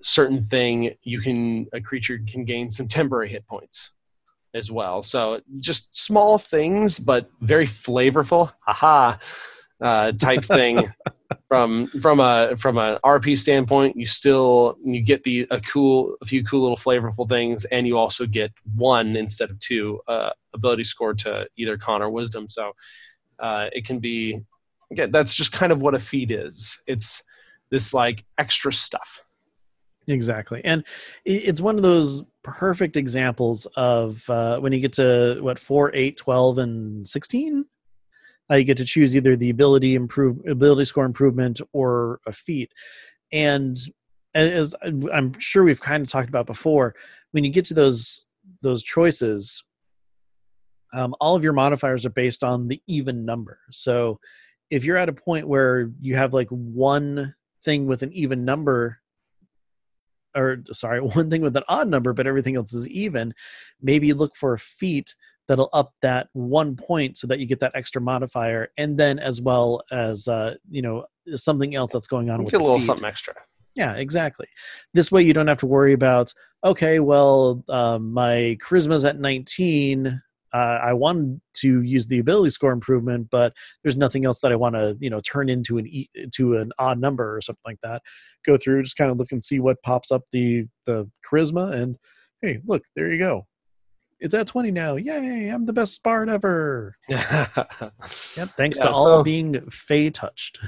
certain 0.01 0.43
thing, 0.43 0.95
you 1.03 1.19
can 1.19 1.67
a 1.73 1.81
creature 1.81 2.19
can 2.25 2.45
gain 2.45 2.71
some 2.71 2.87
temporary 2.87 3.29
hit 3.29 3.47
points 3.47 3.93
as 4.53 4.71
well. 4.71 5.03
So 5.03 5.41
just 5.59 5.95
small 5.95 6.37
things, 6.37 6.99
but 6.99 7.29
very 7.41 7.65
flavorful. 7.65 8.51
Haha, 8.61 9.17
uh, 9.79 10.11
type 10.13 10.43
thing 10.43 10.87
from 11.47 11.87
from 11.87 12.19
a 12.19 12.55
from 12.57 12.77
an 12.77 12.97
RP 13.03 13.37
standpoint, 13.37 13.95
you 13.95 14.05
still 14.05 14.77
you 14.83 15.01
get 15.01 15.23
the 15.23 15.47
a 15.51 15.61
cool 15.61 16.15
a 16.21 16.25
few 16.25 16.43
cool 16.43 16.61
little 16.61 16.77
flavorful 16.77 17.27
things, 17.27 17.65
and 17.65 17.87
you 17.87 17.97
also 17.97 18.25
get 18.25 18.51
one 18.75 19.15
instead 19.15 19.49
of 19.49 19.59
two 19.59 20.01
uh, 20.07 20.31
ability 20.53 20.83
score 20.83 21.13
to 21.13 21.47
either 21.57 21.77
con 21.77 22.01
or 22.01 22.09
wisdom. 22.09 22.49
So 22.49 22.73
uh, 23.39 23.69
it 23.71 23.85
can 23.85 23.99
be 23.99 24.41
again 24.91 25.11
that's 25.11 25.33
just 25.33 25.51
kind 25.51 25.71
of 25.71 25.81
what 25.81 25.95
a 25.95 25.99
feat 25.99 26.31
is. 26.31 26.81
It's 26.87 27.23
this 27.69 27.93
like 27.93 28.25
extra 28.37 28.71
stuff. 28.71 29.26
Exactly, 30.07 30.61
and 30.63 30.85
it's 31.25 31.59
one 31.59 31.75
of 31.75 31.83
those 31.83 32.23
perfect 32.43 32.95
examples 32.95 33.65
of 33.75 34.23
uh, 34.29 34.57
when 34.59 34.71
you 34.71 34.79
get 34.79 34.93
to 34.93 35.37
what 35.41 35.59
4 35.59 35.91
8 35.93 36.15
12 36.17 36.57
and 36.59 37.07
16 37.07 37.65
uh, 38.49 38.55
you 38.55 38.63
get 38.63 38.77
to 38.77 38.85
choose 38.85 39.15
either 39.15 39.35
the 39.35 39.49
ability 39.49 39.95
improve 39.95 40.39
ability 40.47 40.85
score 40.85 41.05
improvement 41.05 41.59
or 41.73 42.19
a 42.25 42.31
feat. 42.31 42.71
And 43.31 43.77
as 44.33 44.75
I'm 44.83 45.37
sure 45.39 45.63
we've 45.63 45.81
kind 45.81 46.03
of 46.03 46.09
talked 46.09 46.29
about 46.29 46.45
before, 46.45 46.95
when 47.31 47.43
you 47.43 47.51
get 47.51 47.65
to 47.65 47.73
those 47.73 48.25
those 48.61 48.83
choices, 48.83 49.63
um, 50.93 51.13
all 51.19 51.35
of 51.35 51.43
your 51.43 51.53
modifiers 51.53 52.05
are 52.05 52.11
based 52.11 52.43
on 52.43 52.67
the 52.67 52.81
even 52.87 53.25
number. 53.25 53.59
So 53.71 54.19
if 54.69 54.85
you're 54.85 54.97
at 54.97 55.09
a 55.09 55.13
point 55.13 55.47
where 55.47 55.91
you 55.99 56.15
have 56.15 56.33
like 56.33 56.49
one 56.49 57.35
thing 57.63 57.87
with 57.87 58.03
an 58.03 58.13
even 58.13 58.45
number 58.45 58.99
or 60.37 60.63
sorry, 60.71 61.01
one 61.01 61.29
thing 61.29 61.41
with 61.41 61.57
an 61.57 61.63
odd 61.67 61.89
number, 61.89 62.13
but 62.13 62.27
everything 62.27 62.55
else 62.55 62.73
is 62.73 62.87
even, 62.87 63.33
maybe 63.81 64.13
look 64.13 64.35
for 64.35 64.53
a 64.53 64.59
feat 64.59 65.15
that'll 65.47 65.69
up 65.73 65.93
that 66.01 66.27
one 66.33 66.75
point 66.75 67.17
so 67.17 67.27
that 67.27 67.39
you 67.39 67.45
get 67.45 67.59
that 67.59 67.71
extra 67.73 68.01
modifier 68.01 68.69
and 68.77 68.97
then 68.97 69.17
as 69.17 69.41
well 69.41 69.81
as 69.91 70.27
uh, 70.27 70.55
you 70.69 70.81
know 70.81 71.05
something 71.35 71.75
else 71.75 71.91
that's 71.93 72.07
going 72.07 72.29
on 72.29 72.39
you 72.39 72.45
with 72.45 72.51
get 72.51 72.61
a 72.61 72.63
little 72.63 72.77
feed. 72.77 72.85
something 72.85 73.05
extra 73.05 73.33
yeah 73.75 73.93
exactly 73.93 74.47
this 74.93 75.11
way 75.11 75.21
you 75.21 75.33
don't 75.33 75.47
have 75.47 75.57
to 75.57 75.65
worry 75.65 75.93
about 75.93 76.33
okay 76.63 76.99
well 76.99 77.63
um, 77.69 78.13
my 78.13 78.57
charisma's 78.61 79.05
at 79.05 79.19
19 79.19 80.21
uh, 80.57 80.79
i 80.83 80.93
want 80.93 81.41
to 81.53 81.81
use 81.81 82.07
the 82.07 82.19
ability 82.19 82.49
score 82.49 82.71
improvement 82.71 83.27
but 83.31 83.53
there's 83.83 83.97
nothing 83.97 84.25
else 84.25 84.39
that 84.39 84.51
i 84.51 84.55
want 84.55 84.75
to 84.75 84.97
you 84.99 85.09
know 85.09 85.21
turn 85.21 85.49
into 85.49 85.77
an 85.77 85.87
e- 85.87 86.09
to 86.33 86.55
an 86.55 86.71
odd 86.79 86.99
number 86.99 87.35
or 87.35 87.41
something 87.41 87.61
like 87.65 87.79
that 87.81 88.01
go 88.45 88.57
through 88.57 88.83
just 88.83 88.97
kind 88.97 89.11
of 89.11 89.17
look 89.17 89.31
and 89.31 89.43
see 89.43 89.59
what 89.59 89.81
pops 89.83 90.11
up 90.11 90.23
the 90.31 90.65
the 90.85 91.09
charisma 91.29 91.71
and 91.73 91.97
hey 92.41 92.59
look 92.65 92.83
there 92.95 93.11
you 93.11 93.19
go 93.19 93.45
it's 94.19 94.33
at 94.33 94.47
20 94.47 94.71
now. 94.71 94.95
Yay, 94.95 95.49
I'm 95.49 95.65
the 95.65 95.73
best 95.73 96.01
Bard 96.01 96.27
ever. 96.27 96.95
yep, 97.07 98.49
thanks 98.57 98.79
yeah, 98.79 98.85
to 98.85 98.91
all 98.91 99.23
being 99.23 99.69
Fey 99.69 100.09
touched. 100.09 100.59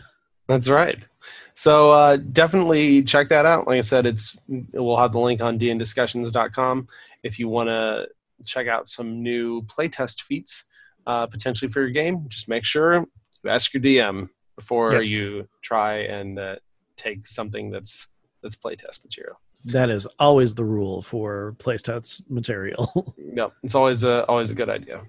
That's 0.47 0.69
right. 0.69 1.07
So 1.53 1.91
uh, 1.91 2.17
definitely 2.17 3.03
check 3.03 3.29
that 3.29 3.45
out. 3.45 3.67
Like 3.67 3.77
I 3.77 3.81
said, 3.81 4.05
it's 4.05 4.39
we'll 4.47 4.97
have 4.97 5.11
the 5.11 5.19
link 5.19 5.41
on 5.41 5.59
dndiscussions.com 5.59 6.87
if 7.23 7.37
you 7.37 7.47
want 7.47 7.69
to 7.69 8.07
check 8.45 8.67
out 8.67 8.87
some 8.87 9.21
new 9.21 9.61
playtest 9.63 10.21
feats 10.21 10.65
uh, 11.07 11.25
potentially 11.27 11.69
for 11.69 11.81
your 11.81 11.89
game. 11.89 12.25
Just 12.29 12.47
make 12.47 12.65
sure 12.65 13.05
you 13.43 13.49
ask 13.49 13.73
your 13.73 13.81
DM 13.81 14.29
before 14.55 14.93
yes. 14.93 15.09
you 15.09 15.47
try 15.61 15.99
and 16.03 16.37
uh, 16.37 16.55
take 16.97 17.25
something 17.25 17.71
that's 17.71 18.07
that's 18.41 18.55
playtest 18.55 19.03
material. 19.03 19.39
That 19.71 19.89
is 19.89 20.05
always 20.17 20.55
the 20.55 20.63
rule 20.63 21.01
for 21.01 21.55
playtest 21.57 22.29
material. 22.29 23.13
yep, 23.33 23.53
it's 23.63 23.75
always 23.75 24.03
a 24.03 24.25
always 24.25 24.51
a 24.51 24.55
good 24.55 24.69
idea. 24.69 25.01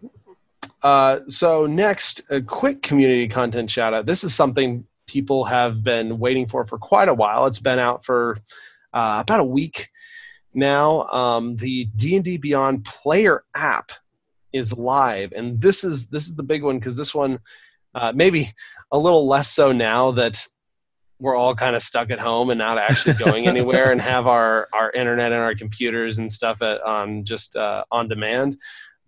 Uh, 0.82 1.20
so 1.28 1.66
next, 1.66 2.22
a 2.30 2.40
quick 2.40 2.82
community 2.82 3.28
content 3.28 3.70
shout 3.70 3.92
out. 3.92 4.06
This 4.06 4.24
is 4.24 4.34
something 4.34 4.86
people 5.06 5.44
have 5.44 5.84
been 5.84 6.18
waiting 6.18 6.46
for 6.46 6.64
for 6.64 6.78
quite 6.78 7.08
a 7.08 7.14
while. 7.14 7.46
It's 7.46 7.60
been 7.60 7.78
out 7.78 8.04
for 8.04 8.38
uh, 8.92 9.22
about 9.22 9.40
a 9.40 9.44
week 9.44 9.89
now. 10.54 11.08
Um, 11.08 11.56
the 11.56 11.86
D 11.96 12.16
and 12.16 12.24
D 12.24 12.36
Beyond 12.36 12.84
player 12.84 13.44
app 13.54 13.92
is 14.52 14.72
live, 14.72 15.32
and 15.32 15.60
this 15.60 15.84
is 15.84 16.08
this 16.08 16.26
is 16.26 16.36
the 16.36 16.42
big 16.42 16.62
one 16.62 16.78
because 16.78 16.96
this 16.96 17.14
one 17.14 17.38
uh, 17.94 18.12
maybe 18.14 18.50
a 18.92 18.98
little 18.98 19.26
less 19.26 19.50
so 19.50 19.72
now 19.72 20.10
that 20.12 20.46
we're 21.18 21.36
all 21.36 21.54
kind 21.54 21.76
of 21.76 21.82
stuck 21.82 22.10
at 22.10 22.18
home 22.18 22.50
and 22.50 22.58
not 22.58 22.78
actually 22.78 23.14
going 23.14 23.46
anywhere 23.46 23.92
and 23.92 24.00
have 24.00 24.26
our 24.26 24.68
our 24.72 24.90
internet 24.92 25.32
and 25.32 25.40
our 25.40 25.54
computers 25.54 26.18
and 26.18 26.30
stuff 26.30 26.62
at, 26.62 26.80
on 26.82 27.24
just 27.24 27.56
uh, 27.56 27.84
on 27.90 28.08
demand 28.08 28.56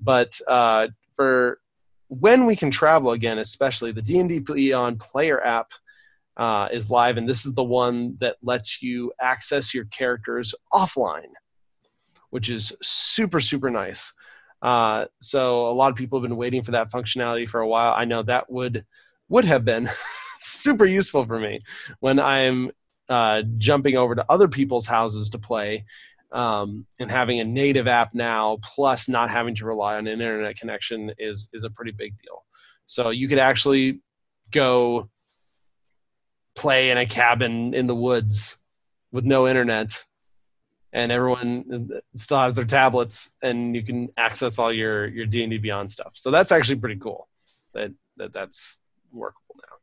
but 0.01 0.39
uh, 0.49 0.89
for 1.15 1.59
when 2.09 2.45
we 2.45 2.55
can 2.55 2.71
travel 2.71 3.13
again 3.13 3.39
especially 3.39 3.93
the 3.93 4.03
d&d 4.03 4.41
beyond 4.41 5.01
player 5.01 5.45
app 5.45 5.73
uh, 6.43 6.69
is 6.73 6.91
live 6.91 7.17
and 7.17 7.29
this 7.29 7.47
is 7.47 7.55
the 7.55 7.63
one 7.63 8.17
that 8.21 8.37
lets 8.43 8.83
you 8.83 9.13
access 9.21 9.73
your 9.75 9.85
characters 9.87 10.55
offline 10.73 11.33
which 12.31 12.51
is 12.51 12.75
super 12.83 13.41
super 13.41 13.71
nice 13.71 14.13
uh, 14.63 15.07
so 15.21 15.69
a 15.69 15.75
lot 15.75 15.91
of 15.91 15.97
people 15.97 16.19
have 16.19 16.29
been 16.29 16.37
waiting 16.37 16.63
for 16.63 16.73
that 16.73 16.91
functionality 16.91 17.49
for 17.49 17.61
a 17.61 17.69
while 17.69 17.95
i 17.97 18.05
know 18.05 18.23
that 18.23 18.51
would 18.51 18.85
would 19.29 19.45
have 19.45 19.65
been 19.65 19.89
super 20.43 20.85
useful 20.85 21.25
for 21.25 21.39
me 21.39 21.59
when 22.01 22.21
I'm 22.21 22.71
uh, 23.09 23.43
jumping 23.59 23.97
over 23.97 24.15
to 24.15 24.25
other 24.29 24.49
people's 24.49 24.87
houses 24.87 25.31
to 25.31 25.39
play. 25.39 25.85
Um, 26.31 26.87
and 26.99 27.11
having 27.11 27.41
a 27.41 27.45
native 27.45 27.87
app 27.87 28.15
now, 28.15 28.57
plus 28.63 29.07
not 29.07 29.29
having 29.29 29.55
to 29.57 29.67
rely 29.67 29.97
on 29.97 30.07
an 30.07 30.13
internet 30.23 30.57
connection, 30.57 31.13
is 31.19 31.51
is 31.53 31.65
a 31.65 31.69
pretty 31.69 31.93
big 31.93 32.15
deal. 32.23 32.43
So 32.87 33.11
you 33.11 33.29
could 33.29 33.39
actually 33.39 34.01
go 34.51 35.11
play 36.55 36.91
in 36.91 36.99
a 36.99 37.07
cabin 37.07 37.75
in 37.75 37.87
the 37.87 37.95
woods 37.95 38.59
with 39.11 39.25
no 39.25 39.49
internet 39.49 40.05
and 40.93 41.11
everyone 41.11 41.89
still 42.17 42.39
has 42.39 42.55
their 42.55 42.65
tablets 42.65 43.35
and 43.43 43.75
you 43.75 43.83
can 43.83 44.09
access 44.17 44.59
all 44.59 44.73
your 44.73 45.07
your 45.07 45.27
d&d 45.27 45.59
beyond 45.59 45.91
stuff 45.91 46.13
so 46.15 46.31
that's 46.31 46.53
actually 46.53 46.77
pretty 46.77 46.97
cool 46.97 47.29
that, 47.75 47.91
that 48.17 48.33
that's 48.33 48.83
workable 49.13 49.57
now 49.57 49.77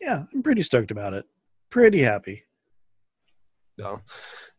yeah, 0.00 0.24
I'm 0.32 0.42
pretty 0.42 0.62
stoked 0.62 0.90
about 0.90 1.14
it. 1.14 1.26
Pretty 1.68 2.00
happy. 2.00 2.44
So, 3.78 4.00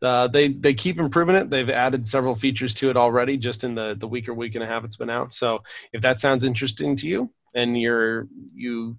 uh, 0.01 0.27
they 0.27 0.49
they 0.49 0.73
keep 0.73 0.99
improving 0.99 1.35
it. 1.35 1.49
They've 1.49 1.69
added 1.69 2.07
several 2.07 2.35
features 2.35 2.73
to 2.75 2.89
it 2.89 2.97
already, 2.97 3.37
just 3.37 3.63
in 3.63 3.75
the 3.75 3.95
the 3.97 4.07
week 4.07 4.27
or 4.27 4.33
week 4.33 4.55
and 4.55 4.63
a 4.63 4.67
half 4.67 4.83
it's 4.83 4.95
been 4.95 5.09
out. 5.09 5.33
So, 5.33 5.63
if 5.93 6.01
that 6.01 6.19
sounds 6.19 6.43
interesting 6.43 6.95
to 6.97 7.07
you, 7.07 7.31
and 7.53 7.79
you're 7.79 8.27
you 8.55 8.97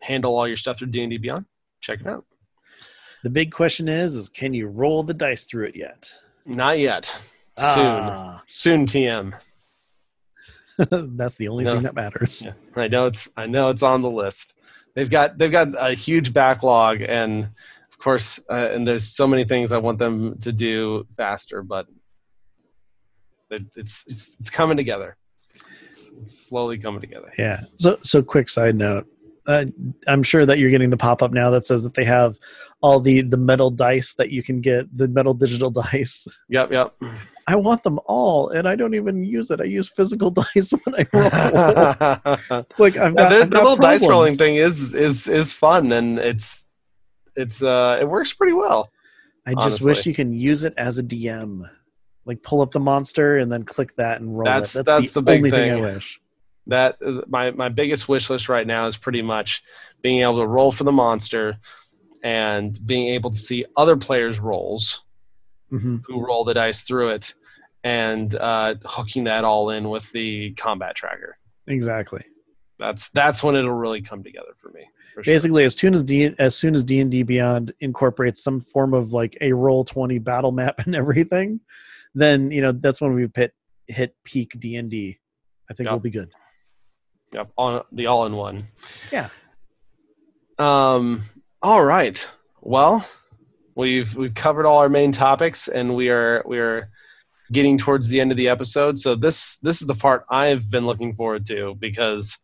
handle 0.00 0.36
all 0.36 0.48
your 0.48 0.56
stuff 0.56 0.78
through 0.78 0.88
D 0.88 1.02
and 1.02 1.10
D 1.10 1.18
Beyond, 1.18 1.46
check 1.84 2.00
it 2.00 2.06
out. 2.06 2.24
The 3.22 3.30
big 3.30 3.52
question 3.52 3.88
is: 3.88 4.16
is 4.16 4.28
can 4.28 4.54
you 4.54 4.68
roll 4.68 5.02
the 5.02 5.14
dice 5.14 5.46
through 5.46 5.66
it 5.66 5.76
yet? 5.76 6.12
Not 6.46 6.78
yet. 6.78 7.06
Ah. 7.58 8.42
Soon. 8.46 8.86
Soon. 8.86 8.86
TM. 8.86 9.34
That's 11.16 11.36
the 11.36 11.48
only 11.48 11.64
no. 11.64 11.74
thing 11.74 11.82
that 11.84 11.94
matters. 11.94 12.44
Yeah. 12.44 12.52
I 12.74 12.88
know 12.88 13.06
it's 13.06 13.32
I 13.36 13.46
know 13.46 13.70
it's 13.70 13.82
on 13.82 14.02
the 14.02 14.10
list 14.10 14.54
they've 14.94 15.10
got 15.10 15.38
they've 15.38 15.52
got 15.52 15.68
a 15.78 15.94
huge 15.94 16.32
backlog, 16.32 17.02
and 17.02 17.44
of 17.44 17.98
course, 17.98 18.40
uh, 18.50 18.70
and 18.72 18.86
there's 18.86 19.06
so 19.06 19.26
many 19.26 19.44
things 19.44 19.72
I 19.72 19.78
want 19.78 19.98
them 19.98 20.38
to 20.40 20.52
do 20.52 21.06
faster, 21.16 21.62
but 21.62 21.86
It, 23.50 23.64
it's 23.76 24.04
it's 24.06 24.36
it's 24.40 24.50
coming 24.50 24.76
together. 24.76 25.16
It's, 25.86 26.10
it's 26.20 26.36
slowly 26.48 26.78
coming 26.78 27.00
together. 27.00 27.30
Yeah. 27.38 27.58
So 27.76 27.98
so 28.02 28.22
quick 28.22 28.48
side 28.48 28.76
note. 28.76 29.06
Uh, 29.46 29.66
I'm 30.06 30.22
sure 30.22 30.46
that 30.46 30.58
you're 30.58 30.70
getting 30.70 30.90
the 30.90 30.96
pop 30.96 31.22
up 31.22 31.32
now 31.32 31.50
that 31.50 31.66
says 31.66 31.82
that 31.82 31.94
they 31.94 32.04
have 32.04 32.38
all 32.80 32.98
the 33.00 33.20
the 33.22 33.36
metal 33.36 33.70
dice 33.70 34.14
that 34.14 34.30
you 34.30 34.42
can 34.42 34.60
get 34.60 34.86
the 34.96 35.08
metal 35.08 35.34
digital 35.34 35.70
dice. 35.92 36.26
Yep, 36.48 36.72
yep. 36.72 36.94
I 37.46 37.56
want 37.56 37.82
them 37.82 37.98
all, 38.06 38.48
and 38.48 38.66
I 38.66 38.76
don't 38.76 38.94
even 38.94 39.24
use 39.24 39.50
it. 39.50 39.60
I 39.60 39.64
use 39.64 39.88
physical 39.88 40.30
dice 40.54 40.72
when 40.72 40.94
I 40.94 41.06
roll. 41.12 42.60
it's 42.60 42.80
like 42.80 42.96
I've 42.96 43.14
got, 43.14 43.30
the, 43.30 43.36
I've 43.36 43.50
the 43.50 43.56
got 43.56 43.62
little 43.64 43.76
dice 43.76 44.06
rolling 44.06 44.36
thing 44.36 44.56
is 44.56 44.94
is 44.94 45.28
is 45.28 45.52
fun 45.52 45.92
and 45.92 46.18
it's 46.18 46.68
it's 47.36 47.62
uh 47.62 47.98
it 48.00 48.08
works 48.08 48.32
pretty 48.32 48.54
well. 48.54 48.90
I 49.46 49.54
just 49.54 49.84
wish 49.84 50.06
you 50.06 50.14
can 50.14 50.32
use 50.32 50.62
it 50.64 50.72
as 50.78 50.98
a 50.98 51.02
DM. 51.02 51.68
Like 52.24 52.42
pull 52.42 52.62
up 52.62 52.70
the 52.70 52.80
monster 52.80 53.36
and 53.36 53.52
then 53.52 53.64
click 53.64 53.94
that 53.96 54.22
and 54.22 54.34
roll 54.34 54.46
That's- 54.46 54.74
it. 54.76 54.86
that's 54.86 55.10
the 55.10 55.20
big 55.20 55.38
only 55.38 55.50
thing. 55.50 55.72
I 55.72 55.76
wish. 55.76 56.18
That 56.66 56.96
my 57.28 57.50
my 57.50 57.68
biggest 57.68 58.08
wish 58.08 58.30
list 58.30 58.48
right 58.48 58.66
now 58.66 58.86
is 58.86 58.96
pretty 58.96 59.22
much 59.22 59.62
being 60.02 60.22
able 60.22 60.40
to 60.40 60.46
roll 60.46 60.72
for 60.72 60.84
the 60.84 60.92
monster 60.92 61.58
and 62.22 62.78
being 62.86 63.08
able 63.08 63.30
to 63.30 63.38
see 63.38 63.66
other 63.76 63.96
players' 63.96 64.40
rolls 64.40 65.04
hmm 65.70 65.96
who 66.06 66.24
roll 66.24 66.44
the 66.44 66.54
dice 66.54 66.82
through 66.82 67.10
it 67.10 67.34
and 67.82 68.34
uh, 68.36 68.74
hooking 68.84 69.24
that 69.24 69.44
all 69.44 69.68
in 69.70 69.90
with 69.90 70.10
the 70.12 70.52
combat 70.54 70.94
tracker. 70.94 71.36
Exactly. 71.66 72.24
That's 72.78 73.10
that's 73.10 73.42
when 73.42 73.56
it'll 73.56 73.72
really 73.72 74.00
come 74.02 74.22
together 74.22 74.54
for 74.56 74.70
me. 74.70 74.86
for 75.14 75.22
sure. 75.22 75.34
Basically, 75.34 75.64
as 75.64 75.74
soon 75.74 75.94
as 75.94 76.02
D 76.02 76.34
as 76.38 76.56
soon 76.56 76.74
as 76.74 76.82
D 76.82 77.00
and 77.00 77.10
D 77.10 77.22
Beyond 77.22 77.72
incorporates 77.80 78.42
some 78.42 78.60
form 78.60 78.94
of 78.94 79.12
like 79.12 79.36
a 79.40 79.50
Roll20 79.50 80.22
battle 80.24 80.50
map 80.52 80.76
and 80.86 80.94
everything, 80.94 81.60
then 82.14 82.50
you 82.50 82.62
know 82.62 82.72
that's 82.72 83.00
when 83.02 83.12
we 83.14 83.28
hit 83.34 83.52
hit 83.86 84.16
peak 84.24 84.58
D 84.58 84.76
and 84.76 84.90
D. 84.90 85.18
I 85.70 85.74
think 85.74 85.86
Yep. 85.86 85.92
we'll 85.92 86.00
be 86.00 86.10
good. 86.10 86.30
Yep, 87.34 87.50
on 87.58 87.82
the 87.92 88.06
all 88.06 88.26
in 88.26 88.34
one. 88.34 88.64
Yeah. 89.12 89.28
Um. 90.58 91.20
All 91.62 91.84
right. 91.84 92.30
Well, 92.60 93.06
we've 93.74 94.16
we've 94.16 94.34
covered 94.34 94.66
all 94.66 94.78
our 94.78 94.88
main 94.88 95.12
topics, 95.12 95.68
and 95.68 95.94
we 95.94 96.08
are 96.10 96.42
we 96.46 96.58
are 96.58 96.90
getting 97.52 97.76
towards 97.76 98.08
the 98.08 98.20
end 98.20 98.30
of 98.30 98.36
the 98.36 98.48
episode. 98.48 98.98
So 98.98 99.14
this 99.14 99.56
this 99.58 99.82
is 99.82 99.88
the 99.88 99.94
part 99.94 100.24
I've 100.30 100.70
been 100.70 100.86
looking 100.86 101.12
forward 101.12 101.46
to 101.46 101.74
because 101.78 102.38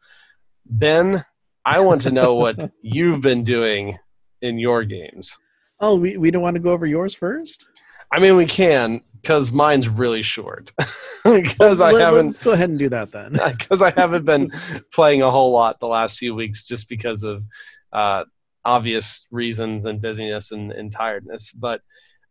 Ben, 0.67 1.25
I 1.65 1.81
want 1.81 2.03
to 2.03 2.11
know 2.11 2.35
what 2.35 2.59
you've 2.83 3.21
been 3.21 3.45
doing 3.45 3.99
in 4.43 4.59
your 4.59 4.85
games. 4.85 5.37
Oh, 5.81 5.97
we, 5.97 6.17
we 6.17 6.31
don't 6.31 6.43
want 6.43 6.55
to 6.55 6.61
go 6.61 6.73
over 6.73 6.87
yours 6.87 7.15
first? 7.15 7.67
I 8.13 8.19
mean, 8.19 8.37
we 8.37 8.47
can 8.47 9.03
because 9.21 9.53
mine's 9.53 9.89
really 9.89 10.23
short 10.23 10.73
because 11.25 11.81
I 11.81 11.93
haven't 11.99 12.27
Let's 12.27 12.39
go 12.39 12.53
ahead 12.53 12.71
and 12.71 12.79
do 12.79 12.89
that 12.89 13.13
then. 13.13 13.33
because 13.59 13.83
I 13.83 13.91
haven't 13.91 14.25
been 14.25 14.51
playing 14.93 15.23
a 15.23 15.31
whole 15.31 15.53
lot 15.53 15.79
the 15.79 15.87
last 15.87 16.19
few 16.19 16.35
weeks 16.35 16.67
just 16.67 16.89
because 16.89 17.23
of 17.23 17.45
uh, 17.93 18.25
obvious 18.65 19.27
reasons 19.31 19.87
and 19.87 20.03
busyness 20.03 20.51
and, 20.53 20.73
and 20.73 20.91
tiredness. 20.91 21.53
But 21.53 21.83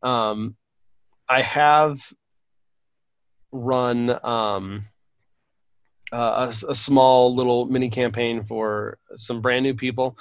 um, 0.04 0.56
I 1.28 1.42
have 1.42 2.00
run 3.52 4.10
um, 4.24 4.82
uh, 6.12 6.52
a, 6.68 6.72
a 6.72 6.76
small 6.76 7.36
little 7.36 7.68
mini 7.68 7.90
campaign 7.90 8.44
for 8.44 8.98
some 9.16 9.42
brand 9.42 9.64
new 9.64 9.76
people, 9.76 10.18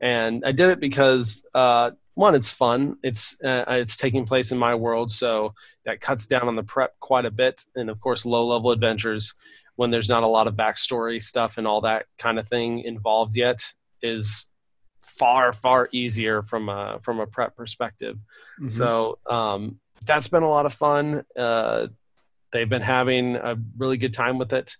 and 0.00 0.44
I 0.44 0.52
did 0.52 0.70
it 0.70 0.80
because 0.80 1.46
uh, 1.54 1.92
one, 2.20 2.34
it's 2.34 2.50
fun. 2.50 2.98
It's 3.02 3.42
uh, 3.42 3.64
it's 3.68 3.96
taking 3.96 4.26
place 4.26 4.52
in 4.52 4.58
my 4.58 4.74
world, 4.74 5.10
so 5.10 5.54
that 5.86 6.00
cuts 6.00 6.26
down 6.26 6.48
on 6.48 6.54
the 6.54 6.62
prep 6.62 6.98
quite 7.00 7.24
a 7.24 7.30
bit, 7.30 7.62
and 7.74 7.88
of 7.88 7.98
course, 8.00 8.26
low 8.26 8.46
level 8.46 8.70
adventures 8.70 9.34
when 9.76 9.90
there's 9.90 10.10
not 10.10 10.22
a 10.22 10.26
lot 10.26 10.46
of 10.46 10.54
backstory 10.54 11.22
stuff 11.22 11.56
and 11.56 11.66
all 11.66 11.80
that 11.80 12.04
kind 12.18 12.38
of 12.38 12.46
thing 12.46 12.80
involved 12.80 13.34
yet 13.34 13.60
is 14.02 14.52
far 15.00 15.54
far 15.54 15.88
easier 15.92 16.42
from 16.42 16.68
a 16.68 16.98
from 17.02 17.20
a 17.20 17.26
prep 17.26 17.56
perspective. 17.56 18.18
Mhm. 18.60 18.70
So 18.70 19.18
um, 19.26 19.80
that's 20.04 20.28
been 20.28 20.42
a 20.42 20.50
lot 20.50 20.66
of 20.66 20.74
fun. 20.74 21.24
Uh, 21.34 21.88
they've 22.52 22.68
been 22.68 22.82
having 22.82 23.36
a 23.36 23.56
really 23.76 23.96
good 23.96 24.14
time 24.14 24.38
with 24.38 24.52
it, 24.52 24.74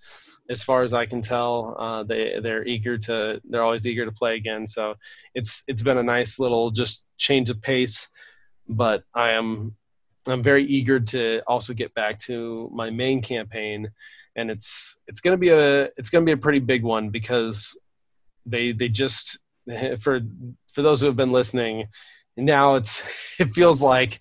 as 0.48 0.62
far 0.62 0.82
as 0.82 0.92
I 0.94 1.06
can 1.06 1.22
tell. 1.22 1.76
Uh, 1.78 2.02
they 2.02 2.38
they're 2.42 2.66
eager 2.66 2.98
to 2.98 3.40
they're 3.44 3.62
always 3.62 3.86
eager 3.86 4.04
to 4.04 4.12
play 4.12 4.36
again. 4.36 4.66
So 4.66 4.94
it's 5.34 5.62
it's 5.66 5.82
been 5.82 5.98
a 5.98 6.02
nice 6.02 6.38
little 6.38 6.70
just 6.70 7.06
change 7.16 7.50
of 7.50 7.60
pace. 7.60 8.08
But 8.68 9.04
I 9.14 9.32
am 9.32 9.76
I'm 10.28 10.42
very 10.42 10.64
eager 10.64 11.00
to 11.00 11.42
also 11.46 11.72
get 11.72 11.94
back 11.94 12.18
to 12.20 12.70
my 12.72 12.90
main 12.90 13.22
campaign, 13.22 13.90
and 14.36 14.50
it's 14.50 15.00
it's 15.06 15.20
gonna 15.20 15.36
be 15.36 15.50
a 15.50 15.84
it's 15.96 16.10
gonna 16.10 16.26
be 16.26 16.32
a 16.32 16.36
pretty 16.36 16.60
big 16.60 16.82
one 16.82 17.10
because 17.10 17.78
they 18.46 18.72
they 18.72 18.88
just 18.88 19.38
for 20.00 20.20
for 20.72 20.82
those 20.82 21.00
who 21.00 21.06
have 21.06 21.16
been 21.16 21.32
listening 21.32 21.88
now 22.36 22.74
it's 22.74 23.04
it 23.40 23.48
feels 23.48 23.82
like 23.82 24.20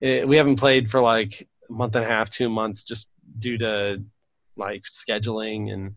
it, 0.00 0.28
we 0.28 0.36
haven't 0.36 0.58
played 0.58 0.90
for 0.90 1.00
like 1.00 1.48
month 1.68 1.96
and 1.96 2.04
a 2.04 2.08
half 2.08 2.30
two 2.30 2.48
months 2.48 2.84
just 2.84 3.10
due 3.38 3.58
to 3.58 4.02
like 4.56 4.82
scheduling 4.82 5.72
and 5.72 5.94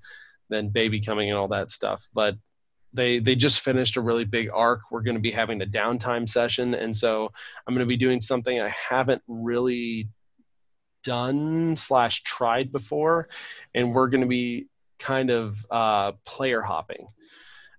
then 0.49 0.69
baby 0.69 0.99
coming 0.99 1.29
and 1.29 1.37
all 1.37 1.47
that 1.49 1.69
stuff. 1.69 2.09
But 2.13 2.35
they 2.93 3.19
they 3.19 3.35
just 3.35 3.61
finished 3.61 3.97
a 3.97 4.01
really 4.01 4.25
big 4.25 4.49
arc. 4.53 4.81
We're 4.91 5.01
going 5.01 5.15
to 5.15 5.21
be 5.21 5.31
having 5.31 5.61
a 5.61 5.65
downtime 5.65 6.27
session. 6.27 6.73
And 6.73 6.95
so 6.95 7.31
i'm 7.67 7.73
going 7.73 7.85
to 7.85 7.89
be 7.89 7.97
doing 7.97 8.19
something 8.19 8.59
i 8.59 8.69
haven't 8.69 9.21
really 9.27 10.09
done 11.03 11.75
slash 11.75 12.23
tried 12.23 12.71
before. 12.71 13.29
And 13.73 13.93
we're 13.93 14.09
going 14.09 14.21
to 14.21 14.27
be 14.27 14.67
kind 14.97 15.29
of 15.29 15.65
uh, 15.71 16.11
player 16.25 16.61
hopping. 16.61 17.07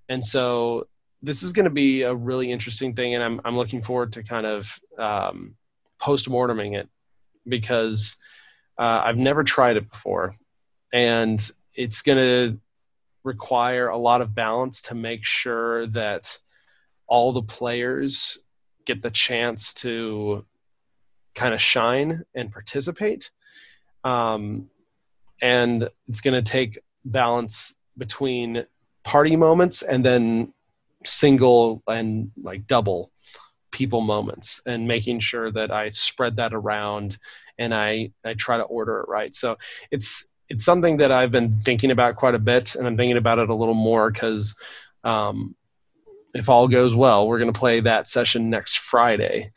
And 0.08 0.24
so 0.24 0.86
this 1.20 1.42
is 1.42 1.52
going 1.52 1.64
to 1.64 1.70
be 1.70 2.02
a 2.02 2.14
really 2.14 2.50
interesting 2.50 2.94
thing. 2.94 3.14
And 3.14 3.22
i'm, 3.22 3.40
I'm 3.44 3.56
looking 3.56 3.82
forward 3.82 4.12
to 4.14 4.22
kind 4.22 4.46
of 4.46 4.78
um, 4.98 5.56
post-morteming 6.00 6.78
it 6.78 6.88
because 7.46 8.16
uh, 8.78 9.02
i've 9.04 9.18
never 9.18 9.44
tried 9.44 9.76
it 9.76 9.90
before. 9.90 10.32
And 10.92 11.40
it's 11.74 12.02
going 12.02 12.18
to 12.18 12.60
require 13.22 13.88
a 13.88 13.96
lot 13.96 14.22
of 14.22 14.34
balance 14.34 14.82
to 14.82 14.94
make 14.94 15.24
sure 15.24 15.86
that 15.86 16.38
all 17.06 17.32
the 17.32 17.42
players 17.42 18.38
get 18.86 19.02
the 19.02 19.10
chance 19.10 19.74
to 19.74 20.44
kind 21.34 21.54
of 21.54 21.62
shine 21.62 22.22
and 22.34 22.50
participate. 22.50 23.30
Um, 24.04 24.68
and 25.42 25.88
it's 26.06 26.20
going 26.20 26.42
to 26.42 26.50
take 26.50 26.78
balance 27.04 27.76
between 27.96 28.66
party 29.04 29.36
moments 29.36 29.82
and 29.82 30.04
then 30.04 30.52
single 31.04 31.82
and 31.88 32.30
like 32.42 32.66
double 32.66 33.10
people 33.70 34.00
moments 34.00 34.60
and 34.66 34.88
making 34.88 35.20
sure 35.20 35.50
that 35.52 35.70
I 35.70 35.88
spread 35.90 36.36
that 36.36 36.54
around 36.54 37.18
and 37.58 37.74
I 37.74 38.12
I 38.24 38.34
try 38.34 38.56
to 38.56 38.64
order 38.64 38.98
it 38.98 39.08
right. 39.08 39.34
So 39.34 39.58
it's 39.90 40.32
it's 40.48 40.64
something 40.64 40.96
that 40.98 41.12
I've 41.12 41.30
been 41.30 41.52
thinking 41.52 41.90
about 41.90 42.16
quite 42.16 42.34
a 42.34 42.38
bit 42.38 42.74
and 42.74 42.86
I'm 42.86 42.96
thinking 42.96 43.16
about 43.16 43.38
it 43.38 43.50
a 43.50 43.54
little 43.54 43.74
more 43.74 44.10
because 44.10 44.56
um, 45.04 45.54
if 46.34 46.48
all 46.48 46.68
goes 46.68 46.94
well, 46.94 47.26
we're 47.26 47.38
going 47.38 47.52
to 47.52 47.58
play 47.58 47.80
that 47.80 48.08
session 48.08 48.50
next 48.50 48.78
Friday. 48.78 49.52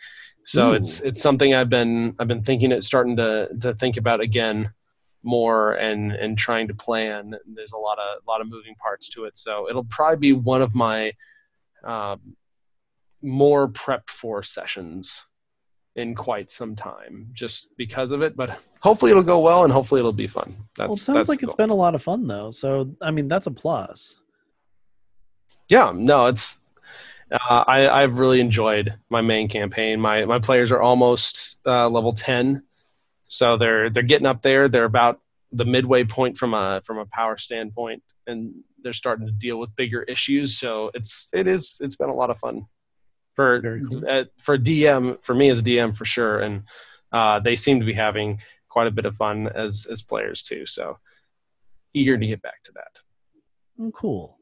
So 0.45 0.71
Ooh. 0.71 0.73
it's 0.73 1.01
it's 1.01 1.21
something 1.21 1.53
I've 1.53 1.69
been 1.69 2.15
I've 2.19 2.27
been 2.27 2.43
thinking 2.43 2.71
it 2.71 2.83
starting 2.83 3.17
to 3.17 3.49
to 3.61 3.73
think 3.73 3.97
about 3.97 4.21
again 4.21 4.71
more 5.23 5.73
and 5.73 6.11
and 6.11 6.37
trying 6.37 6.67
to 6.67 6.75
plan. 6.75 7.33
There's 7.45 7.71
a 7.71 7.77
lot 7.77 7.97
of 7.97 8.19
a 8.25 8.29
lot 8.29 8.41
of 8.41 8.49
moving 8.49 8.75
parts 8.75 9.09
to 9.09 9.25
it, 9.25 9.37
so 9.37 9.69
it'll 9.69 9.85
probably 9.85 10.17
be 10.17 10.33
one 10.33 10.61
of 10.61 10.75
my 10.75 11.13
um, 11.83 12.35
more 13.23 13.67
prepped 13.67 14.09
for 14.09 14.43
sessions 14.43 15.27
in 15.95 16.15
quite 16.15 16.49
some 16.49 16.75
time, 16.75 17.29
just 17.33 17.69
because 17.77 18.11
of 18.11 18.21
it. 18.21 18.35
But 18.35 18.65
hopefully 18.81 19.11
it'll 19.11 19.23
go 19.23 19.39
well, 19.39 19.63
and 19.63 19.71
hopefully 19.71 19.99
it'll 19.99 20.11
be 20.11 20.27
fun. 20.27 20.53
That's 20.75 20.89
well, 20.89 20.95
sounds 20.95 21.15
that's 21.15 21.29
like 21.29 21.43
it's 21.43 21.55
been 21.55 21.69
a 21.69 21.75
lot 21.75 21.95
of 21.95 22.01
fun 22.01 22.27
though. 22.27 22.51
So 22.51 22.95
I 23.01 23.11
mean, 23.11 23.27
that's 23.27 23.47
a 23.47 23.51
plus. 23.51 24.19
yeah 25.69 25.91
no 25.93 26.27
it's 26.27 26.61
uh, 27.31 27.63
I, 27.67 27.87
I've 27.89 28.19
really 28.19 28.39
enjoyed 28.39 28.95
my 29.09 29.21
main 29.21 29.47
campaign. 29.47 29.99
My 29.99 30.25
my 30.25 30.39
players 30.39 30.71
are 30.71 30.81
almost 30.81 31.57
uh, 31.65 31.89
level 31.89 32.13
ten, 32.13 32.63
so 33.23 33.57
they're 33.57 33.89
they're 33.89 34.03
getting 34.03 34.27
up 34.27 34.41
there. 34.41 34.67
They're 34.67 34.85
about 34.85 35.19
the 35.51 35.65
midway 35.65 36.03
point 36.03 36.37
from 36.37 36.53
a 36.53 36.81
from 36.85 36.99
a 36.99 37.05
power 37.05 37.37
standpoint, 37.37 38.03
and 38.27 38.53
they're 38.83 38.93
starting 38.93 39.25
to 39.25 39.31
deal 39.31 39.59
with 39.59 39.75
bigger 39.75 40.03
issues. 40.03 40.59
So 40.59 40.91
it's 40.93 41.29
it 41.33 41.47
is 41.47 41.79
it's 41.81 41.95
been 41.95 42.09
a 42.09 42.15
lot 42.15 42.29
of 42.29 42.37
fun 42.37 42.65
for 43.35 43.61
cool. 43.61 44.03
uh, 44.09 44.25
for 44.37 44.57
DM 44.57 45.21
for 45.23 45.33
me 45.33 45.49
as 45.49 45.59
a 45.59 45.63
DM 45.63 45.95
for 45.95 46.05
sure, 46.05 46.39
and 46.39 46.63
uh, 47.11 47.39
they 47.39 47.55
seem 47.55 47.79
to 47.79 47.85
be 47.85 47.93
having 47.93 48.39
quite 48.69 48.87
a 48.87 48.91
bit 48.91 49.05
of 49.05 49.15
fun 49.15 49.47
as 49.53 49.87
as 49.91 50.01
players 50.01 50.43
too. 50.43 50.65
So 50.65 50.97
eager 51.93 52.17
to 52.17 52.27
get 52.27 52.41
back 52.41 52.63
to 52.63 52.71
that. 52.73 53.01
Oh, 53.79 53.91
cool. 53.91 54.37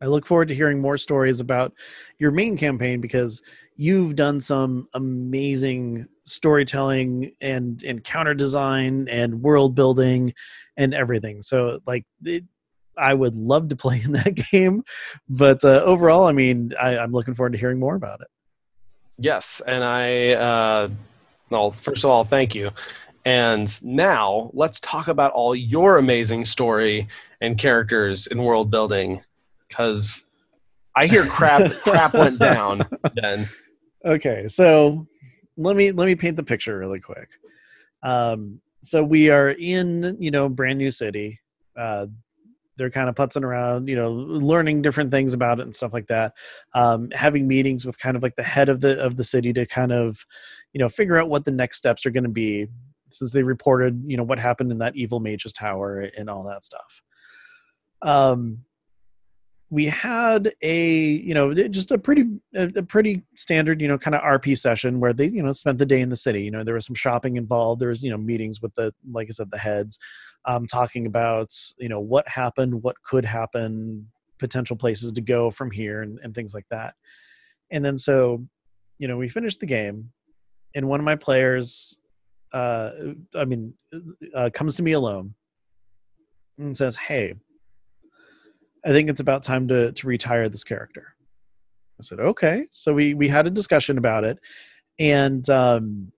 I 0.00 0.06
look 0.06 0.26
forward 0.26 0.48
to 0.48 0.54
hearing 0.54 0.80
more 0.80 0.96
stories 0.96 1.40
about 1.40 1.72
your 2.18 2.30
main 2.30 2.56
campaign 2.56 3.00
because 3.00 3.42
you've 3.76 4.14
done 4.14 4.40
some 4.40 4.88
amazing 4.94 6.06
storytelling 6.24 7.32
and 7.40 7.82
encounter 7.82 8.34
design 8.34 9.08
and 9.08 9.42
world 9.42 9.74
building 9.74 10.34
and 10.76 10.94
everything. 10.94 11.42
So, 11.42 11.80
like, 11.86 12.04
it, 12.24 12.44
I 12.98 13.14
would 13.14 13.36
love 13.36 13.68
to 13.68 13.76
play 13.76 14.00
in 14.02 14.12
that 14.12 14.34
game, 14.50 14.84
but 15.28 15.64
uh, 15.64 15.82
overall, 15.84 16.26
I 16.26 16.32
mean, 16.32 16.72
I, 16.80 16.98
I'm 16.98 17.12
looking 17.12 17.34
forward 17.34 17.52
to 17.52 17.58
hearing 17.58 17.78
more 17.78 17.94
about 17.94 18.20
it. 18.20 18.28
Yes, 19.18 19.60
and 19.66 19.82
I, 19.82 20.30
uh, 20.32 20.88
well, 21.50 21.70
first 21.72 22.04
of 22.04 22.10
all, 22.10 22.24
thank 22.24 22.54
you. 22.54 22.70
And 23.24 23.84
now 23.84 24.50
let's 24.54 24.80
talk 24.80 25.08
about 25.08 25.32
all 25.32 25.54
your 25.54 25.98
amazing 25.98 26.44
story 26.44 27.08
and 27.40 27.58
characters 27.58 28.26
in 28.26 28.42
world 28.42 28.70
building, 28.70 29.20
because 29.68 30.28
I 30.94 31.06
hear 31.06 31.26
crap 31.26 31.70
crap 31.82 32.14
went 32.14 32.38
down. 32.38 32.82
Then 33.14 33.48
okay, 34.04 34.48
so 34.48 35.06
let 35.56 35.76
me 35.76 35.92
let 35.92 36.06
me 36.06 36.14
paint 36.14 36.36
the 36.36 36.42
picture 36.42 36.78
really 36.78 37.00
quick. 37.00 37.28
Um, 38.02 38.60
so 38.82 39.02
we 39.02 39.30
are 39.30 39.50
in 39.50 40.16
you 40.20 40.30
know 40.30 40.48
brand 40.48 40.78
new 40.78 40.90
city. 40.90 41.40
Uh, 41.76 42.06
they're 42.78 42.90
kind 42.90 43.08
of 43.08 43.14
putzing 43.14 43.42
around, 43.42 43.88
you 43.88 43.96
know, 43.96 44.10
learning 44.10 44.80
different 44.82 45.10
things 45.10 45.34
about 45.34 45.58
it 45.60 45.64
and 45.64 45.74
stuff 45.74 45.92
like 45.92 46.06
that. 46.06 46.32
Um, 46.74 47.10
having 47.12 47.46
meetings 47.46 47.84
with 47.84 47.98
kind 47.98 48.16
of 48.16 48.22
like 48.22 48.36
the 48.36 48.42
head 48.42 48.68
of 48.68 48.80
the 48.80 48.98
of 49.04 49.16
the 49.16 49.24
city 49.24 49.52
to 49.52 49.66
kind 49.66 49.92
of, 49.92 50.24
you 50.72 50.78
know, 50.78 50.88
figure 50.88 51.18
out 51.18 51.28
what 51.28 51.44
the 51.44 51.50
next 51.50 51.76
steps 51.76 52.06
are 52.06 52.10
going 52.10 52.24
to 52.24 52.30
be, 52.30 52.68
since 53.10 53.32
they 53.32 53.42
reported, 53.42 54.02
you 54.06 54.16
know, 54.16 54.22
what 54.22 54.38
happened 54.38 54.72
in 54.72 54.78
that 54.78 54.96
evil 54.96 55.20
mage's 55.20 55.52
tower 55.52 56.08
and 56.16 56.30
all 56.30 56.44
that 56.44 56.64
stuff. 56.64 57.02
Um, 58.00 58.64
we 59.70 59.86
had 59.86 60.52
a 60.62 60.94
you 60.94 61.34
know 61.34 61.52
just 61.52 61.90
a 61.90 61.98
pretty 61.98 62.24
a, 62.54 62.82
pretty 62.82 63.22
standard 63.34 63.80
you 63.80 63.88
know 63.88 63.98
kind 63.98 64.14
of 64.14 64.22
rp 64.22 64.56
session 64.56 64.98
where 65.00 65.12
they 65.12 65.26
you 65.26 65.42
know 65.42 65.52
spent 65.52 65.78
the 65.78 65.86
day 65.86 66.00
in 66.00 66.08
the 66.08 66.16
city 66.16 66.42
you 66.42 66.50
know 66.50 66.64
there 66.64 66.74
was 66.74 66.86
some 66.86 66.94
shopping 66.94 67.36
involved 67.36 67.80
there 67.80 67.90
was 67.90 68.02
you 68.02 68.10
know 68.10 68.16
meetings 68.16 68.62
with 68.62 68.74
the 68.76 68.92
like 69.10 69.28
i 69.28 69.32
said 69.32 69.50
the 69.50 69.58
heads 69.58 69.98
um, 70.48 70.66
talking 70.66 71.06
about 71.06 71.54
you 71.78 71.88
know 71.88 72.00
what 72.00 72.26
happened 72.26 72.82
what 72.82 73.00
could 73.04 73.24
happen 73.24 74.08
potential 74.38 74.76
places 74.76 75.12
to 75.12 75.20
go 75.20 75.50
from 75.50 75.70
here 75.70 76.02
and, 76.02 76.18
and 76.22 76.34
things 76.34 76.54
like 76.54 76.66
that 76.70 76.94
and 77.70 77.84
then 77.84 77.96
so 77.96 78.44
you 78.98 79.06
know 79.06 79.16
we 79.16 79.28
finished 79.28 79.60
the 79.60 79.66
game 79.66 80.10
and 80.74 80.88
one 80.88 80.98
of 80.98 81.04
my 81.04 81.16
players 81.16 81.98
uh 82.52 82.90
i 83.36 83.44
mean 83.44 83.72
uh, 84.34 84.50
comes 84.52 84.74
to 84.74 84.82
me 84.82 84.92
alone 84.92 85.34
and 86.58 86.76
says 86.76 86.96
hey 86.96 87.34
I 88.84 88.90
think 88.90 89.10
it's 89.10 89.20
about 89.20 89.42
time 89.42 89.68
to 89.68 89.92
to 89.92 90.06
retire 90.06 90.48
this 90.48 90.64
character. 90.64 91.14
I 92.00 92.02
said, 92.02 92.20
okay. 92.20 92.66
So 92.72 92.94
we 92.94 93.14
we 93.14 93.28
had 93.28 93.46
a 93.46 93.50
discussion 93.50 93.98
about 93.98 94.24
it, 94.24 94.38
and 94.98 95.48
um, 95.50 96.12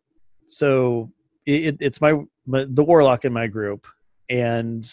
so 0.47 1.11
it, 1.47 1.79
it's 1.81 2.01
my, 2.01 2.21
my 2.47 2.67
the 2.69 2.85
warlock 2.85 3.25
in 3.25 3.33
my 3.33 3.47
group, 3.47 3.87
and 4.31 4.89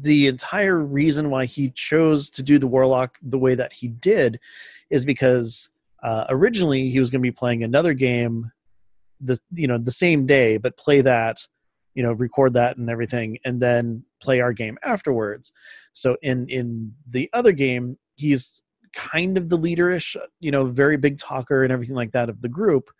the 0.00 0.28
entire 0.28 0.78
reason 0.78 1.28
why 1.28 1.44
he 1.44 1.68
chose 1.70 2.30
to 2.30 2.42
do 2.42 2.58
the 2.58 2.66
warlock 2.66 3.18
the 3.20 3.38
way 3.38 3.54
that 3.54 3.72
he 3.72 3.88
did 3.88 4.40
is 4.88 5.04
because 5.04 5.68
uh, 6.02 6.24
originally 6.30 6.88
he 6.88 6.98
was 6.98 7.10
going 7.10 7.20
to 7.20 7.26
be 7.26 7.32
playing 7.32 7.62
another 7.62 7.92
game 7.92 8.50
the 9.20 9.38
you 9.52 9.66
know 9.66 9.78
the 9.78 9.90
same 9.90 10.26
day 10.26 10.56
but 10.56 10.76
play 10.76 11.00
that 11.00 11.46
you 11.94 12.02
know 12.02 12.12
record 12.12 12.52
that 12.54 12.76
and 12.76 12.90
everything 12.90 13.38
and 13.44 13.60
then 13.60 14.04
play 14.20 14.40
our 14.40 14.52
game 14.52 14.78
afterwards. 14.82 15.52
So 15.92 16.16
in 16.22 16.48
in 16.48 16.94
the 17.08 17.28
other 17.32 17.52
game 17.52 17.98
he's 18.16 18.62
kind 18.92 19.36
of 19.36 19.48
the 19.48 19.58
leaderish 19.58 20.16
you 20.40 20.50
know 20.50 20.64
very 20.64 20.96
big 20.96 21.18
talker 21.18 21.62
and 21.62 21.72
everything 21.72 21.96
like 21.96 22.12
that 22.12 22.28
of 22.28 22.40
the 22.42 22.48
group. 22.48 22.90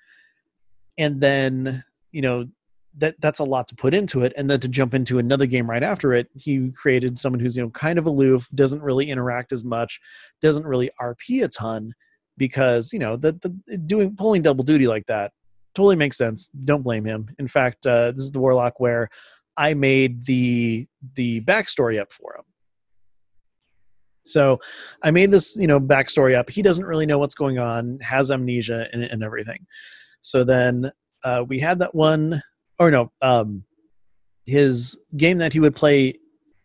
And 0.99 1.21
then 1.21 1.85
you 2.13 2.23
know 2.23 2.47
that 2.97 3.15
that's 3.21 3.39
a 3.39 3.45
lot 3.45 3.67
to 3.69 3.75
put 3.75 3.95
into 3.95 4.23
it 4.23 4.33
and 4.37 4.49
then 4.49 4.61
to 4.61 4.69
jump 4.69 4.95
into 4.95 5.19
another 5.19 5.47
game 5.47 5.69
right 5.69 5.83
after 5.83 6.13
it 6.13 6.29
he 6.35 6.71
created 6.71 7.19
someone 7.19 7.41
who's 7.41 7.57
you 7.57 7.63
know 7.63 7.71
kind 7.71 7.99
of 7.99 8.07
aloof 8.07 8.49
doesn't 8.55 8.83
really 8.83 9.11
interact 9.11 9.53
as 9.53 9.65
much 9.65 10.01
doesn't 10.41 10.65
really 10.65 10.91
rp 11.01 11.43
a 11.43 11.49
ton 11.49 11.93
because 12.37 12.93
you 12.93 12.99
know 12.99 13.17
the, 13.17 13.33
the 13.67 13.79
doing 13.79 14.15
pulling 14.15 14.43
double 14.43 14.63
duty 14.63 14.87
like 14.87 15.07
that 15.07 15.33
totally 15.75 15.97
makes 15.97 16.17
sense. 16.17 16.49
Don't 16.65 16.83
blame 16.83 17.05
him. 17.05 17.29
In 17.39 17.49
fact, 17.49 17.87
uh, 17.87 18.13
this 18.13 18.23
is 18.23 18.33
the 18.33 18.41
warlock 18.41 18.81
where 18.81 19.09
I 19.57 19.75
made 19.75 20.27
the 20.27 20.87
the 21.15 21.41
backstory 21.43 22.01
up 22.01 22.13
for 22.13 22.37
him. 22.37 22.45
So 24.27 24.59
I 25.03 25.11
made 25.11 25.31
this, 25.31 25.57
you 25.57 25.67
know, 25.67 25.79
backstory 25.79 26.35
up. 26.35 26.49
He 26.49 26.63
doesn't 26.63 26.85
really 26.85 27.05
know 27.05 27.19
what's 27.19 27.35
going 27.35 27.59
on, 27.59 27.99
has 28.01 28.31
amnesia 28.31 28.89
and, 28.93 29.03
and 29.03 29.23
everything. 29.23 29.67
So 30.23 30.45
then 30.45 30.91
uh, 31.23 31.45
we 31.47 31.59
had 31.59 31.81
that 31.81 31.95
one, 31.95 32.43
or 32.79 32.91
no, 32.91 33.13
um, 33.23 33.65
his 34.47 34.99
game 35.17 35.39
that 35.39 35.53
he 35.53 35.61
would 35.61 35.75
play 35.75 36.19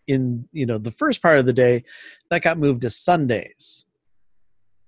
in, 0.07 0.47
you 0.51 0.65
know, 0.65 0.77
the 0.77 0.91
first 0.91 1.21
part 1.21 1.39
of 1.39 1.45
the 1.45 1.53
day 1.53 1.83
that 2.29 2.41
got 2.41 2.57
moved 2.57 2.81
to 2.81 2.89
Sundays. 2.89 3.85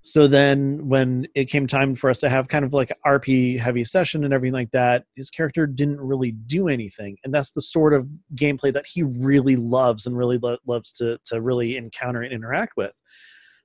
So 0.03 0.27
then 0.27 0.87
when 0.87 1.27
it 1.35 1.45
came 1.45 1.67
time 1.67 1.93
for 1.93 2.09
us 2.09 2.19
to 2.19 2.29
have 2.29 2.47
kind 2.47 2.65
of 2.65 2.73
like 2.73 2.91
rp 3.05 3.59
heavy 3.59 3.83
session 3.83 4.23
and 4.23 4.33
everything 4.33 4.53
like 4.53 4.71
that 4.71 5.05
his 5.15 5.29
character 5.29 5.67
didn't 5.67 6.01
really 6.01 6.31
do 6.31 6.67
anything. 6.67 7.17
And 7.23 7.31
that's 7.31 7.51
the 7.51 7.61
sort 7.61 7.93
of 7.93 8.09
gameplay 8.33 8.73
that 8.73 8.87
he 8.91 9.03
really 9.03 9.55
loves 9.55 10.07
and 10.07 10.17
really 10.17 10.39
lo- 10.39 10.57
loves 10.65 10.91
to 10.93 11.19
to 11.25 11.39
really 11.39 11.77
encounter 11.77 12.21
and 12.21 12.33
interact 12.33 12.73
with. 12.75 12.99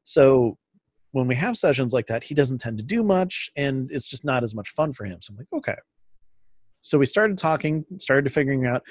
So 0.05 0.59
when 1.13 1.27
we 1.27 1.37
have 1.37 1.57
sessions 1.57 1.95
like 1.95 2.07
that 2.09 2.25
he 2.25 2.35
doesn't 2.35 2.59
tend 2.59 2.77
to 2.79 2.85
do 2.85 3.03
much 3.03 3.51
and 3.57 3.91
it's 3.91 4.07
just 4.07 4.25
not 4.25 4.45
as 4.45 4.55
much 4.55 4.69
fun 4.69 4.93
for 4.93 5.07
him. 5.07 5.21
So 5.23 5.33
i'm 5.33 5.39
like 5.39 5.47
okay 5.55 5.77
so 6.87 6.99
we 6.99 7.07
started 7.07 7.37
talking 7.39 7.85
started 7.99 8.25
to 8.25 8.31
figuring 8.31 8.67
out 8.67 8.83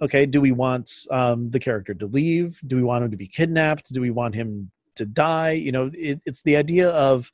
okay 0.00 0.26
do 0.26 0.40
we 0.40 0.52
want 0.52 0.90
um, 1.10 1.50
the 1.50 1.60
character 1.60 1.94
to 1.94 2.06
leave? 2.06 2.60
Do 2.66 2.76
we 2.76 2.82
want 2.82 3.04
him 3.04 3.10
to 3.10 3.16
be 3.16 3.28
kidnapped? 3.28 3.92
Do 3.92 4.00
we 4.00 4.10
want 4.10 4.34
him 4.34 4.70
to 4.96 5.04
die? 5.04 5.52
You 5.52 5.72
know 5.72 5.90
it, 5.92 6.20
it's 6.24 6.42
the 6.42 6.56
idea 6.56 6.90
of 6.90 7.30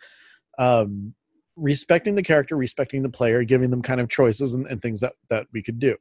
um, 0.59 1.15
respecting 1.57 2.15
the 2.15 2.23
character 2.23 2.57
respecting 2.57 3.03
the 3.03 3.09
player 3.09 3.43
giving 3.45 3.71
them 3.71 3.83
kind 3.83 4.01
of 4.01 4.09
choices 4.09 4.55
and, 4.55 4.67
and 4.67 4.81
things 4.81 5.01
that 5.01 5.15
that 5.29 5.47
we 5.53 5.63
could 5.63 5.79
do. 5.79 5.97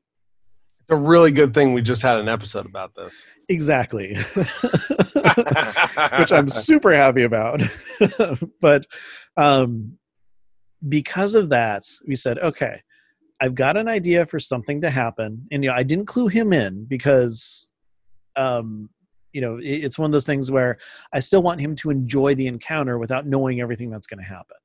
It's 0.81 0.91
a 0.91 0.95
really 0.95 1.31
good 1.31 1.53
thing 1.53 1.73
we 1.73 1.81
just 1.81 2.01
had 2.01 2.17
an 2.19 2.29
episode 2.29 2.65
about 2.65 2.95
this. 2.95 3.27
Exactly. 3.49 4.15
Which 6.17 6.31
i'm 6.31 6.47
super 6.69 6.93
happy 6.93 7.23
about. 7.23 7.61
But 8.61 8.85
um 9.35 9.97
because 10.87 11.33
of 11.33 11.49
that 11.49 11.83
we 12.07 12.13
said 12.15 12.37
okay 12.37 12.81
i've 13.41 13.55
got 13.55 13.77
an 13.77 13.87
idea 13.87 14.25
for 14.25 14.39
something 14.39 14.81
to 14.81 14.89
happen 14.89 15.47
and 15.51 15.63
you 15.63 15.69
know 15.69 15.75
i 15.75 15.83
didn't 15.83 16.05
clue 16.05 16.27
him 16.27 16.53
in 16.53 16.85
because 16.85 17.71
um 18.35 18.89
you 19.33 19.41
know 19.41 19.59
it's 19.61 19.99
one 19.99 20.07
of 20.07 20.11
those 20.11 20.25
things 20.25 20.49
where 20.49 20.77
i 21.13 21.19
still 21.19 21.43
want 21.43 21.61
him 21.61 21.75
to 21.75 21.89
enjoy 21.89 22.33
the 22.33 22.47
encounter 22.47 22.97
without 22.97 23.25
knowing 23.25 23.61
everything 23.61 23.89
that's 23.89 24.07
going 24.07 24.17
to 24.17 24.27
happen. 24.27 24.57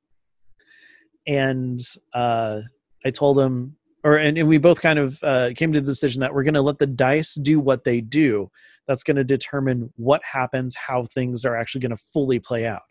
And 1.27 1.79
uh, 2.13 2.61
i 3.05 3.11
told 3.11 3.39
him 3.39 3.75
or 4.03 4.17
and, 4.17 4.37
and 4.37 4.47
we 4.47 4.57
both 4.57 4.81
kind 4.81 4.99
of 4.99 5.19
uh, 5.23 5.51
came 5.55 5.71
to 5.73 5.79
the 5.79 5.85
decision 5.85 6.21
that 6.21 6.33
we're 6.33 6.43
going 6.43 6.55
to 6.55 6.61
let 6.61 6.79
the 6.79 6.87
dice 6.87 7.35
do 7.35 7.59
what 7.59 7.83
they 7.83 8.01
do. 8.01 8.51
That's 8.87 9.03
going 9.03 9.15
to 9.15 9.23
determine 9.23 9.93
what 9.95 10.21
happens 10.25 10.75
how 10.75 11.05
things 11.05 11.45
are 11.45 11.55
actually 11.55 11.81
going 11.81 11.95
to 11.95 12.03
fully 12.11 12.39
play 12.39 12.65
out. 12.65 12.83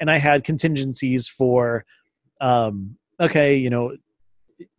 And 0.00 0.10
i 0.10 0.16
had 0.16 0.42
contingencies 0.42 1.28
for 1.28 1.84
um, 2.40 2.96
okay 3.20 3.56
you 3.56 3.70
know 3.70 3.96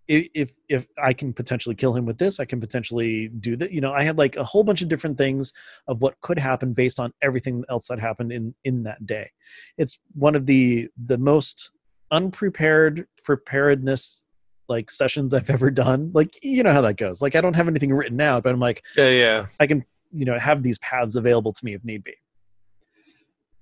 if 0.08 0.55
if 0.70 0.88
I 1.01 1.14
can 1.14 1.34
potentially 1.34 1.76
kill 1.76 1.93
him 1.93 2.05
with 2.05 2.18
this, 2.18 2.39
I 2.39 2.45
can 2.45 2.60
potentially 2.60 3.28
do 3.28 3.55
that. 3.58 3.72
You 3.72 3.82
know, 3.82 3.93
I 3.93 4.03
had 4.03 4.18
like 4.18 4.36
a 4.36 4.43
whole 4.43 4.64
bunch 4.64 4.82
of 4.82 4.88
different 4.88 5.18
things 5.18 5.53
of 5.88 6.01
what 6.01 6.20
could 6.22 6.39
happen 6.39 6.74
based 6.74 6.99
on 6.99 7.14
everything 7.22 7.64
else 7.70 7.88
that 7.88 7.99
happened 7.99 8.32
in 8.32 8.55
in 8.64 8.84
that 8.84 9.05
day. 9.05 9.32
It's 9.78 9.99
one 10.14 10.36
of 10.36 10.45
the 10.45 10.89
the 11.03 11.18
most 11.18 11.72
unprepared 12.12 13.05
preparedness 13.24 14.24
like 14.70 14.89
sessions 14.89 15.34
I've 15.34 15.49
ever 15.49 15.72
done. 15.72 16.12
Like 16.14 16.43
you 16.43 16.64
know 16.64 16.74
how 16.74 16.82
that 16.82 16.97
goes. 16.97 17.22
Like 17.22 17.36
I 17.36 17.41
don't 17.41 17.55
have 17.55 17.68
anything 17.68 17.93
written 17.93 18.22
out, 18.22 18.43
but 18.43 18.53
I'm 18.53 18.60
like, 18.60 18.84
yeah, 18.95 19.10
yeah, 19.10 19.45
I 19.60 19.68
can 19.68 19.86
you 20.12 20.26
know 20.26 20.39
have 20.39 20.64
these 20.64 20.78
paths 20.80 21.16
available 21.16 21.53
to 21.53 21.66
me 21.66 21.74
if 21.74 21.84
need 21.84 22.03
be. 22.03 22.16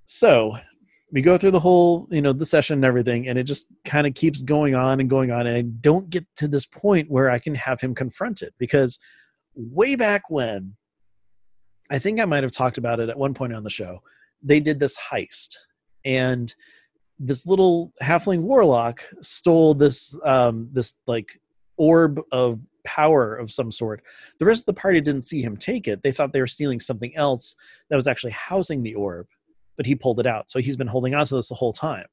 So 0.06 0.58
we 1.12 1.22
go 1.22 1.36
through 1.36 1.50
the 1.50 1.60
whole 1.60 2.08
you 2.10 2.20
know 2.20 2.32
the 2.32 2.46
session 2.46 2.74
and 2.74 2.84
everything 2.84 3.28
and 3.28 3.38
it 3.38 3.44
just 3.44 3.66
kind 3.84 4.06
of 4.06 4.14
keeps 4.14 4.42
going 4.42 4.74
on 4.74 5.00
and 5.00 5.10
going 5.10 5.30
on 5.30 5.46
and 5.46 5.56
i 5.56 5.62
don't 5.62 6.10
get 6.10 6.26
to 6.36 6.48
this 6.48 6.66
point 6.66 7.10
where 7.10 7.30
i 7.30 7.38
can 7.38 7.54
have 7.54 7.80
him 7.80 7.94
confronted 7.94 8.52
because 8.58 8.98
way 9.54 9.96
back 9.96 10.30
when 10.30 10.74
i 11.90 11.98
think 11.98 12.20
i 12.20 12.24
might 12.24 12.42
have 12.42 12.52
talked 12.52 12.78
about 12.78 13.00
it 13.00 13.08
at 13.08 13.18
one 13.18 13.34
point 13.34 13.52
on 13.52 13.64
the 13.64 13.70
show 13.70 14.00
they 14.42 14.60
did 14.60 14.80
this 14.80 14.96
heist 15.10 15.56
and 16.04 16.54
this 17.18 17.46
little 17.46 17.92
halfling 18.02 18.40
warlock 18.40 19.00
stole 19.22 19.74
this 19.74 20.18
um 20.24 20.68
this 20.72 20.94
like 21.06 21.40
orb 21.78 22.20
of 22.32 22.60
power 22.86 23.34
of 23.34 23.50
some 23.50 23.70
sort. 23.70 24.02
The 24.38 24.46
rest 24.46 24.62
of 24.62 24.66
the 24.74 24.80
party 24.80 25.00
didn't 25.00 25.24
see 25.24 25.42
him 25.42 25.56
take 25.56 25.86
it. 25.88 26.02
They 26.02 26.12
thought 26.12 26.32
they 26.32 26.40
were 26.40 26.46
stealing 26.46 26.80
something 26.80 27.14
else 27.16 27.56
that 27.90 27.96
was 27.96 28.06
actually 28.06 28.32
housing 28.32 28.82
the 28.82 28.94
orb 28.94 29.26
but 29.76 29.86
he 29.86 29.94
pulled 29.94 30.20
it 30.20 30.26
out. 30.26 30.50
So 30.50 30.58
he's 30.58 30.76
been 30.76 30.86
holding 30.86 31.14
on 31.14 31.26
to 31.26 31.36
this 31.36 31.48
the 31.48 31.54
whole 31.54 31.72
time. 31.72 32.06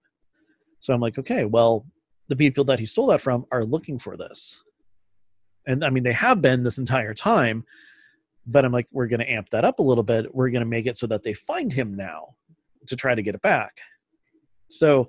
So 0.80 0.94
I'm 0.94 1.02
like, 1.02 1.18
okay, 1.18 1.46
well, 1.46 1.86
the 2.28 2.36
people 2.36 2.64
that 2.66 2.80
he 2.80 2.86
stole 2.86 3.08
that 3.08 3.22
from 3.22 3.46
are 3.52 3.64
looking 3.64 4.00
for 4.00 4.18
this. 4.18 4.64
And 5.66 5.84
I 5.84 5.90
mean, 5.90 6.04
they 6.04 6.14
have 6.14 6.42
been 6.42 6.64
this 6.64 6.78
entire 6.78 7.14
time, 7.14 7.66
but 8.46 8.66
I'm 8.66 8.72
like, 8.72 8.88
we're 8.92 9.08
going 9.08 9.22
to 9.22 9.32
amp 9.32 9.50
that 9.52 9.64
up 9.64 9.80
a 9.80 9.84
little 9.84 10.04
bit. 10.04 10.34
We're 10.36 10.50
going 10.50 10.64
to 10.64 10.70
make 10.70 10.86
it 10.86 10.98
so 10.98 11.08
that 11.08 11.24
they 11.24 11.34
find 11.34 11.72
him 11.72 11.96
now 11.96 12.36
to 12.88 12.96
try 12.96 13.16
to 13.16 13.22
get 13.22 13.36
it 13.36 13.42
back. 13.42 13.80
So, 14.70 15.08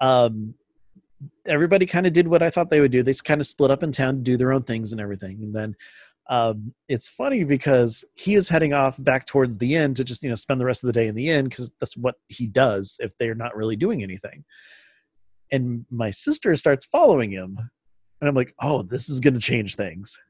um, 0.00 0.54
everybody 1.46 1.86
kind 1.86 2.06
of 2.06 2.12
did 2.12 2.28
what 2.28 2.42
I 2.42 2.50
thought 2.50 2.70
they 2.70 2.80
would 2.80 2.92
do. 2.92 3.02
They 3.02 3.14
kind 3.14 3.40
of 3.40 3.46
split 3.46 3.70
up 3.70 3.82
in 3.82 3.92
town 3.92 4.16
to 4.16 4.20
do 4.20 4.36
their 4.36 4.52
own 4.52 4.62
things 4.62 4.92
and 4.92 5.00
everything. 5.00 5.42
And 5.42 5.54
then 5.54 5.76
um, 6.28 6.74
it's 6.88 7.08
funny 7.08 7.44
because 7.44 8.04
he 8.14 8.34
is 8.34 8.48
heading 8.48 8.74
off 8.74 9.02
back 9.02 9.26
towards 9.26 9.58
the 9.58 9.74
inn 9.74 9.94
to 9.94 10.04
just 10.04 10.22
you 10.22 10.28
know 10.28 10.34
spend 10.34 10.60
the 10.60 10.66
rest 10.66 10.84
of 10.84 10.88
the 10.88 10.92
day 10.92 11.06
in 11.06 11.14
the 11.14 11.30
inn 11.30 11.44
because 11.44 11.70
that's 11.80 11.96
what 11.96 12.16
he 12.28 12.46
does 12.46 12.98
if 13.00 13.16
they're 13.16 13.34
not 13.34 13.56
really 13.56 13.76
doing 13.76 14.02
anything. 14.02 14.44
And 15.50 15.86
my 15.90 16.10
sister 16.10 16.54
starts 16.56 16.84
following 16.84 17.30
him, 17.30 17.58
and 18.20 18.28
I'm 18.28 18.34
like, 18.34 18.54
oh, 18.60 18.82
this 18.82 19.08
is 19.08 19.20
going 19.20 19.34
to 19.34 19.40
change 19.40 19.76
things. 19.76 20.18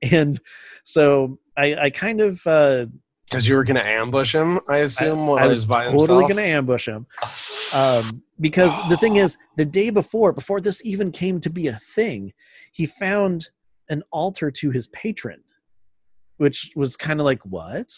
And 0.00 0.40
so 0.84 1.40
I, 1.56 1.74
I 1.74 1.90
kind 1.90 2.20
of 2.20 2.46
uh, 2.46 2.86
because 3.28 3.48
you 3.48 3.56
were 3.56 3.64
going 3.64 3.82
to 3.82 3.84
ambush 3.86 4.32
him, 4.32 4.60
I 4.68 4.78
assume. 4.78 5.18
I, 5.18 5.22
while 5.24 5.38
I 5.38 5.46
was 5.48 5.66
by 5.66 5.86
totally 5.86 6.22
going 6.22 6.36
to 6.36 6.44
ambush 6.44 6.86
him. 6.88 7.06
Um, 7.74 8.22
because 8.40 8.74
the 8.88 8.96
thing 8.96 9.16
is, 9.16 9.36
the 9.58 9.66
day 9.66 9.90
before, 9.90 10.32
before 10.32 10.58
this 10.58 10.82
even 10.86 11.12
came 11.12 11.38
to 11.40 11.50
be 11.50 11.66
a 11.66 11.74
thing, 11.74 12.32
he 12.72 12.86
found 12.86 13.50
an 13.88 14.02
altar 14.12 14.50
to 14.50 14.70
his 14.70 14.86
patron, 14.88 15.42
which 16.36 16.70
was 16.76 16.96
kind 16.96 17.20
of 17.20 17.24
like, 17.24 17.40
what? 17.42 17.92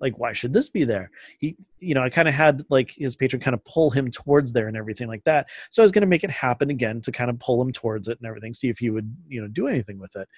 Like, 0.00 0.18
why 0.18 0.32
should 0.32 0.52
this 0.52 0.68
be 0.68 0.84
there? 0.84 1.10
He, 1.38 1.56
you 1.80 1.94
know, 1.94 2.02
I 2.02 2.10
kind 2.10 2.28
of 2.28 2.34
had 2.34 2.62
like 2.70 2.92
his 2.96 3.16
patron 3.16 3.40
kind 3.40 3.54
of 3.54 3.64
pull 3.64 3.90
him 3.90 4.10
towards 4.10 4.52
there 4.52 4.68
and 4.68 4.76
everything 4.76 5.08
like 5.08 5.24
that. 5.24 5.48
So 5.70 5.82
I 5.82 5.84
was 5.84 5.92
going 5.92 6.02
to 6.02 6.08
make 6.08 6.22
it 6.22 6.30
happen 6.30 6.70
again 6.70 7.00
to 7.00 7.12
kind 7.12 7.30
of 7.30 7.38
pull 7.40 7.60
him 7.60 7.72
towards 7.72 8.06
it 8.06 8.18
and 8.20 8.28
everything, 8.28 8.52
see 8.52 8.68
if 8.68 8.78
he 8.78 8.90
would, 8.90 9.16
you 9.26 9.40
know, 9.40 9.48
do 9.48 9.66
anything 9.66 9.98
with 9.98 10.14
it. 10.14 10.28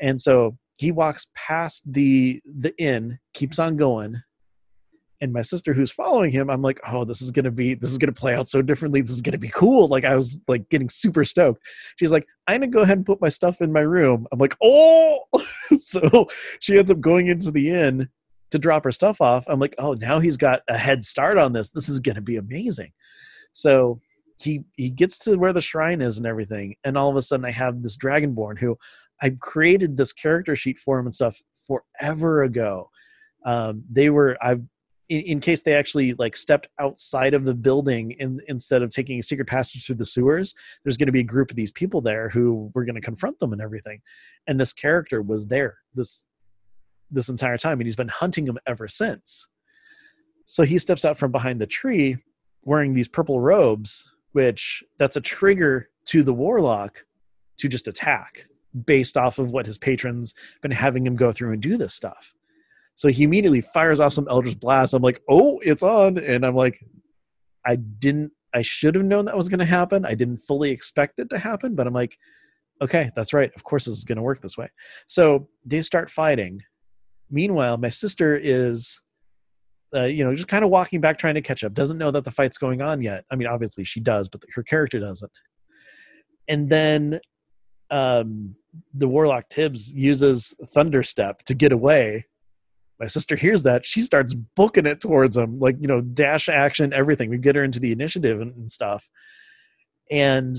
And 0.00 0.20
so 0.20 0.58
he 0.76 0.92
walks 0.92 1.26
past 1.34 1.90
the 1.90 2.40
the 2.44 2.72
inn, 2.78 3.18
keeps 3.34 3.58
on 3.58 3.76
going, 3.76 4.22
and 5.20 5.32
my 5.32 5.42
sister 5.42 5.74
who's 5.74 5.90
following 5.90 6.30
him 6.30 6.48
i'm 6.48 6.62
like 6.62 6.80
oh 6.86 7.04
this 7.04 7.20
is 7.20 7.30
gonna 7.30 7.50
be 7.50 7.74
this 7.74 7.90
is 7.90 7.98
gonna 7.98 8.12
play 8.12 8.34
out 8.34 8.48
so 8.48 8.62
differently. 8.62 9.00
This 9.00 9.10
is 9.10 9.22
gonna 9.22 9.38
be 9.38 9.48
cool. 9.48 9.88
Like 9.88 10.04
i 10.04 10.14
was 10.14 10.40
like 10.48 10.68
getting 10.68 10.88
super 10.88 11.24
stoked. 11.24 11.62
She's 11.96 12.12
like 12.12 12.26
i'm 12.46 12.60
gonna 12.60 12.68
go 12.68 12.80
ahead 12.80 12.98
and 12.98 13.06
put 13.06 13.20
my 13.20 13.28
stuff 13.28 13.60
in 13.60 13.72
my 13.72 13.80
room. 13.80 14.26
I'm 14.32 14.38
like 14.38 14.56
oh! 14.62 15.20
So 15.78 16.26
she 16.60 16.78
ends 16.78 16.90
up 16.90 17.00
going 17.00 17.28
into 17.28 17.50
the 17.50 17.70
inn 17.70 18.08
to 18.50 18.58
drop 18.58 18.84
her 18.84 18.92
stuff 18.92 19.20
off. 19.20 19.44
I'm 19.48 19.60
like 19.60 19.74
oh 19.78 19.94
now 19.94 20.18
he's 20.20 20.36
got 20.36 20.62
a 20.68 20.76
head 20.76 21.04
start 21.04 21.38
on 21.38 21.52
this. 21.52 21.70
This 21.70 21.88
is 21.88 22.00
gonna 22.00 22.22
be 22.22 22.36
amazing. 22.36 22.92
So 23.52 24.00
he 24.40 24.64
he 24.76 24.90
gets 24.90 25.18
to 25.20 25.36
where 25.36 25.52
the 25.52 25.60
shrine 25.60 26.00
is 26.00 26.16
and 26.16 26.26
everything 26.26 26.76
and 26.84 26.96
all 26.96 27.10
of 27.10 27.16
a 27.16 27.22
sudden 27.22 27.44
i 27.44 27.50
have 27.50 27.82
this 27.82 27.98
dragonborn 27.98 28.56
who 28.56 28.78
i 29.20 29.30
created 29.40 29.96
this 29.96 30.12
character 30.12 30.54
sheet 30.54 30.78
for 30.78 30.96
him 30.96 31.06
and 31.06 31.14
stuff 31.14 31.40
forever 31.66 32.44
ago. 32.44 32.88
Um, 33.44 33.84
they 33.90 34.10
were 34.10 34.36
i've 34.40 34.62
in, 35.08 35.20
in, 35.20 35.40
case 35.40 35.62
they 35.62 35.74
actually 35.74 36.14
like 36.14 36.36
stepped 36.36 36.68
outside 36.78 37.34
of 37.34 37.44
the 37.44 37.54
building 37.54 38.12
in, 38.12 38.40
instead 38.48 38.82
of 38.82 38.90
taking 38.90 39.18
a 39.18 39.22
secret 39.22 39.48
passage 39.48 39.84
through 39.84 39.96
the 39.96 40.06
sewers 40.06 40.54
there's 40.82 40.96
going 40.96 41.06
to 41.06 41.12
be 41.12 41.20
a 41.20 41.24
group 41.24 41.50
of 41.50 41.56
these 41.56 41.72
people 41.72 42.00
there 42.00 42.28
who 42.28 42.70
were 42.74 42.84
going 42.84 42.94
to 42.94 43.00
confront 43.00 43.38
them 43.38 43.52
and 43.52 43.62
everything. 43.62 44.00
And 44.46 44.60
this 44.60 44.72
character 44.72 45.22
was 45.22 45.46
there 45.46 45.78
this 45.94 46.26
this 47.10 47.28
entire 47.28 47.56
time 47.56 47.80
and 47.80 47.86
he's 47.86 47.96
been 47.96 48.08
hunting 48.08 48.44
them 48.44 48.58
ever 48.66 48.86
since. 48.86 49.46
So 50.44 50.62
he 50.62 50.78
steps 50.78 51.04
out 51.04 51.16
from 51.16 51.32
behind 51.32 51.60
the 51.60 51.66
tree 51.66 52.18
wearing 52.62 52.92
these 52.92 53.08
purple 53.08 53.40
robes 53.40 54.10
which 54.32 54.84
that's 54.98 55.16
a 55.16 55.20
trigger 55.20 55.88
to 56.04 56.22
the 56.22 56.34
warlock 56.34 57.04
to 57.58 57.68
just 57.68 57.88
attack 57.88 58.46
based 58.84 59.16
off 59.16 59.38
of 59.38 59.52
what 59.52 59.66
his 59.66 59.78
patrons 59.78 60.34
been 60.62 60.70
having 60.70 61.06
him 61.06 61.16
go 61.16 61.32
through 61.32 61.52
and 61.52 61.62
do 61.62 61.76
this 61.76 61.94
stuff 61.94 62.34
so 62.98 63.06
he 63.06 63.22
immediately 63.22 63.60
fires 63.60 64.00
off 64.00 64.12
some 64.12 64.26
Eldritch 64.28 64.58
Blast. 64.58 64.92
I'm 64.92 65.02
like, 65.02 65.22
oh, 65.28 65.60
it's 65.62 65.84
on. 65.84 66.18
And 66.18 66.44
I'm 66.44 66.56
like, 66.56 66.84
I 67.64 67.76
didn't, 67.76 68.32
I 68.52 68.62
should 68.62 68.96
have 68.96 69.04
known 69.04 69.26
that 69.26 69.36
was 69.36 69.48
going 69.48 69.60
to 69.60 69.64
happen. 69.64 70.04
I 70.04 70.16
didn't 70.16 70.38
fully 70.38 70.72
expect 70.72 71.20
it 71.20 71.30
to 71.30 71.38
happen, 71.38 71.76
but 71.76 71.86
I'm 71.86 71.94
like, 71.94 72.18
okay, 72.82 73.12
that's 73.14 73.32
right. 73.32 73.52
Of 73.54 73.62
course, 73.62 73.84
this 73.84 73.96
is 73.96 74.04
going 74.04 74.16
to 74.16 74.22
work 74.22 74.42
this 74.42 74.58
way. 74.58 74.68
So 75.06 75.48
they 75.64 75.80
start 75.82 76.10
fighting. 76.10 76.60
Meanwhile, 77.30 77.76
my 77.76 77.88
sister 77.88 78.34
is, 78.36 79.00
uh, 79.94 80.06
you 80.06 80.24
know, 80.24 80.34
just 80.34 80.48
kind 80.48 80.64
of 80.64 80.70
walking 80.70 81.00
back, 81.00 81.20
trying 81.20 81.36
to 81.36 81.40
catch 81.40 81.62
up. 81.62 81.74
Doesn't 81.74 81.98
know 81.98 82.10
that 82.10 82.24
the 82.24 82.32
fight's 82.32 82.58
going 82.58 82.82
on 82.82 83.00
yet. 83.00 83.24
I 83.30 83.36
mean, 83.36 83.46
obviously 83.46 83.84
she 83.84 84.00
does, 84.00 84.28
but 84.28 84.42
her 84.56 84.64
character 84.64 84.98
doesn't. 84.98 85.30
And 86.48 86.68
then 86.68 87.20
um, 87.90 88.56
the 88.92 89.06
warlock 89.06 89.48
Tibbs 89.50 89.92
uses 89.92 90.52
Thunderstep 90.74 91.44
to 91.44 91.54
get 91.54 91.70
away 91.70 92.24
my 93.00 93.06
sister 93.06 93.36
hears 93.36 93.62
that 93.62 93.86
she 93.86 94.00
starts 94.00 94.34
booking 94.34 94.86
it 94.86 95.00
towards 95.00 95.36
him 95.36 95.58
like 95.58 95.76
you 95.80 95.86
know 95.88 96.00
dash 96.00 96.48
action 96.48 96.92
everything. 96.92 97.30
We 97.30 97.38
get 97.38 97.56
her 97.56 97.64
into 97.64 97.80
the 97.80 97.92
initiative 97.92 98.40
and, 98.40 98.54
and, 98.56 98.70
stuff. 98.70 99.08
And 100.10 100.56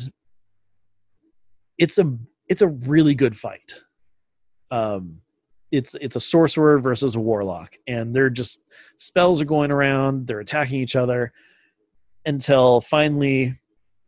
it's 1.78 1.98
a 1.98 2.18
it's 2.48 2.62
a 2.62 2.68
really 2.68 3.16
good 3.16 3.38
fight. 3.38 3.84
Um 4.72 5.22
it's 5.72 5.96
it's 5.96 6.16
a 6.16 6.22
sorcerer 6.22 6.80
versus 6.80 7.16
a 7.16 7.20
warlock 7.20 7.76
and 7.88 8.16
they're 8.16 8.30
just 8.30 8.64
spells 8.98 9.42
are 9.42 9.46
going 9.46 9.72
around 9.72 10.28
they're 10.28 10.40
attacking 10.40 10.80
each 10.80 10.96
other 10.96 11.32
until 12.26 12.82
finally 12.82 13.54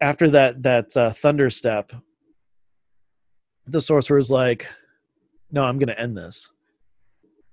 after 0.01 0.29
that 0.29 0.63
that 0.63 0.95
uh, 0.97 1.11
thunder 1.11 1.49
step 1.49 1.91
the 3.67 3.81
sorcerer's 3.81 4.31
like 4.31 4.67
no 5.51 5.63
i'm 5.63 5.77
gonna 5.77 5.93
end 5.93 6.17
this 6.17 6.51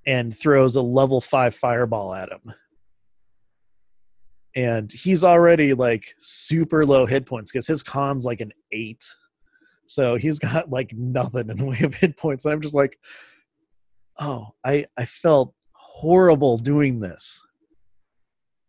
and 0.09 0.35
throws 0.35 0.75
a 0.75 0.81
level 0.81 1.21
five 1.21 1.55
fireball 1.55 2.15
at 2.15 2.31
him. 2.33 2.55
And 4.57 4.91
he's 4.91 5.23
already 5.23 5.75
like 5.75 6.15
super 6.19 6.87
low 6.87 7.05
hit 7.05 7.27
points 7.27 7.53
because 7.53 7.67
his 7.67 7.83
con's 7.83 8.25
like 8.25 8.41
an 8.41 8.53
eight. 8.73 9.05
So 9.85 10.17
he's 10.17 10.39
got 10.39 10.71
like 10.71 10.95
nothing 10.97 11.51
in 11.51 11.59
the 11.59 11.67
way 11.67 11.81
of 11.81 11.95
hit 11.95 12.17
points. 12.17 12.47
And 12.47 12.55
I'm 12.55 12.63
just 12.63 12.75
like, 12.75 12.99
oh, 14.19 14.55
I, 14.65 14.87
I 14.97 15.05
felt 15.05 15.53
horrible 15.75 16.57
doing 16.57 17.01
this. 17.01 17.43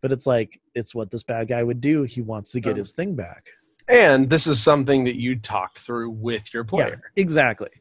But 0.02 0.12
it's 0.12 0.28
like, 0.28 0.60
it's 0.76 0.94
what 0.94 1.10
this 1.10 1.24
bad 1.24 1.48
guy 1.48 1.64
would 1.64 1.80
do. 1.80 2.04
He 2.04 2.22
wants 2.22 2.52
to 2.52 2.60
get 2.60 2.76
his 2.76 2.92
thing 2.92 3.16
back. 3.16 3.50
And 3.88 4.30
this 4.30 4.46
is 4.46 4.62
something 4.62 5.06
that 5.06 5.20
you 5.20 5.38
talk 5.38 5.78
through 5.78 6.12
with 6.12 6.54
your 6.54 6.66
player. 6.66 7.02
Yeah, 7.16 7.22
exactly. 7.22 7.72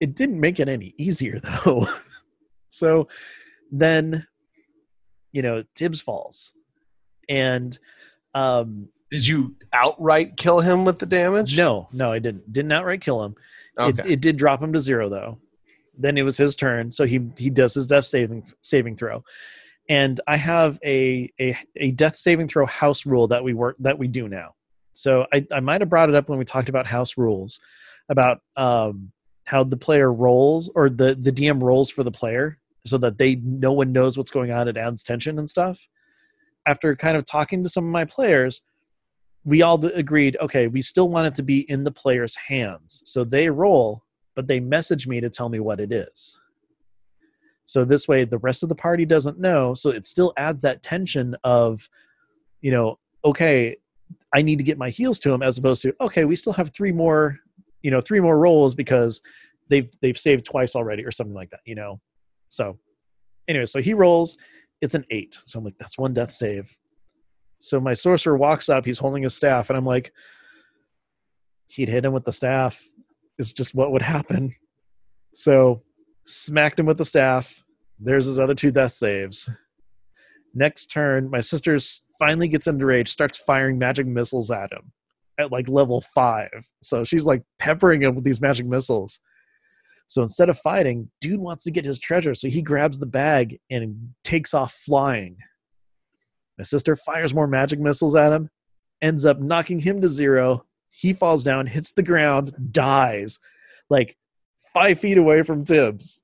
It 0.00 0.14
didn't 0.14 0.40
make 0.40 0.58
it 0.58 0.70
any 0.70 0.94
easier 0.96 1.38
though. 1.64 1.86
So 2.74 3.08
then, 3.70 4.26
you 5.32 5.42
know, 5.42 5.64
Tibbs 5.74 6.00
falls. 6.00 6.52
And 7.28 7.78
um 8.34 8.88
did 9.10 9.26
you 9.26 9.54
outright 9.72 10.36
kill 10.36 10.60
him 10.60 10.84
with 10.84 10.98
the 10.98 11.06
damage? 11.06 11.56
No, 11.56 11.88
no, 11.92 12.10
I 12.10 12.18
didn't. 12.18 12.52
Didn't 12.52 12.72
outright 12.72 13.00
kill 13.00 13.22
him. 13.22 13.36
Okay. 13.78 14.02
It, 14.02 14.10
it 14.10 14.20
did 14.20 14.36
drop 14.36 14.62
him 14.62 14.72
to 14.72 14.80
zero 14.80 15.08
though. 15.08 15.38
Then 15.96 16.18
it 16.18 16.22
was 16.22 16.36
his 16.36 16.56
turn, 16.56 16.90
so 16.90 17.06
he 17.06 17.20
he 17.36 17.50
does 17.50 17.74
his 17.74 17.86
death 17.86 18.06
saving 18.06 18.52
saving 18.60 18.96
throw. 18.96 19.22
And 19.88 20.20
I 20.26 20.36
have 20.36 20.80
a 20.84 21.32
a, 21.40 21.56
a 21.76 21.90
death 21.92 22.16
saving 22.16 22.48
throw 22.48 22.66
house 22.66 23.06
rule 23.06 23.28
that 23.28 23.44
we 23.44 23.54
work 23.54 23.76
that 23.80 23.98
we 23.98 24.08
do 24.08 24.28
now. 24.28 24.54
So 24.94 25.26
I, 25.32 25.46
I 25.52 25.60
might 25.60 25.80
have 25.80 25.90
brought 25.90 26.08
it 26.08 26.14
up 26.14 26.28
when 26.28 26.38
we 26.38 26.44
talked 26.44 26.68
about 26.68 26.86
house 26.86 27.16
rules 27.16 27.60
about 28.08 28.40
um, 28.56 29.12
how 29.44 29.64
the 29.64 29.76
player 29.76 30.12
rolls 30.12 30.70
or 30.74 30.88
the 30.88 31.14
the 31.14 31.32
DM 31.32 31.62
rolls 31.62 31.90
for 31.90 32.02
the 32.02 32.10
player 32.10 32.58
so 32.86 32.98
that 32.98 33.18
they 33.18 33.36
no 33.36 33.72
one 33.72 33.92
knows 33.92 34.16
what's 34.16 34.30
going 34.30 34.50
on. 34.50 34.68
It 34.68 34.76
adds 34.76 35.02
tension 35.02 35.38
and 35.38 35.48
stuff. 35.48 35.88
After 36.66 36.94
kind 36.96 37.16
of 37.16 37.24
talking 37.24 37.62
to 37.62 37.68
some 37.68 37.84
of 37.84 37.90
my 37.90 38.04
players, 38.04 38.62
we 39.44 39.62
all 39.62 39.84
agreed, 39.86 40.36
okay, 40.40 40.66
we 40.66 40.80
still 40.80 41.08
want 41.08 41.26
it 41.26 41.34
to 41.36 41.42
be 41.42 41.68
in 41.70 41.84
the 41.84 41.90
player's 41.90 42.34
hands. 42.34 43.02
So 43.04 43.24
they 43.24 43.50
roll, 43.50 44.02
but 44.34 44.48
they 44.48 44.60
message 44.60 45.06
me 45.06 45.20
to 45.20 45.28
tell 45.28 45.48
me 45.48 45.60
what 45.60 45.80
it 45.80 45.92
is. 45.92 46.38
So 47.66 47.84
this 47.84 48.08
way, 48.08 48.24
the 48.24 48.38
rest 48.38 48.62
of 48.62 48.68
the 48.68 48.74
party 48.74 49.04
doesn't 49.04 49.38
know. 49.38 49.74
So 49.74 49.90
it 49.90 50.06
still 50.06 50.32
adds 50.36 50.62
that 50.62 50.82
tension 50.82 51.36
of, 51.44 51.88
you 52.60 52.70
know, 52.70 52.98
okay, 53.24 53.76
I 54.34 54.42
need 54.42 54.56
to 54.56 54.64
get 54.64 54.78
my 54.78 54.90
heals 54.90 55.18
to 55.20 55.32
him, 55.32 55.42
as 55.42 55.58
opposed 55.58 55.82
to, 55.82 55.94
okay, 56.00 56.24
we 56.24 56.36
still 56.36 56.52
have 56.54 56.74
three 56.74 56.92
more, 56.92 57.38
you 57.82 57.90
know, 57.90 58.00
three 58.00 58.20
more 58.20 58.38
rolls 58.38 58.74
because 58.74 59.20
they've 59.68 59.90
they've 60.02 60.18
saved 60.18 60.44
twice 60.44 60.74
already 60.74 61.04
or 61.04 61.10
something 61.10 61.34
like 61.34 61.50
that, 61.50 61.60
you 61.64 61.74
know. 61.74 62.00
So, 62.54 62.78
anyway, 63.48 63.66
so 63.66 63.80
he 63.80 63.94
rolls. 63.94 64.38
It's 64.80 64.94
an 64.94 65.04
eight. 65.10 65.36
So 65.44 65.58
I'm 65.58 65.64
like, 65.64 65.78
that's 65.78 65.98
one 65.98 66.14
death 66.14 66.30
save. 66.30 66.76
So 67.58 67.80
my 67.80 67.94
sorcerer 67.94 68.36
walks 68.36 68.68
up. 68.68 68.84
He's 68.84 68.98
holding 68.98 69.24
his 69.24 69.34
staff, 69.34 69.70
and 69.70 69.76
I'm 69.76 69.86
like, 69.86 70.12
he'd 71.66 71.88
hit 71.88 72.04
him 72.04 72.12
with 72.12 72.24
the 72.24 72.32
staff. 72.32 72.88
Is 73.38 73.52
just 73.52 73.74
what 73.74 73.90
would 73.90 74.02
happen. 74.02 74.54
So 75.34 75.82
smacked 76.24 76.78
him 76.78 76.86
with 76.86 76.98
the 76.98 77.04
staff. 77.04 77.64
There's 77.98 78.26
his 78.26 78.38
other 78.38 78.54
two 78.54 78.70
death 78.70 78.92
saves. 78.92 79.50
Next 80.54 80.86
turn, 80.86 81.30
my 81.30 81.40
sister 81.40 81.76
finally 82.20 82.46
gets 82.46 82.68
into 82.68 82.86
rage, 82.86 83.08
starts 83.08 83.36
firing 83.36 83.76
magic 83.78 84.06
missiles 84.06 84.52
at 84.52 84.72
him 84.72 84.92
at 85.40 85.50
like 85.50 85.68
level 85.68 86.00
five. 86.00 86.70
So 86.82 87.02
she's 87.02 87.26
like 87.26 87.42
peppering 87.58 88.02
him 88.02 88.14
with 88.14 88.22
these 88.22 88.40
magic 88.40 88.66
missiles. 88.66 89.18
So 90.08 90.22
instead 90.22 90.48
of 90.48 90.58
fighting, 90.58 91.10
dude 91.20 91.40
wants 91.40 91.64
to 91.64 91.70
get 91.70 91.84
his 91.84 91.98
treasure. 91.98 92.34
So 92.34 92.48
he 92.48 92.62
grabs 92.62 92.98
the 92.98 93.06
bag 93.06 93.58
and 93.70 94.10
takes 94.22 94.54
off 94.54 94.72
flying. 94.72 95.36
My 96.58 96.64
sister 96.64 96.94
fires 96.94 97.34
more 97.34 97.46
magic 97.48 97.80
missiles 97.80 98.14
at 98.14 98.32
him, 98.32 98.50
ends 99.02 99.26
up 99.26 99.40
knocking 99.40 99.80
him 99.80 100.00
to 100.00 100.08
zero. 100.08 100.66
He 100.90 101.12
falls 101.12 101.42
down, 101.42 101.66
hits 101.66 101.92
the 101.92 102.02
ground, 102.02 102.54
dies 102.70 103.38
like 103.90 104.16
five 104.72 105.00
feet 105.00 105.18
away 105.18 105.42
from 105.42 105.64
Tibbs. 105.64 106.22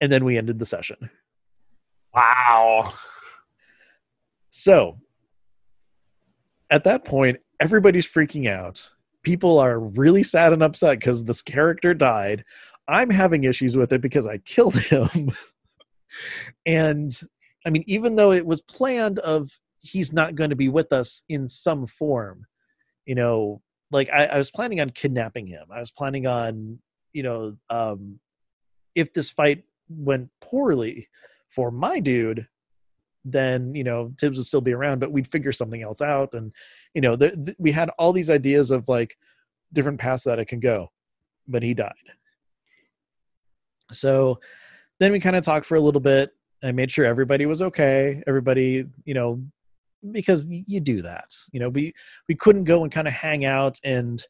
And 0.00 0.10
then 0.10 0.24
we 0.24 0.38
ended 0.38 0.58
the 0.58 0.66
session. 0.66 1.10
Wow. 2.14 2.92
So 4.50 4.98
at 6.70 6.84
that 6.84 7.04
point, 7.04 7.38
everybody's 7.60 8.06
freaking 8.06 8.48
out. 8.48 8.92
People 9.26 9.58
are 9.58 9.80
really 9.80 10.22
sad 10.22 10.52
and 10.52 10.62
upset 10.62 11.00
because 11.00 11.24
this 11.24 11.42
character 11.42 11.94
died. 11.94 12.44
I'm 12.86 13.10
having 13.10 13.42
issues 13.42 13.76
with 13.76 13.92
it 13.92 14.00
because 14.00 14.24
I 14.24 14.38
killed 14.44 14.76
him. 14.76 15.32
and 16.64 17.10
I 17.66 17.70
mean, 17.70 17.82
even 17.88 18.14
though 18.14 18.30
it 18.30 18.46
was 18.46 18.60
planned 18.60 19.18
of 19.18 19.50
he's 19.80 20.12
not 20.12 20.36
going 20.36 20.50
to 20.50 20.56
be 20.56 20.68
with 20.68 20.92
us 20.92 21.24
in 21.28 21.48
some 21.48 21.88
form, 21.88 22.46
you 23.04 23.16
know, 23.16 23.62
like 23.90 24.08
I, 24.10 24.26
I 24.26 24.38
was 24.38 24.52
planning 24.52 24.80
on 24.80 24.90
kidnapping 24.90 25.48
him. 25.48 25.66
I 25.72 25.80
was 25.80 25.90
planning 25.90 26.28
on, 26.28 26.78
you 27.12 27.24
know, 27.24 27.56
um, 27.68 28.20
if 28.94 29.12
this 29.12 29.32
fight 29.32 29.64
went 29.88 30.30
poorly 30.40 31.08
for 31.48 31.72
my 31.72 31.98
dude, 31.98 32.46
then 33.26 33.74
you 33.74 33.84
know 33.84 34.12
Tibbs 34.16 34.38
would 34.38 34.46
still 34.46 34.60
be 34.60 34.72
around, 34.72 35.00
but 35.00 35.12
we'd 35.12 35.26
figure 35.26 35.52
something 35.52 35.82
else 35.82 36.00
out. 36.00 36.32
And 36.32 36.52
you 36.94 37.00
know, 37.00 37.16
the, 37.16 37.30
the, 37.30 37.56
we 37.58 37.72
had 37.72 37.90
all 37.98 38.12
these 38.12 38.30
ideas 38.30 38.70
of 38.70 38.88
like 38.88 39.18
different 39.72 39.98
paths 39.98 40.24
that 40.24 40.38
it 40.38 40.46
can 40.46 40.60
go, 40.60 40.92
but 41.48 41.62
he 41.62 41.74
died. 41.74 41.92
So 43.92 44.40
then 45.00 45.12
we 45.12 45.20
kind 45.20 45.36
of 45.36 45.44
talked 45.44 45.66
for 45.66 45.74
a 45.74 45.80
little 45.80 46.00
bit. 46.00 46.30
I 46.62 46.72
made 46.72 46.90
sure 46.90 47.04
everybody 47.04 47.46
was 47.46 47.60
okay. 47.60 48.22
Everybody, 48.26 48.86
you 49.04 49.14
know, 49.14 49.42
because 50.12 50.46
you 50.48 50.80
do 50.80 51.02
that. 51.02 51.36
You 51.52 51.60
know, 51.60 51.68
we 51.68 51.94
we 52.28 52.36
couldn't 52.36 52.64
go 52.64 52.84
and 52.84 52.92
kind 52.92 53.08
of 53.08 53.12
hang 53.12 53.44
out 53.44 53.80
and 53.82 54.24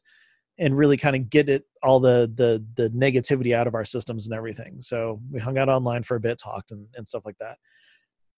and 0.59 0.75
really 0.75 0.97
kind 0.97 1.15
of 1.15 1.29
get 1.29 1.49
it 1.49 1.65
all 1.83 1.99
the 1.99 2.31
the 2.33 2.65
the 2.75 2.89
negativity 2.89 3.55
out 3.55 3.67
of 3.67 3.75
our 3.75 3.85
systems 3.85 4.25
and 4.25 4.33
everything. 4.33 4.81
So 4.81 5.21
we 5.31 5.39
hung 5.39 5.59
out 5.59 5.69
online 5.69 6.01
for 6.01 6.15
a 6.15 6.19
bit, 6.19 6.39
talked 6.39 6.71
and, 6.71 6.87
and 6.95 7.07
stuff 7.07 7.23
like 7.23 7.37
that 7.37 7.57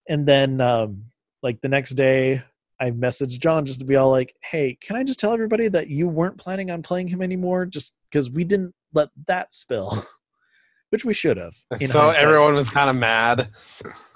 and 0.09 0.27
then 0.27 0.59
um, 0.59 1.05
like 1.41 1.61
the 1.61 1.69
next 1.69 1.91
day 1.91 2.43
i 2.81 2.91
messaged 2.91 3.39
john 3.39 3.65
just 3.65 3.79
to 3.79 3.85
be 3.85 3.95
all 3.95 4.09
like 4.09 4.33
hey 4.51 4.77
can 4.81 4.95
i 4.95 5.03
just 5.03 5.19
tell 5.19 5.33
everybody 5.33 5.67
that 5.67 5.89
you 5.89 6.07
weren't 6.07 6.37
planning 6.37 6.71
on 6.71 6.81
playing 6.81 7.07
him 7.07 7.21
anymore? 7.21 7.65
Just 7.65 7.93
because 8.09 8.29
we 8.29 8.43
didn't 8.43 8.73
let 8.93 9.09
that 9.27 9.53
spill 9.53 10.05
which 10.89 11.05
we 11.05 11.13
should 11.13 11.37
have 11.37 11.53
so 11.81 11.99
hindsight. 11.99 12.23
everyone 12.23 12.55
was 12.55 12.69
kind 12.69 12.89
of 12.89 12.95
mad. 12.95 13.49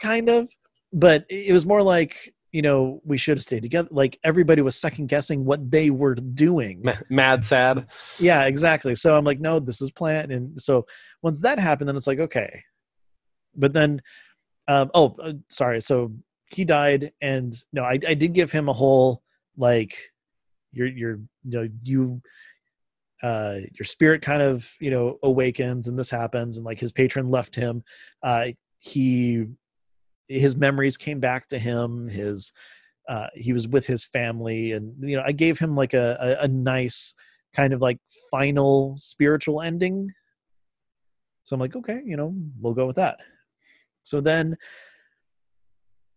Kind 0.02 0.30
of 0.30 0.50
but 0.92 1.26
it 1.30 1.52
was 1.54 1.66
more 1.66 1.82
like 1.84 2.34
you 2.52 2.62
know 2.62 3.02
we 3.04 3.18
should 3.18 3.38
have 3.38 3.44
stayed 3.44 3.64
together. 3.64 3.90
Like 3.92 4.20
everybody 4.24 4.62
was 4.62 4.78
second 4.78 5.08
guessing 5.08 5.44
what 5.44 5.72
they 5.72 5.90
were 5.90 6.16
doing. 6.16 6.84
Mad 7.10 7.44
sad? 7.44 7.88
Yeah 8.20 8.44
exactly. 8.44 8.96
So 8.96 9.18
i'm 9.18 9.26
like 9.26 9.40
no 9.40 9.60
this 9.60 9.82
is 9.82 9.92
planned. 9.92 10.32
And 10.32 10.62
so 10.62 10.86
once 11.22 11.42
that 11.42 11.60
happened 11.60 11.90
then 11.90 11.96
it's 11.96 12.08
like 12.08 12.20
okay. 12.20 12.64
But 13.56 13.74
then 13.74 14.02
um, 14.68 14.92
oh, 14.94 15.16
uh, 15.22 15.34
sorry. 15.50 15.82
So 15.82 16.14
he 16.52 16.66
died, 16.66 17.12
and 17.22 17.54
no, 17.72 17.84
I, 17.84 18.00
I 18.08 18.14
did 18.14 18.34
give 18.34 18.52
him 18.52 18.70
a 18.70 18.74
whole 18.74 19.22
like 19.58 19.96
your 20.72 20.88
your 20.88 21.20
you 21.44 21.60
know 21.60 21.70
you 21.84 22.22
uh, 23.22 23.60
your 23.72 23.86
spirit 23.86 24.22
kind 24.22 24.42
of 24.42 24.76
you 24.80 24.92
know 24.92 25.18
awakens 25.24 25.88
and 25.88 25.98
this 25.98 26.10
happens 26.10 26.58
and 26.58 26.66
like 26.66 26.80
his 26.80 26.92
patron 26.92 27.30
left 27.30 27.56
him 27.56 27.84
uh, 28.22 28.48
he 28.80 29.46
his 30.28 30.56
memories 30.56 30.98
came 30.98 31.20
back 31.20 31.48
to 31.48 31.58
him 31.58 32.08
his 32.10 32.52
uh, 33.08 33.28
he 33.34 33.54
was 33.54 33.68
with 33.68 33.88
his 33.88 34.04
family 34.04 34.72
and 34.72 34.94
you 35.00 35.16
know 35.16 35.24
i 35.26 35.32
gave 35.32 35.60
him 35.60 35.76
like 35.76 35.94
a, 35.94 36.18
a, 36.20 36.44
a 36.46 36.48
nice 36.48 37.14
kind 37.54 37.74
of 37.74 37.82
like 37.82 38.00
final 38.32 38.96
spiritual 38.98 39.62
ending 39.62 40.12
so 41.44 41.54
i'm 41.54 41.60
like 41.60 41.76
okay 41.76 42.02
you 42.06 42.18
know 42.18 42.36
we'll 42.60 42.74
go 42.74 42.86
with 42.86 42.96
that 42.96 43.20
so 44.04 44.22
then 44.22 44.58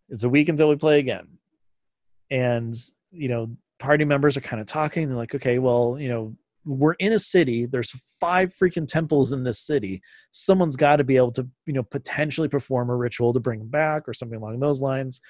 it's 0.09 0.25
a 0.25 0.29
week 0.29 0.49
until 0.49 0.69
we 0.69 0.77
play 0.77 0.99
again. 0.99 1.39
And, 2.31 2.75
you 3.11 3.29
know, 3.29 3.57
party 3.79 4.05
members 4.05 4.37
are 4.37 4.43
kind 4.43 4.61
of 4.61 4.67
talking. 4.67 5.09
They're 5.09 5.17
like, 5.17 5.35
okay, 5.35 5.59
well, 5.59 5.97
you 5.99 6.09
know, 6.09 6.37
we're 6.65 6.95
in 6.95 7.13
a 7.13 7.19
city. 7.19 7.67
There's 7.67 7.93
five 8.21 8.53
freaking 8.55 8.89
temples 8.89 9.33
in 9.33 9.45
this 9.45 9.61
city. 9.61 10.03
Someone's 10.33 10.77
got 10.77 10.97
to 10.97 11.05
be 11.05 11.17
able 11.17 11.33
to, 11.33 11.49
you 11.65 11.73
know, 11.73 11.85
potentially 11.85 12.49
perform 12.49 12.91
a 12.91 12.97
ritual 12.97 13.33
to 13.33 13.41
bring 13.41 13.61
him 13.61 13.69
back 13.69 14.09
or 14.09 14.15
something 14.15 14.39
along 14.39 14.59
those 14.59 14.83
lines. 14.83 15.21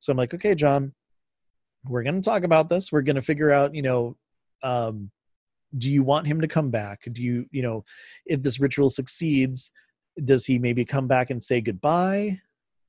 So 0.00 0.10
I'm 0.10 0.18
like, 0.18 0.34
okay, 0.34 0.54
John, 0.54 0.92
we're 1.86 2.02
going 2.02 2.20
to 2.20 2.20
talk 2.20 2.44
about 2.44 2.68
this. 2.68 2.92
We're 2.92 3.02
going 3.02 3.16
to 3.16 3.22
figure 3.22 3.50
out, 3.50 3.74
you 3.74 3.82
know, 3.82 4.16
um, 4.62 5.10
do 5.76 5.90
you 5.90 6.02
want 6.02 6.26
him 6.26 6.42
to 6.42 6.48
come 6.48 6.70
back? 6.70 7.06
Do 7.10 7.22
you, 7.22 7.46
you 7.50 7.62
know, 7.62 7.84
if 8.26 8.42
this 8.42 8.60
ritual 8.60 8.90
succeeds, 8.90 9.70
does 10.22 10.46
he 10.46 10.58
maybe 10.58 10.84
come 10.84 11.06
back 11.06 11.30
and 11.30 11.42
say 11.42 11.60
goodbye? 11.60 12.40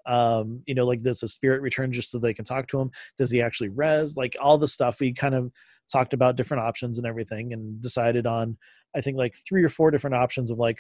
Um 0.05 0.61
you 0.65 0.76
know 0.76 0.86
like 0.86 1.01
does 1.01 1.23
a 1.23 1.28
spirit 1.28 1.61
return 1.61 1.91
just 1.91 2.11
so 2.11 2.19
they 2.19 2.34
can 2.34 2.45
talk 2.45 2.67
to 2.67 2.80
him? 2.80 2.91
Does 3.17 3.32
he 3.32 3.41
actually 3.41 3.69
res 3.69 4.15
like 4.15 4.36
all 4.39 4.57
the 4.57 4.67
stuff 4.67 4.99
we 4.99 5.13
kind 5.13 5.36
of 5.36 5.51
talked 5.91 6.13
about 6.13 6.36
different 6.36 6.63
options 6.63 6.97
and 6.97 7.05
everything 7.05 7.53
and 7.53 7.80
decided 7.80 8.26
on 8.26 8.57
i 8.95 9.01
think 9.01 9.17
like 9.19 9.36
three 9.47 9.63
or 9.63 9.69
four 9.69 9.91
different 9.91 10.15
options 10.15 10.49
of 10.49 10.57
like 10.57 10.80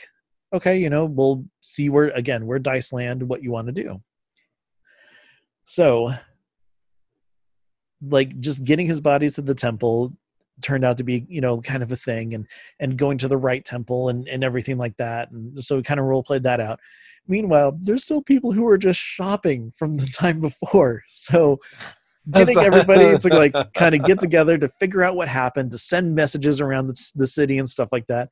okay 0.51 0.79
you 0.79 0.89
know 0.89 1.05
we'll 1.05 1.45
see 1.61 1.89
where 1.89 2.07
again 2.09 2.45
where 2.45 2.59
dice 2.59 2.91
land 2.93 3.21
what 3.23 3.43
you 3.43 3.51
want 3.51 3.67
to 3.67 3.73
do. 3.73 4.01
So 5.65 6.11
like 8.01 8.39
just 8.39 8.63
getting 8.63 8.87
his 8.87 9.01
body 9.01 9.29
to 9.31 9.41
the 9.41 9.55
temple 9.55 10.13
turned 10.61 10.85
out 10.85 10.97
to 10.97 11.03
be 11.03 11.25
you 11.27 11.41
know 11.41 11.61
kind 11.61 11.83
of 11.83 11.91
a 11.91 11.95
thing 11.95 12.33
and 12.33 12.47
and 12.79 12.97
going 12.97 13.17
to 13.17 13.27
the 13.27 13.37
right 13.37 13.65
temple 13.65 14.09
and 14.09 14.27
and 14.27 14.43
everything 14.43 14.77
like 14.77 14.95
that 14.97 15.31
and 15.31 15.61
so 15.63 15.77
we 15.77 15.83
kind 15.83 15.99
of 15.99 16.05
role 16.05 16.23
played 16.23 16.43
that 16.43 16.59
out. 16.59 16.79
Meanwhile 17.27 17.77
there's 17.81 18.03
still 18.03 18.21
people 18.21 18.51
who 18.51 18.65
are 18.67 18.77
just 18.77 18.99
shopping 18.99 19.71
from 19.71 19.97
the 19.97 20.07
time 20.13 20.39
before 20.39 21.03
so 21.07 21.59
getting 22.31 22.57
everybody 22.59 23.17
to 23.19 23.27
like 23.29 23.53
kind 23.73 23.95
of 23.95 24.03
get 24.03 24.19
together 24.19 24.57
to 24.57 24.67
figure 24.67 25.03
out 25.03 25.15
what 25.15 25.27
happened 25.27 25.71
to 25.71 25.77
send 25.77 26.15
messages 26.15 26.59
around 26.59 26.87
the, 26.87 27.11
the 27.15 27.27
city 27.27 27.57
and 27.59 27.69
stuff 27.69 27.89
like 27.91 28.07
that. 28.07 28.29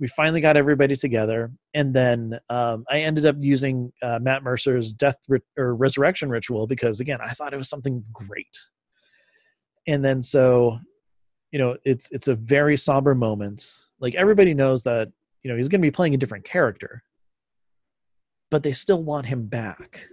We 0.00 0.08
finally 0.08 0.40
got 0.40 0.56
everybody 0.56 0.96
together 0.96 1.52
and 1.72 1.94
then 1.94 2.38
um, 2.50 2.84
i 2.90 2.98
ended 3.00 3.24
up 3.26 3.36
using 3.38 3.92
uh, 4.02 4.18
matt 4.20 4.42
mercer's 4.42 4.92
death 4.92 5.18
ri- 5.28 5.40
or 5.56 5.74
resurrection 5.74 6.28
ritual 6.28 6.66
because 6.66 6.98
again 6.98 7.20
i 7.22 7.30
thought 7.30 7.54
it 7.54 7.58
was 7.58 7.68
something 7.68 8.04
great. 8.12 8.58
And 9.86 10.04
then 10.04 10.22
so 10.22 10.78
you 11.54 11.60
know 11.60 11.76
it's 11.84 12.10
it's 12.10 12.26
a 12.26 12.34
very 12.34 12.76
somber 12.76 13.14
moment. 13.14 13.86
Like 14.00 14.16
everybody 14.16 14.54
knows 14.54 14.82
that 14.82 15.12
you 15.44 15.50
know 15.50 15.56
he's 15.56 15.68
going 15.68 15.80
to 15.80 15.86
be 15.86 15.92
playing 15.92 16.12
a 16.12 16.18
different 16.18 16.44
character 16.44 17.04
but 18.50 18.62
they 18.62 18.72
still 18.72 19.02
want 19.02 19.26
him 19.26 19.46
back 19.46 20.06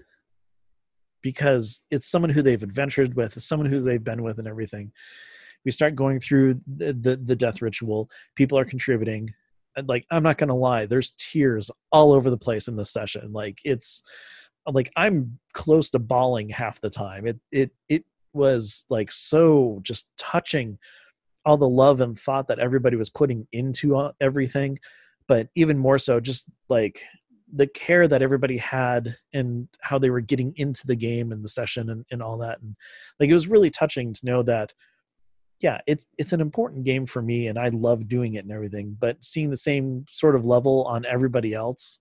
because 1.22 1.84
it's 1.92 2.08
someone 2.08 2.32
who 2.32 2.42
they've 2.42 2.64
adventured 2.64 3.16
with 3.16 3.40
someone 3.40 3.70
who 3.70 3.80
they've 3.80 4.04
been 4.04 4.24
with 4.24 4.40
and 4.40 4.48
everything. 4.48 4.92
We 5.64 5.70
start 5.70 5.96
going 5.96 6.20
through 6.20 6.62
the 6.66 6.94
the, 6.94 7.16
the 7.18 7.36
death 7.36 7.62
ritual. 7.62 8.10
People 8.36 8.58
are 8.58 8.66
contributing. 8.66 9.34
And 9.76 9.88
like 9.88 10.06
i'm 10.12 10.24
not 10.24 10.38
going 10.38 10.50
to 10.50 10.56
lie 10.56 10.86
there's 10.86 11.14
tears 11.18 11.72
all 11.92 12.12
over 12.12 12.30
the 12.30 12.38
place 12.38 12.68
in 12.68 12.76
this 12.76 12.92
session. 12.92 13.32
Like 13.32 13.60
it's 13.64 14.04
like 14.68 14.92
i'm 14.96 15.40
close 15.54 15.90
to 15.92 16.00
bawling 16.00 16.50
half 16.50 16.82
the 16.82 16.90
time. 16.90 17.26
It 17.26 17.40
it 17.52 17.72
it 17.90 18.06
was 18.34 18.86
like 18.90 19.12
so 19.12 19.80
just 19.84 20.10
touching 20.18 20.78
all 21.46 21.58
the 21.58 21.68
love 21.68 22.02
and 22.02 22.18
thought 22.18 22.48
that 22.48 22.60
everybody 22.60 22.96
was 22.96 23.10
putting 23.10 23.48
into 23.52 23.96
uh, 23.96 24.12
everything 24.20 24.80
but 25.28 25.48
even 25.56 25.78
more 25.78 25.98
so 25.98 26.20
just 26.20 26.50
like 26.70 27.04
the 27.54 27.68
care 27.68 28.08
that 28.08 28.22
everybody 28.22 28.58
had 28.58 29.18
and 29.34 29.68
how 29.82 29.98
they 30.00 30.10
were 30.10 30.22
getting 30.22 30.54
into 30.56 30.88
the 30.88 30.96
game 30.96 31.32
and 31.32 31.44
the 31.44 31.50
session 31.50 31.90
and, 31.90 32.06
and 32.12 32.22
all 32.22 32.38
that 32.38 32.60
and 32.62 32.76
like 33.20 33.30
it 33.30 33.34
was 33.34 33.48
really 33.48 33.70
touching 33.70 34.14
to 34.14 34.26
know 34.26 34.42
that 34.44 34.74
yeah 35.60 35.80
it's 35.88 36.08
it's 36.18 36.34
an 36.34 36.42
important 36.42 36.84
game 36.84 37.06
for 37.06 37.22
me 37.22 37.48
and 37.48 37.60
i 37.60 37.70
love 37.70 38.08
doing 38.08 38.36
it 38.36 38.46
and 38.46 38.52
everything 38.52 38.96
but 39.00 39.24
seeing 39.24 39.50
the 39.50 39.58
same 39.58 40.06
sort 40.10 40.36
of 40.36 40.46
level 40.46 40.86
on 40.86 41.06
everybody 41.06 41.54
else 41.54 42.00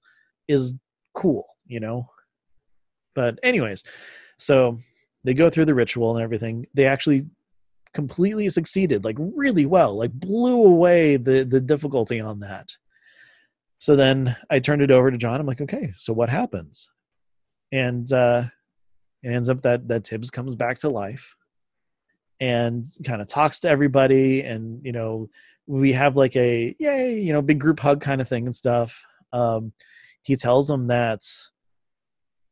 is 0.48 0.74
cool 1.14 1.44
you 1.70 1.80
know? 1.80 2.10
But 3.14 3.38
anyways 3.42 3.84
so 4.38 4.78
they 5.24 5.34
go 5.34 5.50
through 5.50 5.66
the 5.66 5.74
ritual 5.74 6.16
and 6.16 6.24
everything. 6.24 6.66
They 6.74 6.86
actually 6.86 7.26
completely 7.92 8.48
succeeded 8.48 9.04
like 9.04 9.16
really 9.18 9.66
well 9.66 9.96
like 9.96 10.12
blew 10.12 10.64
away 10.64 11.16
the 11.16 11.44
the 11.44 11.60
difficulty 11.60 12.20
on 12.20 12.40
that. 12.40 12.68
So 13.78 13.96
then 13.96 14.36
i 14.50 14.58
turned 14.58 14.82
it 14.82 14.90
over 14.90 15.10
to 15.10 15.18
john. 15.18 15.40
I'm 15.40 15.46
like 15.46 15.60
okay 15.60 15.92
so 15.96 16.12
what 16.12 16.30
happens? 16.30 16.88
And 17.72 18.12
uh, 18.12 18.44
it 19.22 19.30
ends 19.30 19.48
up 19.48 19.62
that 19.62 19.88
that 19.88 20.04
Tibbs 20.04 20.30
comes 20.30 20.54
back 20.54 20.78
to 20.78 20.88
life 20.88 21.36
and 22.40 22.86
kind 23.04 23.20
of 23.20 23.28
talks 23.28 23.60
to 23.60 23.68
everybody, 23.68 24.42
and 24.42 24.84
you 24.84 24.92
know 24.92 25.28
we 25.66 25.92
have 25.92 26.16
like 26.16 26.34
a 26.36 26.74
yay, 26.78 27.20
you 27.20 27.32
know, 27.32 27.42
big 27.42 27.60
group 27.60 27.80
hug 27.80 28.00
kind 28.00 28.20
of 28.20 28.28
thing 28.28 28.46
and 28.46 28.56
stuff. 28.56 29.04
Um, 29.32 29.72
he 30.22 30.36
tells 30.36 30.68
them 30.68 30.88
that 30.88 31.22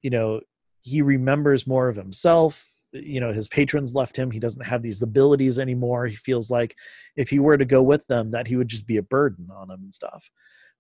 you 0.03 0.11
know 0.11 0.41
he 0.81 1.03
remembers 1.03 1.67
more 1.67 1.89
of 1.89 1.97
himself 1.97 2.68
you 2.93 3.21
know 3.21 3.33
his 3.33 3.49
patrons 3.49 3.95
left 3.95 4.17
him. 4.17 4.31
He 4.31 4.41
doesn't 4.41 4.67
have 4.67 4.83
these 4.83 5.03
abilities 5.03 5.59
anymore. 5.59 6.07
He 6.07 6.17
feels 6.17 6.51
like 6.51 6.77
if 7.17 7.31
he 7.31 7.39
were 7.39 7.57
to 7.57 7.65
go 7.65 7.83
with 7.83 8.07
them 8.07 8.31
that 8.31 8.47
he 8.47 8.57
would 8.57 8.69
just 8.69 8.87
be 8.87 8.97
a 8.97 9.03
burden 9.03 9.49
on 9.55 9.69
them 9.69 9.81
and 9.83 9.95
stuff. 9.95 10.31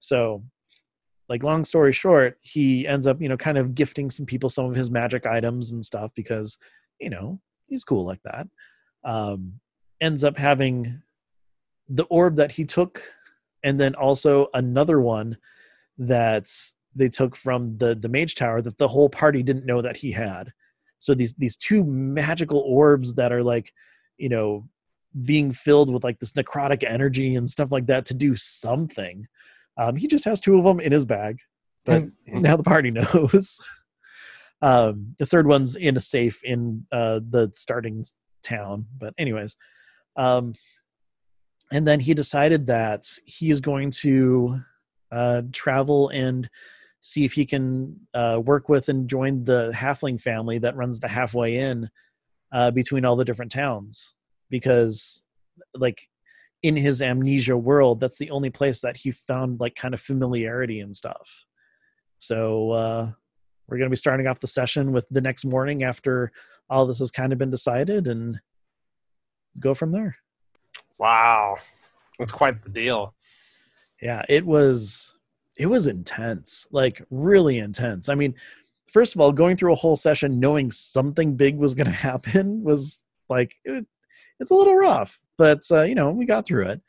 So 0.00 0.44
like 1.28 1.42
long 1.42 1.62
story 1.64 1.92
short 1.92 2.38
he 2.40 2.86
ends 2.86 3.06
up 3.06 3.20
you 3.20 3.28
know 3.28 3.36
kind 3.36 3.59
of 3.59 3.74
gifting 3.74 4.09
some 4.09 4.24
people 4.24 4.48
some 4.48 4.64
of 4.64 4.74
his 4.74 4.90
magic 4.90 5.26
items 5.26 5.72
and 5.72 5.84
stuff 5.84 6.11
because 6.14 6.56
you 6.98 7.11
know 7.11 7.40
he's 7.66 7.84
cool 7.84 8.04
like 8.04 8.22
that. 8.24 8.48
Um 9.04 9.61
ends 10.00 10.24
up 10.24 10.38
having 10.38 11.02
the 11.88 12.04
orb 12.04 12.36
that 12.36 12.52
he 12.52 12.64
took 12.64 13.02
and 13.62 13.78
then 13.78 13.94
also 13.94 14.48
another 14.54 15.00
one 15.00 15.36
that's 15.98 16.74
they 16.94 17.09
took 17.09 17.36
from 17.36 17.76
the 17.78 17.94
the 17.94 18.09
mage 18.09 18.34
tower 18.34 18.62
that 18.62 18.78
the 18.78 18.88
whole 18.88 19.09
party 19.09 19.42
didn't 19.42 19.66
know 19.66 19.82
that 19.82 19.98
he 19.98 20.12
had 20.12 20.52
so 20.99 21.14
these 21.14 21.34
these 21.34 21.57
two 21.57 21.84
magical 21.84 22.59
orbs 22.61 23.14
that 23.14 23.32
are 23.32 23.42
like 23.42 23.72
you 24.16 24.28
know 24.28 24.68
being 25.22 25.53
filled 25.53 25.92
with 25.92 26.05
like 26.05 26.18
this 26.18 26.32
necrotic 26.32 26.84
energy 26.84 27.34
and 27.34 27.51
stuff 27.51 27.72
like 27.72 27.86
that 27.86 28.05
to 28.07 28.14
do 28.14 28.36
something 28.36 29.26
um, 29.78 29.96
he 29.96 30.07
just 30.07 30.24
has 30.24 30.40
two 30.40 30.57
of 30.59 30.64
them 30.64 30.80
in 30.80 30.92
his 30.92 31.05
bag 31.05 31.38
but 31.84 32.05
now 32.26 32.57
the 32.57 32.62
party 32.62 32.90
knows. 33.14 33.59
Um, 34.61 35.14
the 35.18 35.26
third 35.26 35.46
one's 35.46 35.76
in 35.76 35.96
a 35.96 36.01
safe 36.01 36.42
in 36.42 36.84
uh, 36.90 37.20
the 37.28 37.51
starting 37.55 38.05
town 38.42 38.86
but 38.99 39.14
anyways 39.16 39.57
um, 40.16 40.55
and 41.72 41.86
then 41.86 42.01
he 42.01 42.14
decided 42.14 42.66
that 42.66 43.05
he's 43.24 43.61
going 43.61 43.90
to 43.90 44.61
uh, 45.12 45.42
travel 45.53 46.09
and 46.09 46.49
see 47.01 47.24
if 47.24 47.32
he 47.32 47.46
can 47.46 48.01
uh, 48.14 48.40
work 48.44 48.68
with 48.68 48.88
and 48.88 49.09
join 49.09 49.44
the 49.44 49.72
halfling 49.74 50.20
family 50.20 50.59
that 50.59 50.76
runs 50.76 51.01
the 51.01 51.09
halfway 51.09 51.57
inn 51.57 51.88
uh, 52.53 52.70
between 52.70 53.05
all 53.05 53.16
the 53.16 53.24
different 53.24 53.53
towns. 53.53 54.14
Because 54.51 55.24
like 55.74 56.09
in 56.62 56.76
his 56.76 57.01
amnesia 57.01 57.57
world 57.57 58.01
that's 58.01 58.18
the 58.18 58.30
only 58.30 58.51
place 58.51 58.80
that 58.80 58.96
he 58.96 59.11
found 59.11 59.61
like 59.61 59.74
kind 59.74 59.94
of 59.94 60.01
familiarity 60.01 60.80
and 60.80 60.94
stuff. 60.94 61.44
So 62.18 62.72
uh, 62.72 63.11
we're 63.68 63.78
going 63.78 63.86
to 63.86 63.90
be 63.90 63.96
starting 63.96 64.26
off 64.26 64.40
the 64.40 64.46
session 64.46 64.92
with 64.92 65.07
the 65.11 65.20
next 65.20 65.44
morning 65.44 65.84
after 65.84 66.32
all 66.68 66.86
this 66.86 66.99
has 66.99 67.11
kind 67.11 67.32
of 67.32 67.38
been 67.38 67.51
decided 67.51 68.07
and 68.07 68.40
go 69.59 69.74
from 69.74 69.92
there. 69.92 70.16
Wow. 70.99 71.57
That's 72.18 72.32
quite 72.32 72.62
the 72.62 72.70
deal. 72.70 73.14
Yeah 74.03 74.22
it 74.28 74.44
was 74.44 75.14
it 75.59 75.66
was 75.66 75.86
intense, 75.86 76.66
like 76.70 77.02
really 77.11 77.59
intense. 77.59 78.09
I 78.09 78.14
mean, 78.14 78.34
first 78.86 79.14
of 79.14 79.20
all, 79.20 79.32
going 79.32 79.56
through 79.56 79.72
a 79.72 79.76
whole 79.76 79.96
session 79.96 80.40
knowing 80.40 80.70
something 80.70 81.36
big 81.36 81.56
was 81.56 81.74
going 81.74 81.86
to 81.90 81.92
happen 81.92 82.62
was 82.62 83.04
like 83.28 83.54
it, 83.64 83.84
it's 84.40 84.50
a 84.50 84.54
little 84.54 84.76
rough, 84.76 85.20
but 85.36 85.62
uh, 85.70 85.82
you 85.82 85.94
know 85.94 86.11
we 86.11 86.24
got 86.24 86.46
through 86.46 86.68
it. 86.68 86.80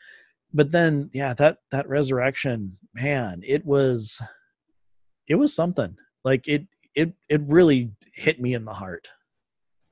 But 0.53 0.71
then, 0.71 1.09
yeah, 1.13 1.33
that 1.35 1.57
that 1.71 1.89
resurrection, 1.89 2.77
man, 2.93 3.41
it 3.45 3.65
was 3.65 4.21
it 5.27 5.35
was 5.35 5.53
something. 5.53 5.97
Like 6.23 6.47
it 6.47 6.67
it 6.95 7.13
it 7.27 7.41
really 7.45 7.91
hit 8.13 8.39
me 8.39 8.53
in 8.53 8.65
the 8.65 8.73
heart. 8.73 9.09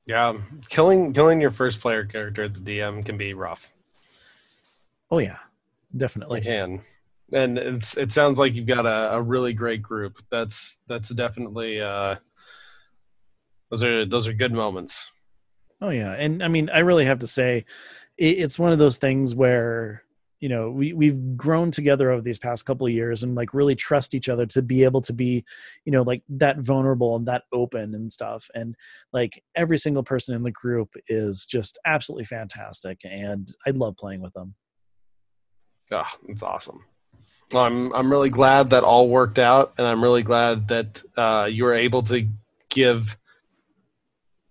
Yeah, 0.05 0.37
killing 0.69 1.13
killing 1.13 1.41
your 1.41 1.51
first 1.51 1.81
player 1.81 2.05
character 2.05 2.43
at 2.43 2.53
the 2.53 2.61
DM 2.61 3.05
can 3.05 3.17
be 3.17 3.33
rough. 3.33 3.73
Oh 5.11 5.19
yeah, 5.19 5.39
definitely. 5.95 6.39
It 6.39 6.45
can 6.45 6.81
and 7.33 7.57
it's 7.57 7.97
it 7.97 8.11
sounds 8.11 8.39
like 8.39 8.55
you've 8.55 8.67
got 8.67 8.85
a, 8.85 9.15
a 9.15 9.21
really 9.21 9.53
great 9.53 9.81
group. 9.81 10.19
That's 10.29 10.81
that's 10.87 11.09
definitely 11.09 11.81
uh, 11.81 12.15
those 13.69 13.83
are 13.83 14.05
those 14.05 14.27
are 14.27 14.33
good 14.33 14.53
moments. 14.53 15.25
Oh 15.81 15.89
yeah, 15.89 16.13
and 16.13 16.43
I 16.43 16.47
mean, 16.47 16.69
I 16.69 16.79
really 16.79 17.05
have 17.05 17.19
to 17.19 17.27
say, 17.27 17.65
it, 18.17 18.37
it's 18.37 18.57
one 18.57 18.71
of 18.71 18.79
those 18.79 18.97
things 18.97 19.35
where 19.35 20.03
you 20.39 20.49
know 20.49 20.69
we 20.69 20.93
we've 20.93 21.35
grown 21.35 21.71
together 21.71 22.11
over 22.11 22.21
these 22.21 22.37
past 22.37 22.65
couple 22.65 22.87
of 22.87 22.93
years 22.93 23.23
and 23.23 23.35
like 23.35 23.53
really 23.53 23.75
trust 23.75 24.13
each 24.13 24.29
other 24.29 24.45
to 24.45 24.61
be 24.61 24.83
able 24.83 25.01
to 25.01 25.13
be 25.13 25.43
you 25.83 25.91
know 25.91 26.03
like 26.03 26.23
that 26.29 26.59
vulnerable 26.59 27.15
and 27.15 27.27
that 27.27 27.43
open 27.51 27.95
and 27.95 28.13
stuff 28.13 28.47
and 28.53 28.75
like 29.13 29.43
every 29.55 29.77
single 29.77 30.03
person 30.03 30.35
in 30.35 30.43
the 30.43 30.51
group 30.51 30.93
is 31.07 31.45
just 31.45 31.79
absolutely 31.85 32.25
fantastic 32.25 33.01
and 33.03 33.53
i 33.65 33.71
love 33.71 33.97
playing 33.97 34.21
with 34.21 34.33
them 34.33 34.53
oh 35.91 36.11
it's 36.27 36.43
awesome 36.43 36.83
I'm 37.53 37.93
I'm 37.93 38.11
really 38.11 38.29
glad 38.29 38.71
that 38.71 38.83
all 38.83 39.07
worked 39.07 39.39
out, 39.39 39.73
and 39.77 39.87
I'm 39.87 40.03
really 40.03 40.23
glad 40.23 40.67
that 40.67 41.01
uh, 41.15 41.47
you 41.49 41.63
were 41.63 41.73
able 41.73 42.03
to 42.03 42.27
give 42.69 43.17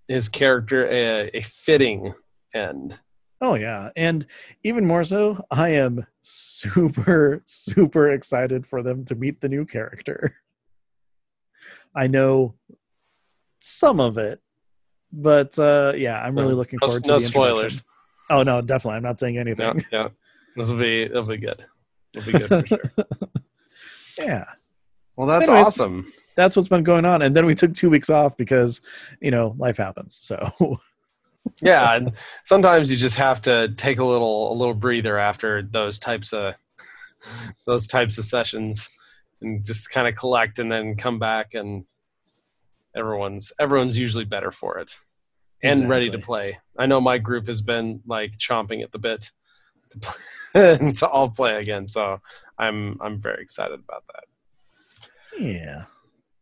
his 0.09 0.29
character 0.29 0.87
a, 0.87 1.31
a 1.35 1.41
fitting 1.43 2.15
end. 2.55 3.01
Oh 3.41 3.55
yeah, 3.55 3.91
and 3.97 4.27
even 4.65 4.87
more 4.87 5.05
so, 5.05 5.45
I 5.51 5.71
am 5.71 6.07
super 6.23 7.43
super 7.45 8.11
excited 8.11 8.67
for 8.67 8.83
them 8.83 9.05
to 9.07 9.15
meet 9.15 9.41
the 9.41 9.49
new 9.49 9.67
character. 9.67 10.37
I 11.95 12.07
know 12.07 12.55
some 13.61 14.01
of 14.01 14.17
it, 14.17 14.41
but 15.13 15.59
uh, 15.59 15.93
yeah, 15.97 16.19
I'm 16.19 16.35
really 16.35 16.55
looking 16.55 16.79
forward 16.79 17.03
no, 17.03 17.07
to 17.07 17.09
no 17.09 17.19
the 17.19 17.25
spoilers. 17.25 17.85
Oh 18.31 18.43
no, 18.43 18.63
definitely, 18.63 18.97
I'm 18.97 19.03
not 19.03 19.21
saying 19.21 19.37
anything. 19.37 19.85
Yeah, 19.93 20.03
yeah. 20.05 20.09
this 20.57 20.71
will 20.71 20.79
be 20.79 21.03
it'll 21.03 21.25
be 21.25 21.37
good. 21.37 21.65
It'll 22.17 22.33
be 22.33 22.39
good 22.39 22.49
for 22.49 22.67
sure. 22.67 22.91
yeah. 24.27 24.45
Well, 25.17 25.27
that's 25.27 25.49
Anyways, 25.49 25.67
awesome. 25.67 26.05
That's 26.37 26.57
what's 26.57 26.69
been 26.69 26.85
going 26.85 27.05
on, 27.05 27.23
and 27.23 27.37
then 27.37 27.47
we 27.47 27.55
took 27.55 27.75
two 27.75 27.91
weeks 27.91 28.11
off 28.11 28.37
because 28.37 28.81
you 29.21 29.31
know 29.31 29.55
life 29.59 29.77
happens. 29.77 30.19
So. 30.21 30.53
yeah, 31.63 31.97
and 31.97 32.13
sometimes 32.45 32.91
you 32.91 32.97
just 32.97 33.17
have 33.17 33.41
to 33.43 33.69
take 33.77 33.99
a 33.99 34.05
little 34.05 34.53
a 34.53 34.55
little 34.55 34.75
breather 34.75 35.19
after 35.19 35.63
those 35.63 35.99
types 35.99 36.33
of 36.33 36.55
those 37.67 37.87
types 37.87 38.19
of 38.19 38.25
sessions, 38.25 38.91
and 39.41 39.65
just 39.65 39.91
kind 39.91 40.07
of 40.07 40.15
collect, 40.15 40.59
and 40.59 40.71
then 40.71 40.97
come 40.97 41.19
back, 41.19 41.55
and 41.55 41.85
everyone's 42.95 43.53
everyone's 43.59 43.97
usually 43.97 44.25
better 44.25 44.51
for 44.51 44.79
it 44.79 44.97
and 45.63 45.79
exactly. 45.79 45.91
ready 45.91 46.11
to 46.11 46.19
play. 46.19 46.59
I 46.79 46.87
know 46.87 47.01
my 47.01 47.19
group 47.19 47.47
has 47.47 47.63
been 47.63 48.03
like 48.07 48.39
chomping 48.39 48.83
at 48.83 48.93
the 48.93 48.99
bit 48.99 49.31
to 49.91 49.99
play 49.99 50.93
to 50.93 51.09
all 51.09 51.31
play 51.31 51.57
again. 51.57 51.87
So 51.87 52.21
I'm 52.59 52.99
I'm 53.01 53.21
very 53.21 53.43
excited 53.43 53.81
about 53.81 54.05
that. 54.07 54.25
Yeah. 55.41 55.85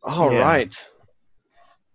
All 0.03 0.31
yeah. 0.31 0.39
right. 0.39 0.89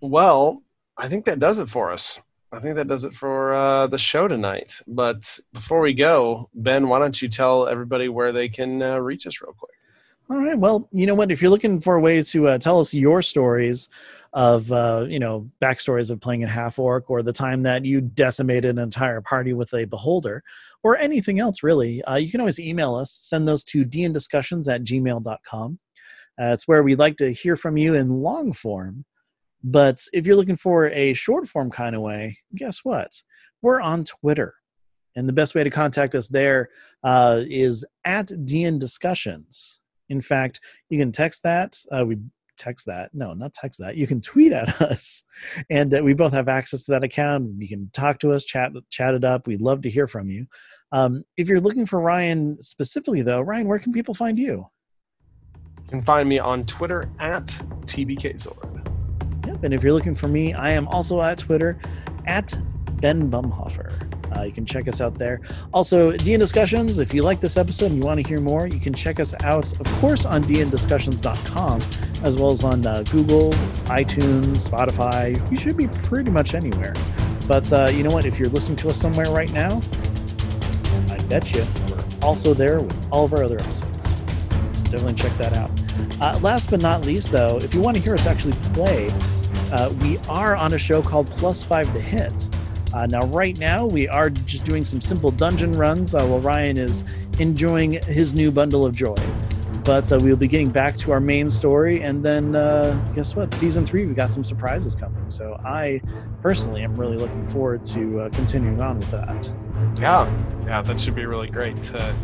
Well, 0.01 0.62
I 0.97 1.09
think 1.09 1.24
that 1.27 1.39
does 1.39 1.59
it 1.59 1.68
for 1.68 1.90
us. 1.90 2.20
I 2.52 2.59
think 2.59 2.74
that 2.77 2.89
does 2.89 3.05
it 3.05 3.14
for 3.14 3.55
uh, 3.55 3.86
the 3.86 3.98
show 3.98 4.27
tonight. 4.27 4.81
But 4.89 5.39
before 5.52 5.81
we 5.81 5.94
go, 5.94 6.51
Ben, 6.52 6.89
why 6.89 6.98
don't 6.98 7.20
you 7.22 7.28
tell 7.28 7.68
everybody 7.68 8.09
where 8.09 8.32
they 8.32 8.48
can 8.48 8.82
uh, 8.82 8.98
reach 8.98 9.27
us 9.27 9.40
real 9.40 9.52
quick? 9.52 9.70
All 10.28 10.39
right. 10.39 10.59
Well, 10.59 10.89
you 10.93 11.06
know 11.06 11.14
what? 11.14 11.31
If 11.31 11.40
you're 11.40 11.51
looking 11.51 11.81
for 11.81 11.94
a 11.94 12.01
way 12.01 12.22
to 12.22 12.48
uh, 12.48 12.59
tell 12.59 12.81
us 12.81 12.93
your 12.93 13.22
stories 13.22 13.89
of, 14.32 14.70
uh, 14.70 15.07
you 15.09 15.19
know, 15.19 15.51
backstories 15.61 16.11
of 16.11 16.20
playing 16.20 16.44
a 16.44 16.48
half 16.48 16.78
orc 16.78 17.11
or 17.11 17.23
the 17.23 17.32
time 17.32 17.62
that 17.62 17.85
you 17.85 18.01
decimated 18.01 18.70
an 18.70 18.78
entire 18.78 19.20
party 19.20 19.52
with 19.52 19.73
a 19.74 19.85
beholder 19.85 20.43
or 20.82 20.97
anything 20.97 21.40
else, 21.40 21.62
really, 21.62 22.02
uh, 22.05 22.16
you 22.16 22.31
can 22.31 22.40
always 22.40 22.61
email 22.61 22.94
us. 22.94 23.11
Send 23.11 23.48
those 23.48 23.65
to 23.65 23.85
dndiscussions 23.85 24.73
at 24.73 24.85
gmail.com. 24.85 25.78
Uh, 26.40 26.52
it's 26.52 26.69
where 26.69 26.82
we'd 26.82 26.98
like 26.98 27.16
to 27.16 27.32
hear 27.32 27.57
from 27.57 27.77
you 27.77 27.94
in 27.94 28.23
long 28.23 28.52
form. 28.52 29.05
But 29.62 30.07
if 30.12 30.27
you're 30.27 30.36
looking 30.36 30.57
for 30.57 30.86
a 30.86 31.12
short 31.15 31.47
form 31.47 31.70
kind 31.70 31.94
of 31.94 32.02
way, 32.02 32.39
guess 32.55 32.81
what? 32.82 33.23
We're 33.61 33.81
on 33.81 34.05
Twitter. 34.05 34.55
And 35.16 35.28
the 35.28 35.35
best 35.35 35.55
way 35.55 35.65
to 35.65 35.70
contact 35.70 36.15
us 36.15 36.28
there 36.28 36.70
uh, 37.02 37.43
is 37.47 37.85
at 38.05 38.28
DN 38.28 38.78
Discussions. 38.78 39.81
In 40.09 40.20
fact, 40.20 40.61
you 40.89 40.98
can 40.98 41.12
text 41.12 41.43
that. 41.43 41.78
Uh, 41.90 42.07
we 42.07 42.19
text 42.60 42.86
that. 42.86 43.10
No, 43.12 43.32
not 43.32 43.52
text 43.52 43.80
that. 43.80 43.96
You 43.96 44.06
can 44.06 44.20
tweet 44.20 44.52
at 44.52 44.80
us, 44.82 45.24
and 45.68 45.92
uh, 45.94 46.02
we 46.02 46.14
both 46.14 46.32
have 46.32 46.48
access 46.48 46.84
to 46.84 46.92
that 46.92 47.04
account. 47.04 47.50
You 47.58 47.68
can 47.68 47.90
talk 47.92 48.18
to 48.20 48.32
us, 48.32 48.44
chat, 48.44 48.72
chat 48.90 49.14
it 49.14 49.24
up. 49.24 49.46
We'd 49.46 49.60
love 49.60 49.82
to 49.82 49.90
hear 49.90 50.06
from 50.06 50.28
you. 50.30 50.46
Um, 50.92 51.24
if 51.36 51.48
you're 51.48 51.60
looking 51.60 51.86
for 51.86 52.00
Ryan 52.00 52.60
specifically, 52.60 53.22
though, 53.22 53.40
Ryan, 53.40 53.66
where 53.66 53.78
can 53.78 53.92
people 53.92 54.14
find 54.14 54.38
you? 54.38 54.66
You 55.84 55.88
can 55.88 56.02
find 56.02 56.28
me 56.28 56.38
on 56.38 56.66
Twitter 56.66 57.10
at 57.18 57.46
TBKZord. 57.86 59.46
Yep, 59.46 59.64
and 59.64 59.74
if 59.74 59.82
you're 59.82 59.92
looking 59.92 60.14
for 60.14 60.28
me, 60.28 60.52
I 60.54 60.70
am 60.70 60.86
also 60.88 61.20
at 61.20 61.38
Twitter 61.38 61.78
at 62.26 62.56
Ben 63.00 63.30
Bumhofer. 63.30 64.09
Uh, 64.36 64.43
you 64.43 64.52
can 64.52 64.65
check 64.65 64.89
us 64.89 65.01
out 65.01 65.19
there. 65.19 65.40
Also, 65.73 66.12
DN 66.12 66.39
Discussions, 66.39 66.98
if 66.98 67.12
you 67.12 67.23
like 67.23 67.40
this 67.40 67.57
episode 67.57 67.86
and 67.86 67.97
you 67.97 68.02
want 68.02 68.20
to 68.23 68.28
hear 68.28 68.40
more, 68.40 68.66
you 68.66 68.81
can 68.81 68.93
check 68.93 69.20
us 69.20 69.35
out, 69.43 69.73
of 69.81 69.86
course, 70.01 70.24
on 70.24 70.43
dndiscussions.com, 70.44 71.81
as 72.23 72.36
well 72.36 72.51
as 72.51 72.65
on 72.65 72.86
uh, 72.86 73.02
Google, 73.11 73.51
iTunes, 73.86 74.69
Spotify. 74.69 75.51
We 75.51 75.57
should 75.57 75.77
be 75.77 75.89
pretty 75.89 76.31
much 76.31 76.55
anywhere. 76.55 76.94
But 77.47 77.73
uh, 77.73 77.89
you 77.93 78.02
know 78.02 78.11
what? 78.11 78.27
If 78.27 78.39
you're 78.39 78.48
listening 78.48 78.77
to 78.78 78.90
us 78.90 79.01
somewhere 79.01 79.31
right 79.31 79.52
now, 79.52 79.81
I 81.09 81.19
bet 81.24 81.52
you 81.52 81.66
we're 81.90 82.05
also 82.23 82.55
there 82.55 82.81
with 82.81 82.97
all 83.11 83.24
of 83.24 83.32
our 83.32 83.43
other 83.43 83.59
episodes. 83.59 84.05
So 84.05 84.85
definitely 84.85 85.15
check 85.15 85.36
that 85.39 85.55
out. 85.55 85.70
Uh, 86.20 86.39
last 86.43 86.70
but 86.70 86.81
not 86.81 87.05
least, 87.05 87.32
though, 87.32 87.59
if 87.59 87.74
you 87.74 87.81
want 87.81 87.97
to 87.97 88.02
hear 88.02 88.15
us 88.15 88.27
actually 88.27 88.55
play, 88.74 89.11
uh, 89.73 89.93
we 90.01 90.19
are 90.28 90.55
on 90.55 90.74
a 90.74 90.78
show 90.78 91.02
called 91.02 91.28
Plus 91.31 91.65
Five 91.65 91.93
to 91.93 92.01
Hit. 92.01 92.48
Uh, 92.92 93.06
now, 93.06 93.24
right 93.26 93.56
now, 93.58 93.86
we 93.86 94.08
are 94.08 94.30
just 94.30 94.64
doing 94.64 94.84
some 94.84 95.00
simple 95.00 95.30
dungeon 95.30 95.76
runs 95.76 96.14
uh, 96.14 96.24
while 96.26 96.40
Ryan 96.40 96.76
is 96.76 97.04
enjoying 97.38 97.92
his 97.92 98.34
new 98.34 98.50
bundle 98.50 98.84
of 98.84 98.94
joy. 98.94 99.16
But 99.84 100.10
uh, 100.12 100.18
we'll 100.20 100.36
be 100.36 100.48
getting 100.48 100.70
back 100.70 100.96
to 100.98 101.12
our 101.12 101.20
main 101.20 101.48
story, 101.48 102.02
and 102.02 102.22
then 102.22 102.54
uh, 102.54 102.92
guess 103.14 103.34
what? 103.34 103.54
Season 103.54 103.86
three, 103.86 104.06
we 104.06 104.14
got 104.14 104.30
some 104.30 104.44
surprises 104.44 104.94
coming. 104.94 105.30
So 105.30 105.58
I 105.64 106.02
personally 106.42 106.82
am 106.82 106.94
really 106.96 107.16
looking 107.16 107.46
forward 107.48 107.84
to 107.86 108.20
uh, 108.20 108.28
continuing 108.30 108.80
on 108.80 108.98
with 108.98 109.10
that. 109.10 109.50
Yeah, 109.98 110.30
yeah, 110.66 110.82
that 110.82 111.00
should 111.00 111.14
be 111.14 111.26
really 111.26 111.48
great 111.48 111.80
to 111.82 112.14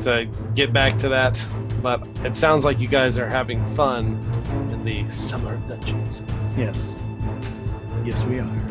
to 0.00 0.28
get 0.54 0.72
back 0.72 0.98
to 0.98 1.08
that. 1.08 1.44
But 1.82 2.06
it 2.24 2.36
sounds 2.36 2.64
like 2.64 2.78
you 2.78 2.88
guys 2.88 3.18
are 3.18 3.28
having 3.28 3.64
fun 3.74 4.22
in 4.72 4.84
the 4.84 5.08
summer 5.08 5.56
dungeons. 5.66 6.22
Yes, 6.58 6.98
yes, 8.04 8.22
we 8.24 8.38
are. 8.38 8.62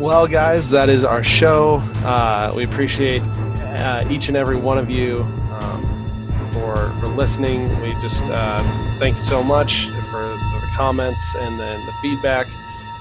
Well, 0.00 0.26
guys, 0.26 0.70
that 0.70 0.88
is 0.88 1.04
our 1.04 1.22
show. 1.22 1.76
Uh, 2.04 2.52
we 2.54 2.64
appreciate 2.64 3.22
uh, 3.22 4.04
each 4.10 4.26
and 4.26 4.36
every 4.36 4.56
one 4.56 4.76
of 4.76 4.90
you 4.90 5.20
um, 5.52 6.50
for 6.52 6.92
for 6.98 7.06
listening. 7.06 7.68
We 7.80 7.92
just 8.02 8.28
uh, 8.28 8.60
thank 8.98 9.16
you 9.16 9.22
so 9.22 9.42
much 9.42 9.86
for, 10.10 10.22
the 10.22 10.70
comments 10.74 11.36
and 11.36 11.60
then 11.60 11.78
the 11.86 11.92
feedback, 12.02 12.48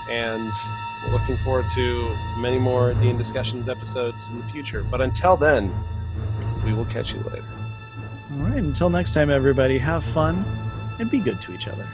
and 0.08 0.52
we're 1.04 1.14
looking 1.14 1.36
forward 1.38 1.68
to 1.70 2.16
many 2.38 2.60
more 2.60 2.94
Dean 2.94 3.18
discussions 3.18 3.70
episodes 3.70 4.30
in 4.30 4.40
the 4.40 4.46
future. 4.46 4.84
But 4.84 5.02
until 5.02 5.36
then, 5.36 5.74
we 6.64 6.74
will 6.74 6.86
catch 6.86 7.12
you 7.12 7.20
later. 7.22 7.44
All 8.34 8.44
right, 8.44 8.58
until 8.58 8.92
next 8.92 9.16
time, 9.16 9.32
everybody, 9.32 9.80
have 9.80 10.04
fun 10.04 10.46
and 11.00 11.10
be 11.10 11.20
good 11.20 11.42
to 11.42 11.54
each 11.56 11.68
other. 11.68 11.88